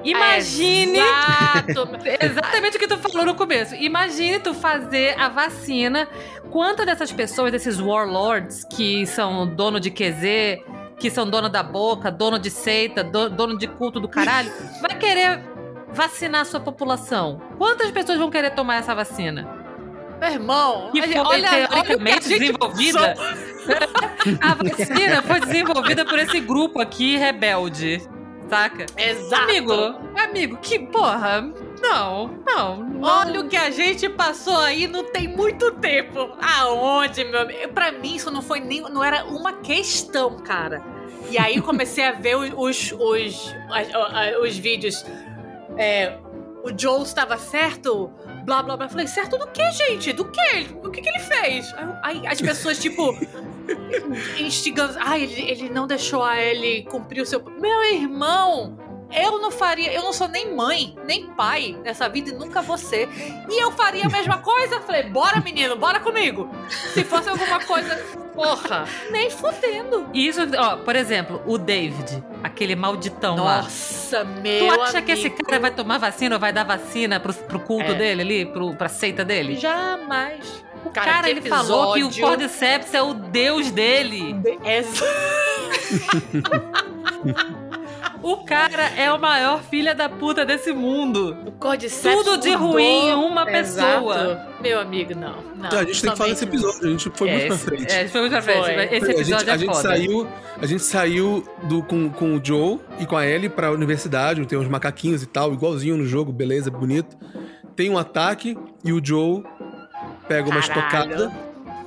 [0.09, 1.89] imagine Exato.
[2.25, 3.75] Exatamente o que tu falou no começo.
[3.75, 6.07] Imagine tu fazer a vacina.
[6.51, 10.63] Quantas dessas pessoas, desses warlords que são dono de QZ,
[10.99, 14.51] que são dono da boca, dono de seita, do- dono de culto do caralho,
[14.81, 15.41] vai querer
[15.91, 17.41] vacinar a sua população?
[17.57, 19.47] Quantas pessoas vão querer tomar essa vacina?
[20.19, 23.15] Meu irmão, Que olha, foi olha, olha teoricamente gente desenvolvida.
[24.41, 28.01] A vacina foi desenvolvida por esse grupo aqui rebelde.
[28.49, 28.85] Saca?
[28.97, 29.43] Exato.
[29.43, 29.73] Amigo,
[30.17, 31.41] amigo, que porra.
[31.81, 32.77] Não, não.
[32.77, 33.01] não.
[33.01, 36.31] Olha o que a gente passou aí não tem muito tempo.
[36.41, 37.73] Aonde, meu amigo?
[37.73, 38.81] Pra mim, isso não foi nem.
[38.81, 40.81] Não era uma questão, cara.
[41.29, 45.03] E aí comecei a ver os, os, os, a- os vídeos.
[45.77, 46.17] É,
[46.63, 48.11] o Joe estava certo?
[48.45, 48.87] Blá blá blá.
[48.87, 50.13] Falei, certo do que, gente?
[50.13, 50.67] Do que?
[50.83, 51.73] O que, que ele fez?
[52.03, 53.17] Aí, as pessoas, tipo.
[54.39, 54.95] instigando.
[54.99, 57.43] Ai, ele, ele não deixou a Ellie cumprir o seu.
[57.59, 58.77] Meu irmão!
[59.11, 62.77] Eu não faria, eu não sou nem mãe, nem pai nessa vida e nunca vou
[62.77, 63.07] ser.
[63.49, 64.81] E eu faria a mesma coisa?
[64.81, 66.49] Falei, bora menino, bora comigo.
[66.93, 67.95] Se fosse alguma coisa,
[68.33, 70.07] porra, nem fudendo.
[70.13, 73.61] E Isso, ó, por exemplo, o David, aquele malditão lá.
[73.61, 75.45] Nossa, meu Tu acha que esse amigo.
[75.45, 77.93] cara vai tomar vacina ou vai dar vacina pro, pro culto É.
[77.93, 79.55] dele ali, pro, pra seita dele?
[79.55, 80.63] Jamais.
[80.83, 82.27] O cara, que ele falou que o episódio.
[82.27, 84.35] Cordyceps é o deus dele.
[84.63, 85.05] Exa-
[88.27, 91.37] O cara é o maior filha da puta desse mundo.
[91.45, 92.71] O Cordyceps Tudo de mudou.
[92.71, 94.47] ruim em uma pessoa.
[94.59, 95.35] Meu amigo, não.
[95.55, 96.87] não Então, a gente tem que falar desse episódio.
[96.87, 97.93] A gente foi muito pra frente.
[97.93, 98.63] É, foi muito pra frente.
[98.63, 98.73] Foi.
[98.73, 99.81] Esse a episódio gente, a é gente foda.
[99.89, 100.27] saiu,
[100.59, 104.57] a gente saiu do, com, com o Joe e com a Ellie pra universidade, tem
[104.57, 107.15] uns macaquinhos e tal, igualzinho no jogo, beleza, bonito.
[107.75, 109.43] Tem um ataque e o Joe
[110.27, 111.13] pega uma Caralho.
[111.21, 111.31] estocada,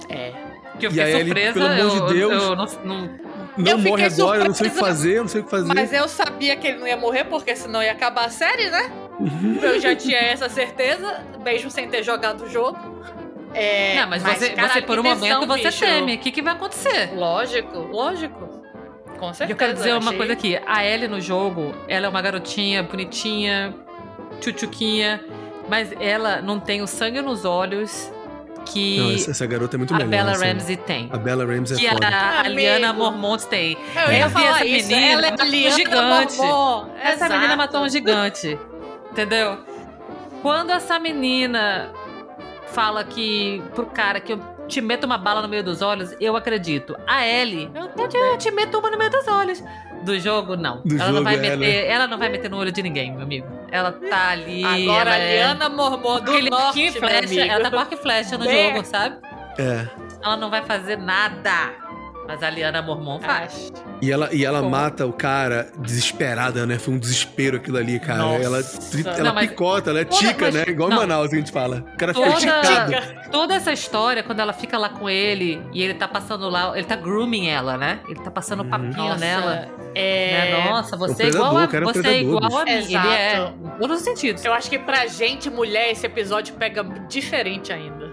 [0.09, 0.33] É.
[0.79, 1.53] Que eu E aí fiquei ele, surpresa.
[1.55, 3.28] pelo amor eu, de Deus, eu não, não-
[3.59, 5.51] não Eu morre agora, eu não sei o que fazer, eu não sei o que
[5.51, 5.75] fazer.
[5.75, 8.91] Mas eu sabia que ele não ia morrer, porque senão ia acabar a série, né?
[9.63, 12.79] Eu já tinha essa certeza, mesmo sem ter jogado o jogo.
[13.53, 16.15] É, Não, mas, você, caralho, você, por um momento, você teme.
[16.15, 17.11] O que, que vai acontecer?
[17.17, 18.49] Lógico, lógico.
[19.19, 19.53] Com E certeza.
[19.53, 20.61] eu quero dizer uma achei- coisa aqui.
[20.67, 23.75] A Ellie no jogo, ela é uma garotinha bonitinha,
[24.41, 25.21] tchutchuquinha,
[25.69, 28.11] Mas ela não tem o sangue nos olhos
[28.73, 30.11] que Não, essa, essa garota é muito a melhor.
[30.11, 30.45] Bella assim.
[30.45, 31.09] Ramsey tem.
[31.13, 32.09] A Bella Ramsey Que é foda.
[32.09, 33.05] a, a Liana Amigo.
[33.05, 33.77] Mormont tem.
[34.07, 34.89] Eu ia vi falar essa isso.
[34.89, 36.37] menina, Ela é matou a um Liana gigante.
[36.37, 36.91] Mormont.
[37.01, 37.33] Essa Exato.
[37.35, 38.59] menina matou um gigante.
[39.11, 39.59] Entendeu?
[40.43, 41.91] Quando essa menina
[42.73, 46.37] fala que pro cara que eu te meto uma bala no meio dos olhos, eu
[46.37, 46.95] acredito.
[47.07, 47.91] A Ellie, eu
[48.21, 49.65] eu te meto uma no meio dos olhos.
[50.05, 50.81] Do jogo, não.
[50.83, 51.87] Do ela não jogo, vai é, meter, né?
[51.89, 53.47] ela não vai meter no olho de ninguém, meu amigo.
[53.71, 54.65] Ela tá ali.
[54.65, 57.41] Agora ela a é- Liana Mormont do Aquele Norte, flecha, amigo.
[57.53, 59.17] ela tá com arco e flecha no Bem- jogo, sabe?
[59.59, 59.87] É.
[60.23, 61.71] Ela não vai fazer nada.
[62.29, 63.73] Mas a Liana Mormont faz.
[64.03, 66.79] E ela, e ela mata o cara desesperada, né?
[66.79, 68.19] Foi um desespero aquilo ali, cara.
[68.19, 68.45] Nossa.
[68.45, 68.59] Ela,
[69.17, 70.65] ela Não, mas- picota, ela é Toda- tica, mas- né?
[70.69, 71.01] Igual em não.
[71.01, 71.85] Manaus, a gente fala.
[71.95, 73.31] O cara fica Toda- ticado.
[73.33, 76.87] Toda essa história, quando ela fica lá com ele e ele tá passando lá, ele
[76.87, 78.01] tá grooming ela, né?
[78.09, 78.69] Ele tá passando Uhum.
[78.71, 79.69] papinho Nossa, nela.
[79.95, 80.51] É...
[80.65, 80.71] Né?
[80.71, 82.77] Nossa, você é predador, igual a, é um você é igual a mim.
[82.77, 82.89] bicho.
[82.89, 83.33] Ele é.
[83.37, 83.55] Exato.
[83.65, 84.45] Em todos os sentidos.
[84.45, 88.07] Eu acho que pra gente, mulher, esse episódio pega diferente ainda.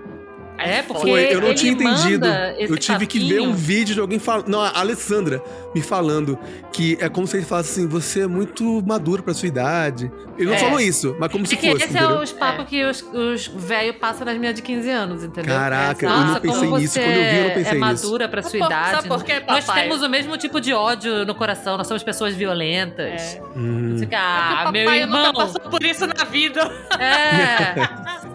[0.57, 1.11] É, porque foda.
[1.11, 2.25] Foi, eu não ele tinha entendido.
[2.57, 3.49] Eu tive que ver papinho.
[3.49, 4.47] um vídeo de alguém falando.
[4.47, 5.41] Não, a Alessandra
[5.73, 6.37] me falando
[6.71, 10.11] que é como se ele falasse assim: você é muito maduro pra sua idade.
[10.37, 10.59] Ele não É.
[10.59, 11.83] falou isso, mas como se É que fosse.
[11.85, 12.19] esse é entendeu?
[12.21, 15.53] os papos que os, os velhos passam nas minhas de 15 anos, entendeu?
[15.55, 16.99] Caraca, É, eu não nossa, pensei nisso.
[16.99, 17.79] Quando eu vi, eu não pensei é nisso.
[18.05, 18.91] madura pra sua idade.
[18.95, 19.83] sabe por quê, Nós papai?
[19.83, 21.77] temos o mesmo tipo de ódio no coração.
[21.77, 23.35] Nós somos pessoas violentas.
[23.35, 23.41] É.
[23.55, 23.93] Hum.
[23.97, 25.25] Você fica, Porque ah, meu papai irmão.
[25.27, 26.71] nunca passou por isso na vida.
[26.99, 28.25] É.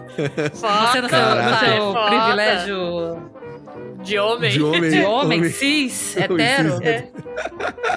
[0.53, 3.31] Você no seu, no seu privilégio
[4.03, 4.51] De homem.
[4.51, 4.89] De homem.
[4.91, 5.49] de homem, Homem.
[5.51, 6.71] cis, hetero.
[6.77, 6.81] cis.
[6.81, 7.07] É.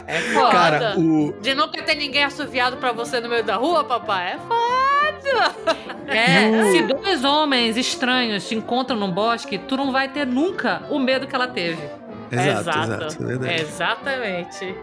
[0.06, 0.50] É foda.
[0.50, 1.32] Cara, o.
[1.40, 4.32] De nunca ter ninguém assoviado pra você no meio da rua, papai.
[4.34, 5.54] É foda.
[6.06, 10.82] É, No- se dois homens estranhos te encontram num bosque, tu não vai ter nunca
[10.90, 11.82] o medo que ela teve.
[12.30, 13.22] Exato, exato.
[13.22, 13.62] é verdade.
[13.62, 14.74] Exatamente.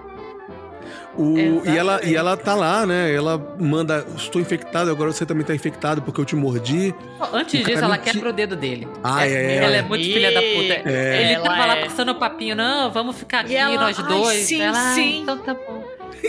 [1.15, 3.13] O- e, ela, e ela tá lá, né?
[3.13, 4.05] Ela manda.
[4.15, 6.93] Estou infectado, agora você também tá infectado porque eu te mordi.
[7.33, 8.87] Antes O disso, ela não quebra te- o dedo dele.
[9.03, 9.55] Ah, é.
[9.57, 10.89] Ela é muito filha da puta.
[10.89, 11.21] É.
[11.21, 11.85] Ele Ela tava lá é.
[11.85, 14.37] passando o papinho, não, vamos ficar aqui, E ela, nós "Ai, dois.
[14.45, 15.83] sim, ela, "Ah, sim." então tá bom.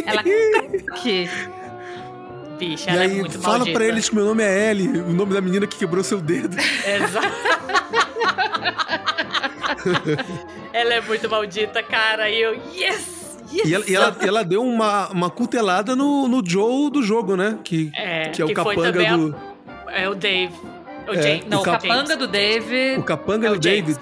[0.06, 0.22] Ela
[1.02, 1.28] que
[2.58, 3.78] Bicha, E ela aí, é muito fala maldita.
[3.78, 6.56] pra eles que meu nome é Ellie, o nome da menina que quebrou seu dedo.
[6.86, 7.32] Exato.
[10.72, 12.28] ela é muito maldita, cara.
[12.30, 13.21] E eu, yes!
[13.64, 17.58] E ela, e ela, ela deu uma, uma cutelada no, no Joe do jogo, né?
[17.62, 19.36] Que, é, que é o foi capanga também a- do.
[19.88, 20.54] É o Dave.
[21.08, 21.46] O É, James.
[21.48, 22.96] Não, O o cap- capanga do Dave.
[22.98, 23.98] O capanga É o do David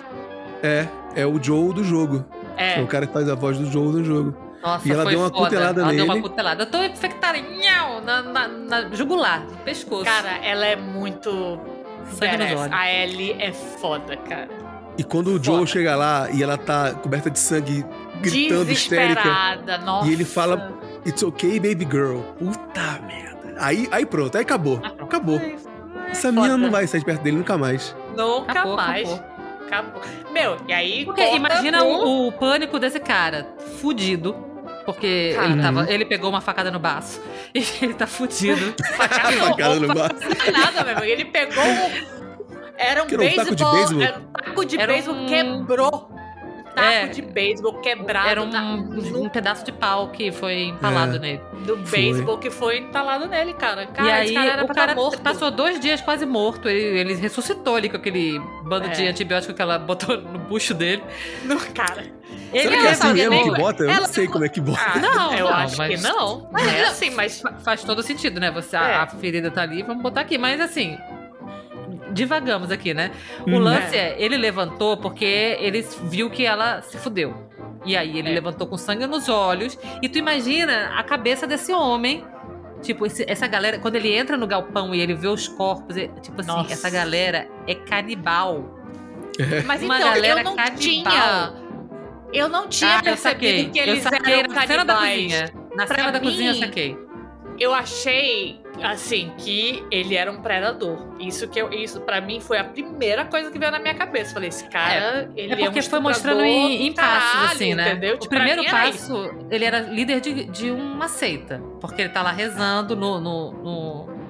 [0.62, 0.86] é,
[1.16, 2.24] é o Joe do jogo.
[2.56, 2.78] É.
[2.78, 2.82] É.
[2.82, 4.34] o cara que faz a voz do Joe no jogo.
[4.62, 5.44] Nossa, E ela foi deu uma foda.
[5.44, 6.18] cutelada Ela deu nele.
[6.18, 6.62] uma cutelada.
[6.64, 7.38] Eu tô infectada
[8.04, 10.04] na, na, na jugular, no pescoço.
[10.04, 11.58] Cara, ela é muito.
[12.70, 14.48] A Ellie é foda, cara.
[14.98, 15.66] E quando o Joe Foda.
[15.66, 17.84] chega lá e ela tá coberta de sangue,
[18.20, 19.78] gritando histérica.
[19.84, 20.08] Nossa.
[20.08, 20.72] E ele fala,
[21.06, 22.20] It's okay, baby girl.
[22.38, 23.54] Puta merda.
[23.58, 24.80] Aí, aí pronto, aí acabou.
[24.82, 24.92] Ah.
[25.02, 25.40] Acabou.
[26.08, 27.94] Essa menina não vai sair de perto dele nunca mais.
[28.16, 29.08] Nunca Acabou, mais.
[29.08, 29.30] acabou.
[29.66, 30.02] Acabou.
[30.32, 31.04] Meu, e aí.
[31.04, 33.46] Porque imagina o, o pânico desse cara,
[33.80, 34.34] fudido.
[34.84, 37.20] Porque ele, tava, ele pegou uma facada no baço.
[37.52, 38.74] E ele tá fudido.
[38.96, 41.04] Facada, Facada no é nada, meu.
[41.04, 41.64] Ele pegou.
[42.76, 43.72] Era um era um taco de beisebol.
[43.72, 44.02] beisebol?
[44.02, 46.19] Era um taco de beisebol um- quebrou.
[46.74, 47.06] Taco É.
[47.08, 51.18] de beisebol quebrado Era na- um, no- um pedaço de pau que foi empalado É.
[51.18, 51.40] nele.
[51.66, 53.86] do beisebol que foi entalado nele, cara.
[53.86, 55.20] Cara, e esse aí cara era o pra cara morto.
[55.20, 56.68] passou dois dias quase morto.
[56.68, 59.08] Ele, ele ressuscitou ali com aquele bando de É.
[59.10, 61.02] antibiótico que ela botou no bucho dele.
[61.44, 62.06] No, cara.
[62.52, 63.82] Ele Será que é assim mesmo que bota?
[63.82, 64.80] Eu não ela- sei como é que bota.
[64.94, 66.48] Ah, Não, eu não, acho mas- que não.
[66.50, 67.40] Mas é assim, mas.
[67.40, 68.50] Fa- Faz todo sentido, né?
[68.50, 68.78] Você, É.
[68.78, 70.38] a, a ferida tá ali, vamos botar aqui.
[70.38, 70.96] Mas assim,
[72.12, 73.10] divagamos aqui, né?
[73.46, 73.58] O Uhum.
[73.58, 75.24] lance é, ele levantou porque
[75.60, 77.34] ele viu que ela se fudeu.
[77.84, 78.32] E aí ele É.
[78.34, 79.78] levantou com sangue nos olhos.
[80.02, 82.24] E tu imagina a cabeça desse homem.
[82.82, 86.08] Tipo, esse- essa galera, quando ele entra no galpão e ele vê os corpos, é-
[86.22, 86.72] tipo assim, Nossa.
[86.72, 88.78] essa galera é canibal.
[89.66, 90.76] Mas Uma então, galera eu não canibal.
[90.78, 91.52] tinha.
[92.32, 93.68] Eu não tinha Ah, eu percebido saquei.
[93.70, 95.50] que eu eles saquei eram na cena da cozinha.
[95.74, 96.98] Na Pra cena da cozinha eu mim, saquei.
[97.60, 100.96] Eu achei, assim, que ele era um predador.
[101.20, 104.32] Isso que eu, isso para mim foi a primeira coisa que veio na minha cabeça.
[104.32, 107.90] Falei, esse cara, ele É porque um foi mostrando em, em passos, caralho, assim, né?
[107.90, 108.14] Entendeu?
[108.14, 111.60] O Tipo, primeiro mim era passo, ele era líder de, de uma seita.
[111.82, 113.20] Porque ele tá lá rezando no.
[113.20, 114.20] no- no-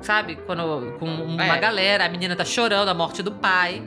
[0.00, 0.36] sabe?
[0.44, 1.60] Quando, com uma É.
[1.60, 3.80] galera, a menina tá chorando a morte do pai.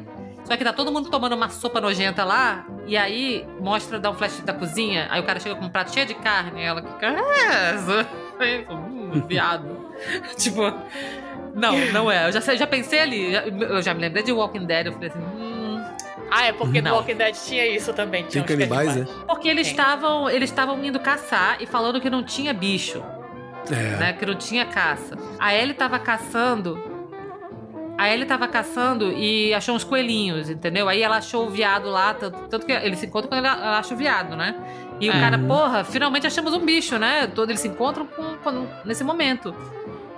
[0.45, 4.13] Só que tá todo mundo tomando uma sopa nojenta lá, e aí mostra, dá um
[4.13, 6.81] flash da cozinha, aí o cara chega com um prato cheio de carne, e ela
[6.81, 7.07] fica.
[7.07, 8.07] "É essa?"
[8.69, 9.89] Hum, viado.
[10.37, 10.61] tipo.
[11.53, 12.27] Não, não é.
[12.27, 13.31] Eu já, já pensei ali.
[13.31, 14.87] já- eu já me lembrei de Walking Dead.
[14.87, 15.19] Eu falei assim.
[15.19, 15.81] Hum,
[16.29, 16.95] Ah, é porque no Não.
[16.97, 18.23] Walking Dead tinha isso também.
[18.23, 19.05] Tem Tinha uns canibais, né?
[19.27, 19.71] porque eles Tem.
[19.75, 23.01] estavam eles estavam indo caçar e falando que não tinha bicho.
[23.71, 23.73] É.
[23.97, 24.13] né?
[24.13, 25.15] Que não tinha caça.
[25.39, 26.94] A Ellie tava caçando.
[27.97, 30.89] A Ellie tava caçando e achou uns coelhinhos, entendeu?
[30.89, 33.93] Aí ela achou o viado lá, tanto, tanto que ele se encontra quando ela, acha
[33.93, 34.53] o viado, né?
[34.99, 35.19] E o É.
[35.19, 37.27] cara, porra, finalmente achamos um bicho, né?
[37.27, 39.55] Todos eles se encontram com- quando- nesse momento.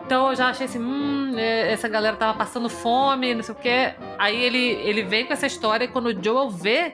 [0.06, 3.58] Então eu já achei assim, hum, é, essa galera tava passando fome, não sei o
[3.58, 3.94] quê.
[4.18, 6.94] Aí ele, ele vem com essa história e quando o Joel vê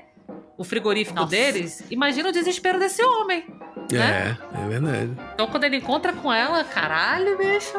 [0.58, 1.32] o frigorífico Nossa.
[1.32, 3.44] deles, imagina o desespero desse homem.
[3.92, 4.38] né?
[4.54, 5.12] É, é verdade.
[5.34, 7.78] Então quando ele encontra com ela, caralho, bicho.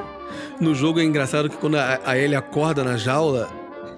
[0.61, 3.49] No jogo é engraçado que quando a, a Ellie acorda na jaula,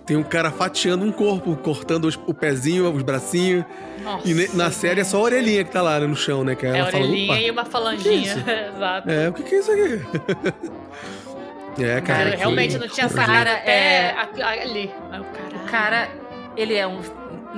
[0.05, 3.65] tem um cara fatiando um corpo, cortando os- o pezinho, os bracinhos.
[4.03, 6.45] Nossa, E ne- na série é só a orelhinha que tá lá né, no chão,
[6.45, 6.55] né?
[6.55, 8.45] Que É ela a fala, orelhinha "Opa, e uma que falanginha.
[8.47, 9.11] é Exato.
[9.11, 10.01] É, o que, que é isso aqui?
[11.83, 12.03] é, cara.
[12.03, 14.91] Cara, que- realmente não tinha o cara é- a- ali.
[15.11, 15.57] Aí o cara.
[15.57, 16.09] O cara,
[16.57, 17.01] ele é um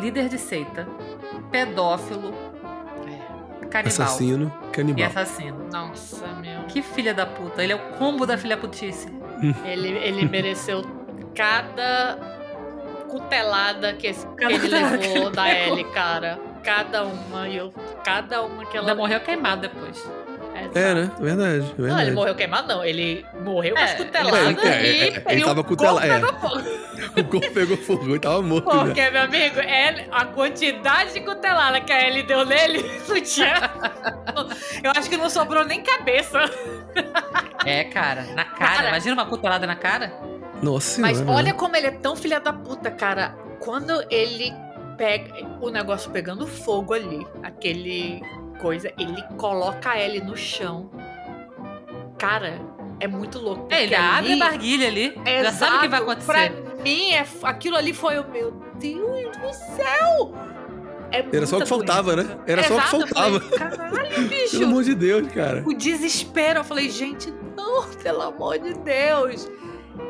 [0.00, 0.86] líder de seita,
[1.50, 2.32] pedófilo,
[3.70, 5.06] canibal Assassino, e canibal.
[5.06, 5.68] assassino.
[5.72, 6.62] Nossa, meu.
[6.68, 7.62] Que filha da puta.
[7.62, 9.08] Ele é o combo da filha putice.
[9.64, 10.82] Ele, ele mereceu
[11.34, 12.18] cada
[13.08, 15.48] cutelada que, esse- que Cada ele cutelada que levou ele da.
[15.54, 16.38] Ellie, cara.
[16.62, 17.72] Cada uma, e eu.
[18.04, 18.88] Cada uma que ela.
[18.88, 20.02] Ainda morreu queimado depois.
[20.74, 21.10] É, né?
[21.20, 21.78] Verdade, verdade.
[21.78, 22.84] Não, ele morreu queimado, não.
[22.84, 25.64] Ele morreu com É, as ele- cuteladas é, é, e, é, ele e tava o
[25.64, 26.20] cutela- corpo é.
[26.20, 26.88] pegou fogo.
[27.16, 28.84] O corpo pegou fogo e tava morto já.
[28.84, 33.70] Porque, meu amigo, é a quantidade de cutelada que a Ellie deu nele não tinha.
[34.82, 36.38] Eu acho que não sobrou nem cabeça.
[37.64, 38.76] É, cara, na cara.
[38.76, 38.88] Cara.
[38.88, 40.12] Imagina uma cutelada na cara.
[40.62, 41.36] Nossa Mas senhora.
[41.36, 43.34] olha como ele é tão filha da puta, cara.
[43.60, 44.52] Quando ele
[44.96, 48.20] pega o negócio pegando fogo ali, aquele
[48.58, 50.90] coisa, ele coloca a Ellie no chão.
[52.18, 52.60] Cara,
[53.00, 53.68] é muito louco.
[53.70, 55.14] É, ele abre a barguilha ali.
[55.42, 56.12] Já sabe o que vai Exato.
[56.12, 56.50] acontecer.
[56.52, 60.34] Pra mim, é, aquilo ali foi o meu Deus do céu!
[61.10, 62.34] É Era só o que faltava, doença.
[62.34, 62.40] né?
[62.46, 63.40] Era só o que Exato, faltava.
[63.40, 64.50] falei, Caralho, bicho!
[64.58, 65.62] Pelo amor de Deus, cara.
[65.66, 66.60] o desespero.
[66.60, 69.48] Eu falei, gente, não, pelo amor de Deus.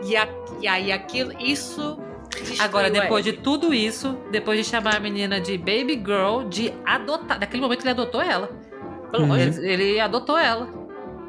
[0.04, 0.28] E, a-
[0.60, 1.98] e aí aquilo, isso.
[2.30, 3.36] Destruiu Agora, depois ela.
[3.36, 7.38] de tudo isso, depois de chamar a menina de baby girl, de adotar.
[7.40, 8.48] Naquele momento ele adotou ela.
[9.10, 9.32] Pelo Uhum.
[9.32, 9.56] amor de Deus.
[9.59, 10.68] Ele, ele adotou ela.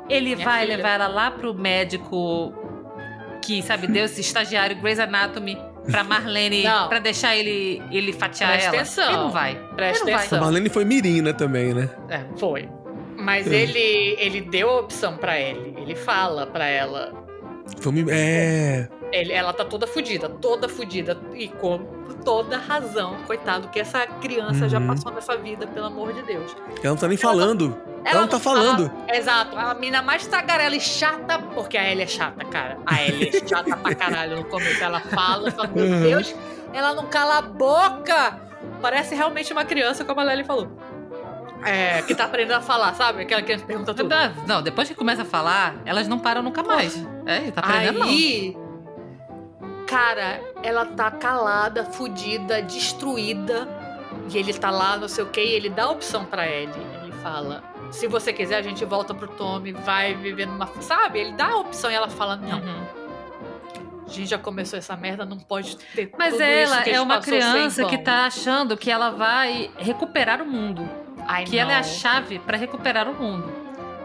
[0.10, 0.78] Ele Minha vai filha.
[0.78, 2.54] levar ela lá pro médico
[3.42, 5.58] que, sabe, deu esse estagiário Grey's Anatomy
[5.90, 6.90] pra Marlene, Não.
[6.90, 8.76] pra deixar ele, ele fatiar Presta ela.
[8.78, 9.08] atenção.
[9.08, 9.56] Ele não vai.
[9.76, 10.14] Presta Ele não vai.
[10.14, 10.40] A atenção.
[10.42, 11.90] Marlene foi mirim, né, também, né?
[12.10, 12.68] É, foi.
[13.18, 13.56] Mas É.
[13.56, 15.76] ele, ele deu a opção pra ele.
[15.78, 17.14] Ele fala pra ela.
[17.80, 17.94] Foi.
[18.10, 18.88] É.
[19.12, 21.18] Ele, ela tá toda fudida, toda fudida.
[21.34, 21.80] E com
[22.24, 23.18] toda razão.
[23.26, 24.88] Coitado, que essa criança já Uhum.
[24.88, 26.56] passou nessa vida, pelo amor de Deus.
[26.84, 27.76] Ela não tá nem falando.
[28.06, 28.92] Ela, não tá fala- falando.
[29.12, 29.58] Exato.
[29.58, 32.78] A mina mais tagarela e chata, porque a Ellie é chata, cara.
[32.86, 34.82] A Ellie é chata pra caralho no começo.
[34.84, 36.02] Ela fala, fala, meu Uhum.
[36.02, 36.36] Deus,
[36.74, 38.40] ela não cala a boca.
[38.82, 40.70] Parece realmente uma criança, como a Lely falou.
[41.66, 43.24] É, que tá aprendendo a falar, sabe?
[43.24, 44.10] Aquela que pergunta tudo.
[44.48, 46.96] Não, depois que começa a falar, elas não param nunca mais.
[47.26, 48.08] É, tá aprendendo não.
[48.08, 48.56] Aí,
[49.90, 53.68] cara, ela tá calada, fudida, destruída.
[54.32, 56.72] E ele tá lá, não sei o que, e ele dá a opção pra ele.
[57.02, 60.68] Ele fala: se você quiser, a gente volta pro Tommy, vai viver numa.
[60.82, 61.20] Sabe?
[61.20, 62.84] Ele dá a opção e ela fala: não, Uhum.
[64.06, 66.12] a gente já começou essa merda, não pode ter.
[66.18, 70.46] Mas tudo ela é uma criança que vão." tá achando que ela vai recuperar o
[70.46, 70.88] mundo.
[71.28, 73.52] Ai, Que ela é a chave pra recuperar o mundo.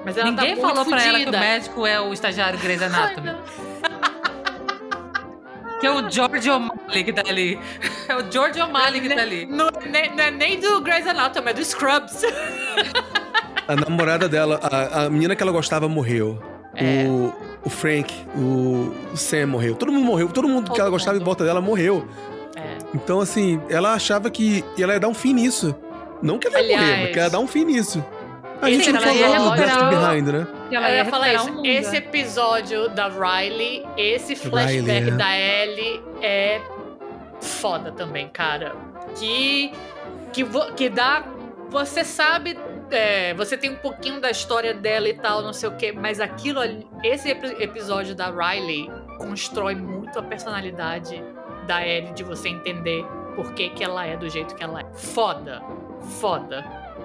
[0.04, 2.88] Mas ela Ninguém tá falou pra ela que o médico é o estagiário Grey's Ai,
[2.88, 3.26] Anatomy.
[3.30, 3.38] não.
[5.84, 7.58] que é o George O'Malley que tá ali.
[8.08, 9.46] É o George O'Malley que tá ali.
[9.46, 12.22] Não, nem- não é nem do Grey's Anatomy, é do Scrubs.
[13.66, 16.38] A namorada dela, a, a menina que ela gostava morreu.
[16.74, 17.04] É.
[17.06, 17.32] O,
[17.64, 19.74] o Frank, o, Sam morreu.
[19.74, 20.28] Todo mundo morreu.
[20.28, 21.22] Todo mundo que Todo ela gostava mundo.
[21.22, 22.06] em volta dela morreu.
[22.56, 22.76] É.
[22.94, 25.74] Então, assim, ela achava que ela ia dar um fim nisso.
[26.22, 28.04] Não que ela ia morrer, Aliás, mas que ela ia dar um fim nisso.
[28.64, 30.46] A esse gente não falou do recuperar Death Behind, né?
[30.72, 31.52] Ela Eu ia ia falar isso.
[31.52, 31.66] mundo.
[31.66, 35.10] Esse episódio da Riley, esse flashback Riley, é.
[35.16, 36.60] da Ellie é
[37.40, 38.74] foda também, cara.
[39.16, 39.72] Que
[40.32, 41.22] que, vo- que dá,
[41.70, 42.58] você sabe,
[42.90, 46.20] é, você tem um pouquinho da história dela e tal, não sei o que, mas
[46.20, 51.22] aquilo, ali- esse epi- episódio da Riley constrói muito a personalidade
[51.68, 53.04] da Ellie de você entender
[53.36, 54.84] por que que ela é do jeito que ela é.
[54.92, 55.62] Foda,
[56.20, 56.64] foda.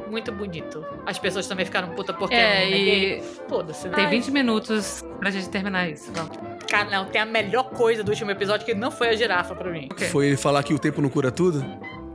[0.09, 0.85] Muito bonito.
[1.05, 3.95] As pessoas também ficaram puta porque a É, é e Foda-se, né?
[3.95, 6.11] tem 20 minutos pra gente terminar isso.
[6.13, 6.37] Vamos.
[6.69, 9.71] Cara, não, tem a melhor coisa do último episódio que não foi a girafa pra
[9.71, 9.87] mim.
[9.91, 10.07] Ok.
[10.09, 11.63] Foi ele falar que o tempo não cura tudo?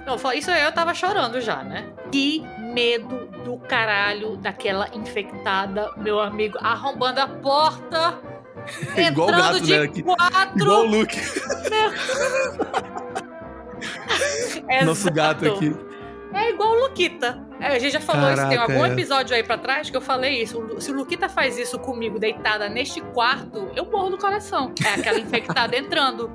[0.06, 1.86] Não, isso aí eu tava chorando já, né?
[2.12, 8.18] Que medo do caralho daquela infectada, meu amigo, arrombando a porta.
[8.96, 9.88] É igual o entrando gato, de né?
[10.02, 10.62] Quatro.
[10.62, 11.16] Igual o Luke,
[14.84, 15.74] nosso gato aqui.
[16.34, 17.42] É igual o Luquita.
[17.60, 18.92] É, a gente já falou isso, tem Caraca, algum é.
[18.92, 20.62] episódio aí pra trás que eu falei isso.
[20.80, 24.72] Se o Luquita faz isso comigo deitada neste quarto, eu morro do coração.
[24.84, 26.30] É aquela infectada entrando.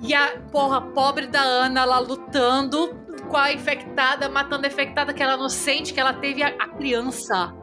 [0.00, 2.96] E a porra pobre da Ana lá lutando
[3.28, 6.68] com a infectada, matando a infectada, que ela não sente que ela teve a, a
[6.68, 7.54] criança.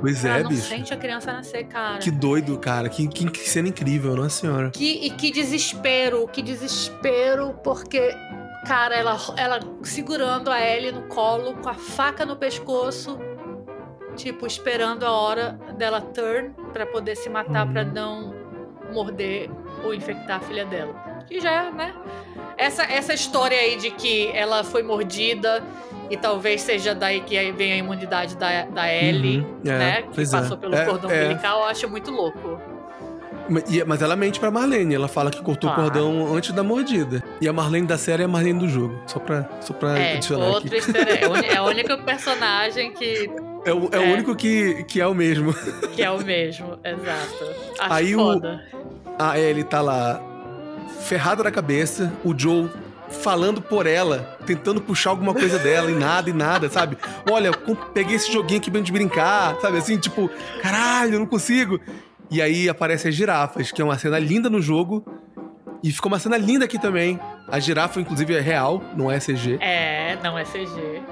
[0.00, 0.62] Pois ela é, não bicho.
[0.62, 1.98] sente a criança nascer, cara.
[1.98, 2.88] Que doido, cara.
[2.88, 4.70] Que, que, que cena incrível, nossa senhora.
[4.70, 8.16] Que, e que desespero, que desespero, porque,
[8.66, 13.18] cara, ela, ela segurando a Ellie no colo, com a faca no pescoço,
[14.16, 17.72] tipo, esperando a hora dela turn pra poder se matar, Uhum.
[17.72, 18.34] pra não
[18.92, 19.48] morder
[19.84, 20.92] ou infectar a filha dela.
[21.26, 21.94] Que já, né?
[22.58, 25.62] Essa, essa história aí de que ela foi mordida
[26.10, 30.02] e talvez seja daí que vem a imunidade da, da Ellie, Uhum, é, né?
[30.02, 30.36] Que pois é.
[30.40, 31.24] passou pelo É, cordão é.
[31.24, 32.60] umbilical, eu acho muito louco.
[33.50, 34.94] Ma- Mas ela mente pra Marlene.
[34.94, 35.82] Ela fala que cortou Claro.
[35.82, 37.22] o cordão antes da mordida.
[37.40, 38.98] E a Marlene da série é a Marlene do jogo.
[39.06, 40.76] Só pra, só pra É, adicionar outro aqui.
[40.76, 41.24] easter egg.
[41.24, 43.30] É o É o único personagem que,
[43.64, 44.12] É o, é o é.
[44.12, 45.52] único que, que é o mesmo.
[45.94, 47.44] que é o mesmo, exato.
[47.80, 48.64] Acho Aí o- foda.
[49.18, 50.22] A Ellie tá lá
[51.02, 52.12] ferrada na cabeça.
[52.24, 52.70] O Joe
[53.10, 56.96] falando por ela, tentando puxar alguma coisa dela e nada, e nada, sabe?
[57.28, 57.50] Olha,
[57.92, 59.78] peguei esse joguinho aqui pra gente brincar, sabe?
[59.78, 60.30] Assim, tipo,
[60.62, 61.80] caralho, eu não consigo.
[62.30, 65.04] E aí aparecem as girafas, que é uma cena linda no jogo.
[65.82, 67.18] E ficou uma cena linda aqui também.
[67.48, 69.58] A girafa, inclusive, é real, não é CG.
[69.60, 71.02] É, não é CG.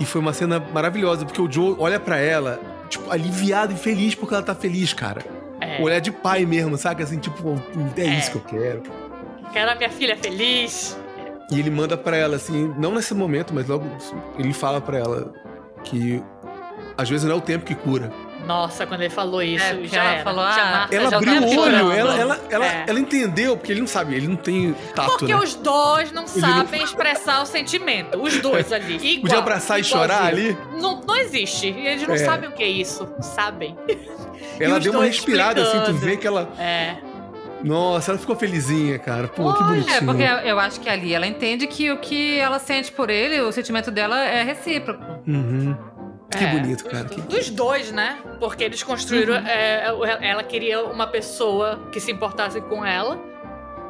[0.00, 4.14] E foi uma cena maravilhosa, porque o Joe olha pra ela, tipo, aliviado e feliz
[4.14, 5.22] porque ela tá feliz, cara.
[5.60, 5.80] É.
[5.80, 7.02] Um olhar de pai mesmo, sabe?
[7.02, 7.54] Assim, tipo,
[7.96, 8.18] é, É.
[8.18, 8.82] isso que eu quero.
[9.52, 10.98] Quero a minha filha feliz.
[11.50, 13.84] E ele manda pra ela, assim, não nesse momento, mas logo
[14.38, 15.32] ele fala pra ela
[15.84, 16.22] que
[16.96, 18.10] às vezes não é o tempo que cura.
[18.46, 20.24] Nossa, quando ele falou isso, É, já ela era.
[20.24, 22.84] falou, Já ah, Marta Ela já abriu o olho, ela, ela, ela, É.
[22.88, 25.40] ela entendeu, porque ele não sabe, ele não tem tato, Porque né?
[25.40, 28.18] os dois não não- sabem expressar o sentimento.
[28.20, 28.96] Os dois ali.
[28.96, 30.56] Igual, Podia abraçar e chorar ali.
[30.80, 31.68] Não, não existe.
[31.68, 32.18] Eles não É.
[32.18, 33.08] sabem o que é isso.
[33.20, 33.76] Sabem.
[34.60, 35.98] Ela deu uma respirada, assim, tu explicando.
[36.06, 36.48] vê que ela.
[36.58, 36.96] É.
[37.64, 39.28] Nossa, ela ficou felizinha, cara.
[39.28, 39.96] Pô, que Olha, bonitinho.
[39.96, 43.40] É, porque eu acho que ali ela entende que o que ela sente por ele,
[43.40, 45.04] o sentimento dela é recíproco.
[45.28, 45.76] Uhum.
[46.36, 47.04] Que É, bonito, dos- cara.
[47.08, 48.18] Que- Dos dois, né?
[48.40, 49.34] Porque eles construíram.
[49.34, 49.46] Uhum.
[49.46, 49.84] é,
[50.28, 53.18] ela queria uma pessoa que se importasse com ela.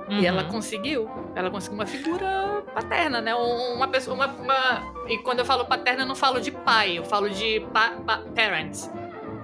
[0.09, 0.25] E Uhum.
[0.25, 1.09] ela conseguiu.
[1.35, 3.35] Ela conseguiu uma figura paterna, né?
[3.35, 4.15] Um- Uma pessoa.
[4.17, 7.61] Uma, uma- E quando eu falo paterna, eu não falo de pai, eu falo de
[7.73, 8.91] pa, pa- parents,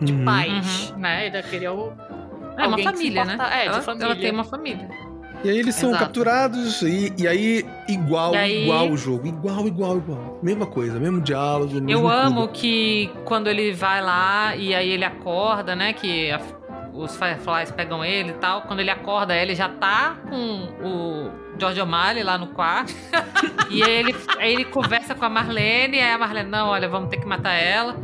[0.01, 0.25] de Uhum.
[0.25, 1.29] pais, né?
[1.29, 1.93] Ela queria o.
[2.57, 3.37] É uma família, né?
[3.53, 4.07] É, ela, de família.
[4.07, 4.89] ela tem uma família.
[5.44, 6.05] E aí eles são Exato.
[6.05, 9.27] capturados e, e aí igual, E aí- igual o jogo.
[9.28, 10.39] Igual, igual, igual.
[10.43, 12.52] Mesma coisa, mesmo diálogo, mesmo Eu amo tudo.
[12.55, 15.93] que quando ele vai lá e aí ele acorda, né?
[15.93, 16.40] Que a-
[16.93, 18.62] os Fireflies pegam ele e tal.
[18.62, 22.93] Quando ele acorda, ele já tá com o George O'Malley lá no quarto.
[23.70, 26.01] e aí ele, aí ele conversa com a Marlene.
[26.01, 27.97] Aí a Marlene, não, olha, vamos ter que matar ela.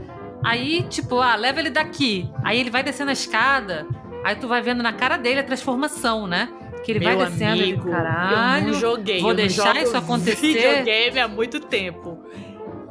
[0.45, 2.31] Aí, tipo, ah, leva ele daqui.
[2.45, 3.87] Aí ele vai descendo a escada.
[4.23, 6.49] Aí tu vai vendo na cara dele a transformação, né?
[6.85, 8.67] Que ele Meu vai descendo e amigo, eu caralho.
[8.67, 9.21] não joguei.
[9.21, 10.37] vou eu deixar isso acontecer?
[10.37, 12.19] Videogame há muito tempo.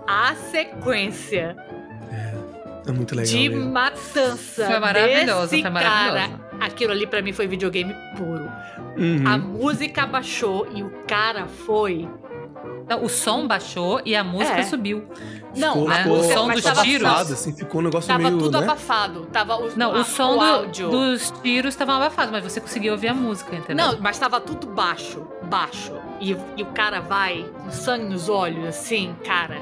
[0.07, 1.55] A sequência
[2.87, 3.31] É muito legal.
[3.31, 3.71] de mesmo.
[3.71, 6.31] matança Foi maravilhoso, desse foi maravilhoso.
[6.31, 8.49] cara, aquilo ali pra mim foi videogame puro.
[8.97, 9.23] Uhum.
[9.27, 12.07] A música baixou e o cara foi.
[13.01, 14.63] O som baixou e a música É.
[14.63, 15.05] subiu.
[15.55, 16.03] Não, Ficou- né?
[16.03, 17.07] ficou o som dos tava tiros.
[17.07, 18.63] abafado, assim, ficou um negócio Tava meio, tudo né?
[18.65, 19.25] abafado.
[19.31, 20.89] Tava o, Não, a- o som do- áudio.
[20.89, 23.75] dos tiros estava abafado, mas você conseguia ouvir a música, entendeu?
[23.85, 25.93] Não, mas tava tudo baixo, baixo.
[26.19, 29.59] E, e o cara vai com sangue nos olhos, assim, cara.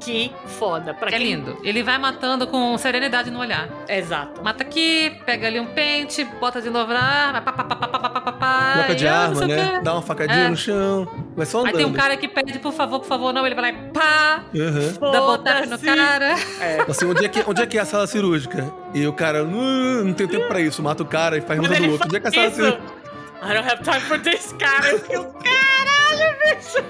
[0.00, 0.94] Que foda.
[0.94, 1.34] Pra é quem...
[1.34, 1.58] lindo.
[1.62, 3.68] Ele vai matando com serenidade no olhar.
[3.88, 4.42] Exato.
[4.42, 7.86] Mata aqui, pega ali um pente, bota de novo na arma, pá, pá, pá, pá,
[7.88, 9.56] pá, pá, pá, pá, Troca de arma, né?
[9.76, 9.80] quê.
[9.82, 10.48] Dá uma facadinha É.
[10.48, 11.06] no chão.
[11.36, 11.76] Vai só Aí andando.
[11.76, 13.44] tem um cara que pede, por favor, por favor, não.
[13.46, 15.12] Ele vai lá e pá, Uhum.
[15.12, 16.34] dá botar no cara.
[16.88, 18.72] Assim, onde é, que, onde é que é a sala cirúrgica?
[18.94, 20.82] E o cara, não, não tem tempo pra isso.
[20.82, 22.06] Mata o cara e faz luta do outro.
[22.06, 22.56] Onde é que é a sala Isso.
[22.56, 23.00] cirúrgica?
[23.42, 24.86] I don't have time for this, cara.
[24.90, 25.79] Eu fico, caralho,
[26.38, 26.84] bicho.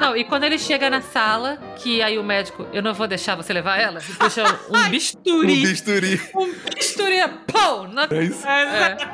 [0.00, 3.34] Não, e quando ele chega na sala, que aí o médico, eu não vou deixar
[3.36, 5.56] você levar ela, puxa um Um bisturi.
[5.66, 6.20] bisturi.
[6.34, 7.16] Um bisturi,
[7.46, 7.86] pô!
[7.88, 8.08] Na...
[8.10, 8.46] É isso.
[8.48, 8.96] É.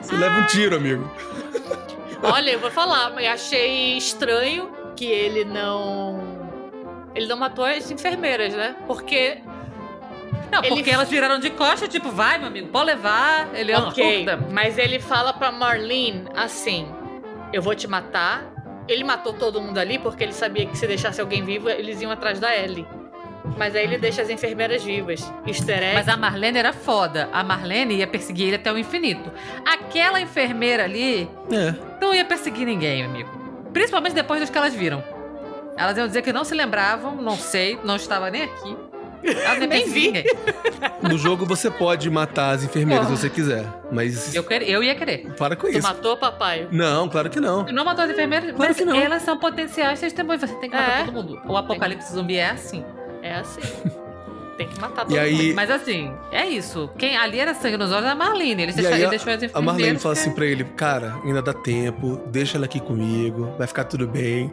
[0.00, 1.10] Você leva um tiro, amigo.
[2.22, 6.38] Olha, eu vou falar, mas achei estranho que ele não.
[7.14, 8.74] Ele não matou as enfermeiras, né?
[8.86, 9.38] Porque.
[10.50, 13.48] Não, Ele- porque elas viraram de costas, tipo, vai, meu amigo, pode levar.
[13.54, 16.88] Ele é ok, mas ele fala pra Marlene assim:
[17.52, 18.42] Eu vou te matar.
[18.86, 22.10] Ele matou todo mundo ali porque ele sabia que se deixasse alguém vivo, eles iam
[22.10, 22.86] atrás da Ellie.
[23.56, 25.20] Mas aí ele deixa as enfermeiras vivas.
[25.46, 25.94] Easter egg.
[25.94, 27.28] Mas a Marlene era foda.
[27.32, 29.30] A Marlene ia perseguir ele até o infinito.
[29.64, 31.74] Aquela enfermeira ali É.
[32.00, 33.30] não ia perseguir ninguém, amigo.
[33.72, 35.02] Principalmente depois dos que elas viram.
[35.76, 38.76] Elas iam dizer que não se lembravam, não sei, não estava nem aqui.
[39.22, 40.12] Elas Nem vi.
[41.02, 43.16] No jogo você pode matar as enfermeiras Porra.
[43.16, 43.66] se você quiser.
[43.90, 45.26] Mas Eu, quer- eu ia querer.
[45.36, 45.86] para com Tu isso.
[45.86, 46.68] matou, papai?
[46.70, 47.64] Não, claro que não.
[47.66, 48.94] Não matou as enfermeiras, Claro mas que não.
[48.96, 50.40] elas são potenciais testemunhas.
[50.42, 51.04] Você tem que matar É.
[51.04, 51.40] todo mundo.
[51.46, 52.84] O apocalipse zumbi é assim.
[53.22, 53.60] É assim.
[54.58, 56.90] Tem que matar todo E aí, Mas assim, é isso.
[56.98, 58.64] Quem ali era sangue nos olhos era a Marlene.
[58.64, 59.64] Ele, E deixou, aí ele a- deixou as a enfermeiras.
[59.64, 63.84] Marlene fala assim pra ele: Cara, ainda dá tempo, deixa ela aqui comigo, vai ficar
[63.84, 64.52] tudo bem.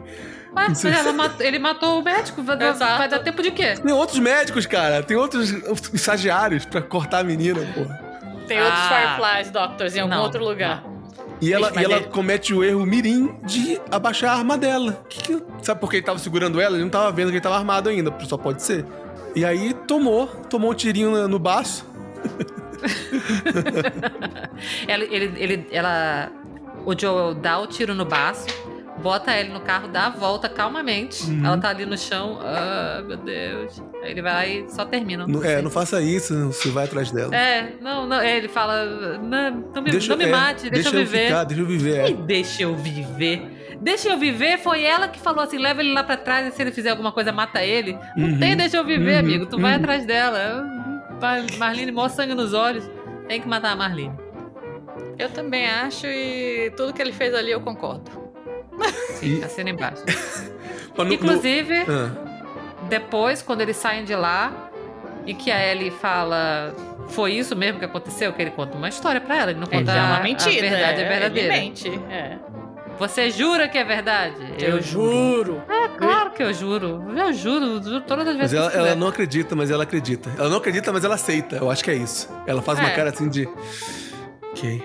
[0.56, 0.82] Mas
[1.14, 2.42] matou- ele matou o médico.
[2.42, 3.74] Vai, dar- vai dar tempo de quê?
[3.74, 5.02] Tem outros médicos, cara.
[5.02, 5.50] Tem outros
[5.92, 8.00] estagiários pra cortar a menina, porra.
[8.48, 9.16] Tem outros Ah.
[9.18, 10.82] Fireflies Doctors em algum Não, outro lugar.
[11.40, 15.04] E ela, e ela ele- comete o erro mirim de abaixar a arma dela.
[15.08, 16.76] Que que- sabe por que ele tava segurando ela?
[16.76, 18.86] Ele não tava vendo que ele tava armado ainda, só pode ser.
[19.34, 21.84] E aí tomou, tomou um tirinho no, no baço.
[24.88, 26.30] Ela, ele, ele, ela,
[26.84, 28.46] o Joel dá o tiro no baço,
[29.02, 31.24] bota ele no carro, dá a volta calmamente.
[31.24, 31.44] Uhum.
[31.46, 32.38] Ela tá ali no chão.
[32.42, 33.82] Ah, meu Deus.
[34.02, 35.26] Aí ele vai lá e só termina.
[35.26, 37.34] Não- é, não faça isso, você vai atrás dela.
[37.34, 40.92] É, não, não, ele fala, não, não me, Deixa- não me é, mate, deixa, eu
[41.04, 41.26] viver.
[41.26, 42.08] ficar, deixa eu viver.
[42.08, 42.14] E é.
[42.14, 43.52] deixa eu viver.
[43.80, 46.62] Deixa eu viver, foi ela que falou assim: leva ele lá pra trás e se
[46.62, 47.98] ele fizer alguma coisa, mata ele.
[48.16, 49.46] Não Uhum, tem, deixa eu viver, uhum, amigo.
[49.46, 49.78] Tu vai uhum.
[49.78, 50.64] atrás dela.
[51.58, 52.88] Marlene, mó sangue nos olhos.
[53.28, 54.14] Tem que matar a Marlene.
[55.18, 58.25] Eu também acho e tudo que ele fez ali eu concordo.
[59.18, 60.02] Sim, E- assina embaixo.
[60.06, 62.10] Mas no- no- Inclusive, Ah,
[62.88, 64.70] depois, quando eles saem de lá
[65.26, 66.74] e que a Ellie fala.
[67.08, 68.32] Foi isso mesmo que aconteceu?
[68.32, 69.50] Que ele conta uma história pra ela.
[69.52, 70.66] Ele não É conta a- uma mentira.
[70.66, 71.54] A verdade é, é, verdadeira.
[71.56, 71.88] Ele mente.
[72.10, 72.36] É.
[72.98, 74.54] Você jura que é verdade?
[74.58, 75.62] Eu, juro.
[75.68, 77.04] É claro que eu juro.
[77.16, 78.90] Eu juro, juro todas as mas vezes ela, que eu quiser.
[78.92, 80.30] ela não acredita, mas ela acredita.
[80.38, 81.56] Ela não acredita, mas ela aceita.
[81.56, 82.28] Eu acho que é isso.
[82.46, 82.92] Ela faz uma É.
[82.94, 83.46] cara assim de.
[84.52, 84.82] Ok.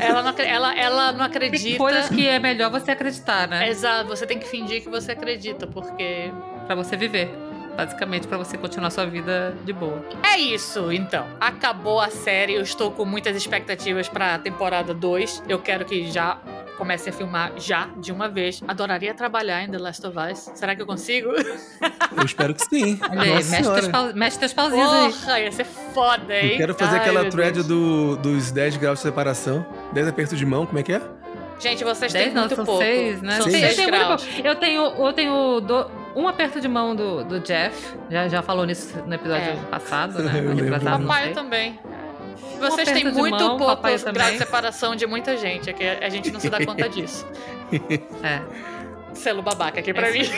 [0.00, 1.76] Ela não, ela, ela não Tem acredita.
[1.78, 3.68] coisas que é melhor você acreditar, né?
[3.68, 6.32] Exato, você tem que fingir que você acredita, porque.
[6.66, 7.30] Pra você viver.
[7.76, 10.02] Basicamente, pra você continuar sua vida de boa.
[10.22, 11.26] É isso, então.
[11.40, 12.54] Acabou a série.
[12.54, 15.42] Eu estou com muitas expectativas pra temporada 2.
[15.48, 16.38] Eu quero que já
[16.78, 18.62] comece a filmar já, de uma vez.
[18.66, 20.50] Adoraria trabalhar em The Last of Us.
[20.54, 21.30] Será que eu consigo?
[22.16, 22.98] Eu espero que sim.
[23.10, 25.12] Olha aí, mexe teus, pau, mexe teus pauzinhos aí.
[25.12, 26.52] Porra, ia ser foda, hein?
[26.52, 27.66] Eu quero fazer Ai, aquela thread Deus.
[27.66, 29.66] do, dos 10 graus de separação.
[29.92, 31.02] 10 apertos de mão, como é que é?
[31.58, 32.82] Gente, vocês Dez têm não, muito são pouco.
[32.82, 33.36] seis, né?
[33.40, 33.62] São Seis.
[33.62, 34.24] Eu seis graus.
[34.24, 34.46] pouco.
[34.46, 37.94] eu tenho, eu tenho do- um aperto de mão do, do Jeff.
[38.10, 39.56] Já, já falou nisso no episódio É.
[39.70, 40.32] passado, né?
[40.40, 40.64] Eu lembro.
[40.64, 41.32] Retrasado, Papai sei.
[41.34, 41.78] também.
[42.58, 43.98] Vocês têm muito mão, também.
[44.14, 45.68] graus de separação de muita gente.
[45.70, 47.26] É que a gente não se dá conta disso.
[48.22, 48.40] É.
[49.12, 50.24] Selo babaca aqui pra É mim.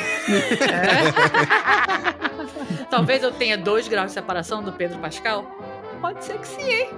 [2.90, 5.44] Talvez eu tenha dois graus de separação do Pedro Pascal.
[6.00, 6.90] Pode ser que sim, hein?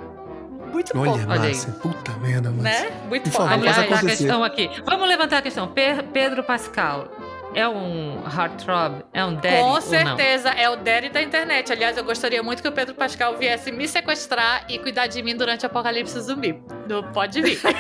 [0.73, 1.49] Muito Olha, pouco, olha aí.
[1.49, 1.73] Márcia.
[1.83, 2.91] Puta merda, Márcia.
[2.91, 3.01] né?
[3.09, 3.55] Muito pouco.
[3.57, 4.71] levantar a questão aqui.
[4.87, 5.69] Vamos levantar a questão.
[5.69, 7.09] Pe- Pedro Pascal
[7.55, 9.05] é um heartthrob?
[9.13, 9.81] É um daddy Com ou não?
[9.81, 11.73] certeza, é o daddy da internet.
[11.73, 15.37] Aliás, eu gostaria muito que o Pedro Pascal viesse me sequestrar e cuidar de mim
[15.37, 16.63] durante o apocalipse zumbi.
[16.89, 17.61] Não pode vir.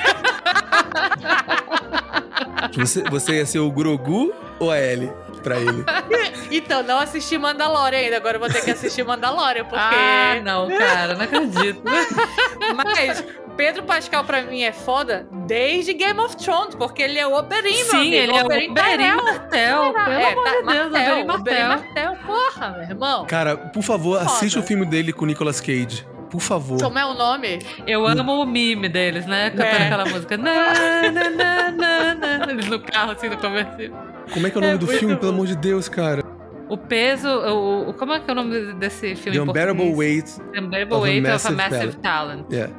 [2.77, 5.11] Você, você ia ser o Grogu ou a Ellie
[5.41, 5.85] pra ele?
[6.51, 8.17] então, não assisti Mandalorian ainda.
[8.17, 9.77] Agora eu vou ter que assistir Mandalorian, porque.
[9.85, 11.83] Ah, não, cara, não acredito.
[12.77, 13.25] Mas
[13.57, 17.75] Pedro Pascal pra mim é foda desde Game of Thrones, porque ele é o Oberyn,
[17.77, 18.15] meu Sim, amigo.
[18.17, 19.17] ele é o Oberyn Oberyn Tyrell.
[19.25, 19.93] Martel.
[19.93, 21.69] Pelo É, amor tá, de Deus, Martel, Oberyn Oberyn Martel.
[21.69, 23.27] Martel, porra, meu irmão.
[23.27, 24.31] Cara, por favor, Foda.
[24.31, 26.07] assiste o filme dele com o Nicolas Cage.
[26.31, 26.81] Por favor.
[26.81, 27.59] Como é o nome?
[27.87, 29.51] Eu amo o mime deles, né?
[29.51, 29.87] Cantando É.
[29.87, 30.37] aquela música.
[30.37, 32.15] Na, na, na, na,
[32.47, 32.53] na.
[32.53, 33.91] Eles no carro, assim, no comercial.
[34.33, 35.21] Como é que é o nome É do filme, bom.
[35.21, 36.23] pelo amor de Deus, cara?
[36.69, 39.93] O peso, o, como é que é o nome desse filme The Unbearable?
[39.93, 40.31] Weight.
[40.53, 42.47] The Unbearable of a Weight of a Massive Talent.
[42.53, 42.73] Yeah.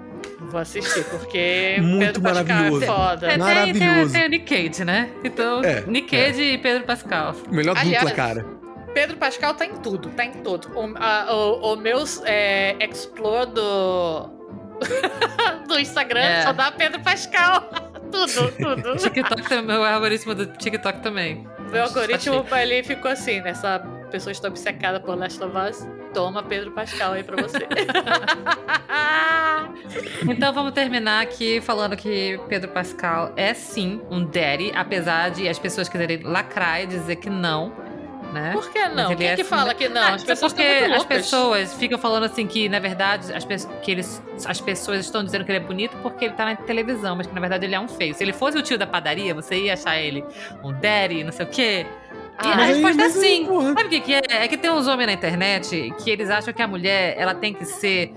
[0.49, 2.83] Vou assistir, porque Muito Pedro Pascal maravilhoso.
[2.83, 3.25] é foda.
[3.27, 4.13] É, tem, tem, Maravilhoso.
[4.13, 5.09] tem o Nick Cage, né?
[5.25, 7.35] Então, É, Nick Cage e Pedro Pascal.
[7.51, 8.45] Melhor Aliás, dupla, cara.
[8.93, 10.69] Pedro Pascal tá em tudo, tá em tudo.
[10.77, 14.29] O, a- o, o meus é, Explore do,
[15.67, 16.41] do Instagram É.
[16.43, 17.69] só dá Pedro Pascal.
[18.11, 18.97] tudo, tudo.
[18.97, 21.47] TikTok também, meu algoritmo do TikTok também.
[21.71, 22.59] Meu algoritmo Achei.
[22.59, 23.51] ali ficou assim, né?
[23.51, 23.79] Essa
[24.11, 25.87] pessoa está obcecada por Last of Us.
[26.13, 27.59] Toma Pedro Pascal aí pra você.
[30.27, 35.57] Então vamos terminar aqui falando que Pedro Pascal é sim um daddy, apesar de as
[35.59, 37.73] pessoas quiserem lacrar e dizer que não,
[38.31, 38.51] né?
[38.53, 39.15] Por que não?
[39.15, 39.73] Quem é que assim, fala né?
[39.73, 40.01] que não?
[40.01, 43.55] Ah, As pessoas porque estão as pessoas ficam falando assim que, na verdade, as, pe-
[43.81, 47.15] que eles, as pessoas estão dizendo que ele é bonito porque ele tá na televisão,
[47.15, 48.13] mas que na verdade ele é um feio.
[48.15, 50.23] Se ele fosse o tio da padaria, você ia achar ele
[50.63, 51.85] um daddy, não sei o quê.
[52.43, 53.45] E Ah, a resposta é sim.
[53.45, 54.21] Sabe o que, que é?
[54.29, 57.53] É que tem uns homens na internet que eles acham que a mulher ela tem
[57.53, 58.11] que ser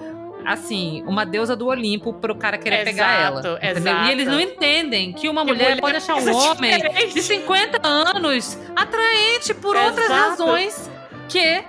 [0.47, 3.41] assim, uma deusa do Olimpo pro cara querer pegar ela.
[3.41, 3.93] Exato, entendeu?
[3.93, 4.07] exato.
[4.09, 7.15] E eles não entendem que uma Que mulher, mulher pode achar um é homem diferente.
[7.15, 10.29] de 50 anos atraente por outras Exato.
[10.45, 10.91] razões
[11.29, 11.65] que.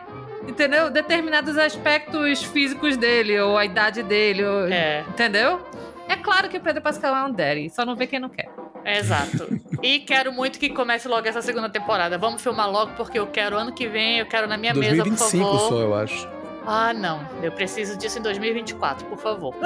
[0.47, 0.91] Entendeu?
[0.91, 5.59] Determinados aspectos físicos dele, ou a idade dele, ou- É, entendeu?
[6.07, 8.47] É claro que o Pedro Pascal é um daddy, só não vê quem não quer.
[8.85, 9.47] exato.
[9.81, 12.15] e quero muito que comece logo essa segunda temporada.
[12.19, 15.09] Vamos filmar logo, porque eu quero ano que vem, eu quero na minha mesa, por
[15.09, 15.69] 2025 favor.
[15.69, 16.27] só, eu acho.
[16.67, 17.21] Ah, não.
[17.41, 19.53] Eu preciso disso em 2024, por favor.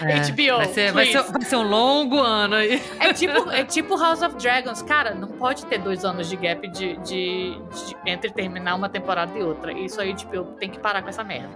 [0.00, 2.80] É, HBO, vai ser, vai, ser, vai ser um longo ano aí.
[3.00, 4.80] É tipo, é tipo House of Dragons.
[4.82, 9.36] Cara, não pode ter dois anos de gap de, de- de- entre terminar uma temporada
[9.36, 9.72] e outra.
[9.72, 11.50] Isso aí, tipo, tenho que parar com essa merda.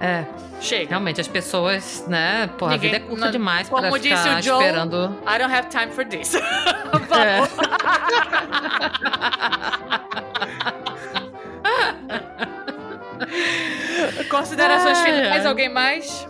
[0.00, 0.24] É,
[0.60, 0.88] Chega.
[0.90, 2.48] realmente, as pessoas, né?
[2.58, 5.16] Porra, Ninguém- a vida é curta não- demais como pra disse ficar o Joe, esperando.
[5.24, 6.32] I don't have time for this.
[7.14, 7.42] É.
[14.28, 15.46] Considerações Ai, finais, ai.
[15.46, 16.26] alguém mais?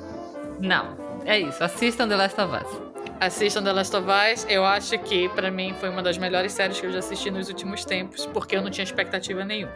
[0.61, 1.63] Não, é isso.
[1.63, 2.81] Assistam The Last of Us.
[3.21, 4.47] Assistam The Last of Us.
[4.49, 7.49] Eu acho que, pra mim, foi uma das melhores séries que eu já assisti nos
[7.49, 9.73] últimos tempos, porque eu não tinha expectativa nenhuma.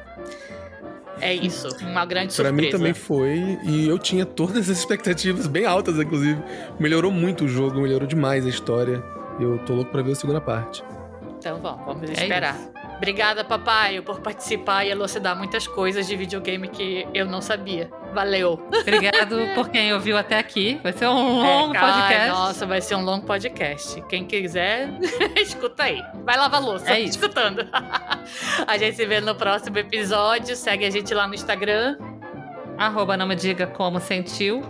[1.20, 2.52] É isso, uma grande Pra surpresa.
[2.52, 6.42] mim também foi, e eu tinha todas as expectativas bem altas, inclusive.
[6.78, 9.02] Melhorou muito o jogo, melhorou demais a história.
[9.40, 10.84] Eu tô louco pra ver a segunda parte.
[11.38, 12.56] Então vamos, vamos É esperar.
[12.96, 17.90] Obrigada, papai, por participar e elucidar muitas coisas de videogame que eu não sabia.
[18.14, 18.54] Valeu.
[18.80, 20.80] Obrigado por quem ouviu até aqui.
[20.82, 22.28] Vai ser um longo É, cara, podcast.
[22.30, 24.00] Nossa, vai ser um longo podcast.
[24.08, 24.88] Quem quiser,
[25.36, 26.02] escuta aí.
[26.24, 27.18] Vai lavar louça, É isso.
[27.18, 27.68] escutando.
[28.66, 30.56] a gente se vê no próximo episódio.
[30.56, 31.98] Segue a gente lá no Instagram.
[32.78, 34.62] Arroba não me diga como sentiu.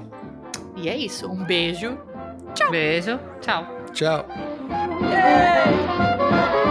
[0.77, 1.31] E é isso.
[1.31, 1.97] Um beijo.
[2.71, 3.21] Beijo.
[3.41, 3.67] Tchau.
[3.93, 4.27] Tchau.
[5.01, 6.66] Yay!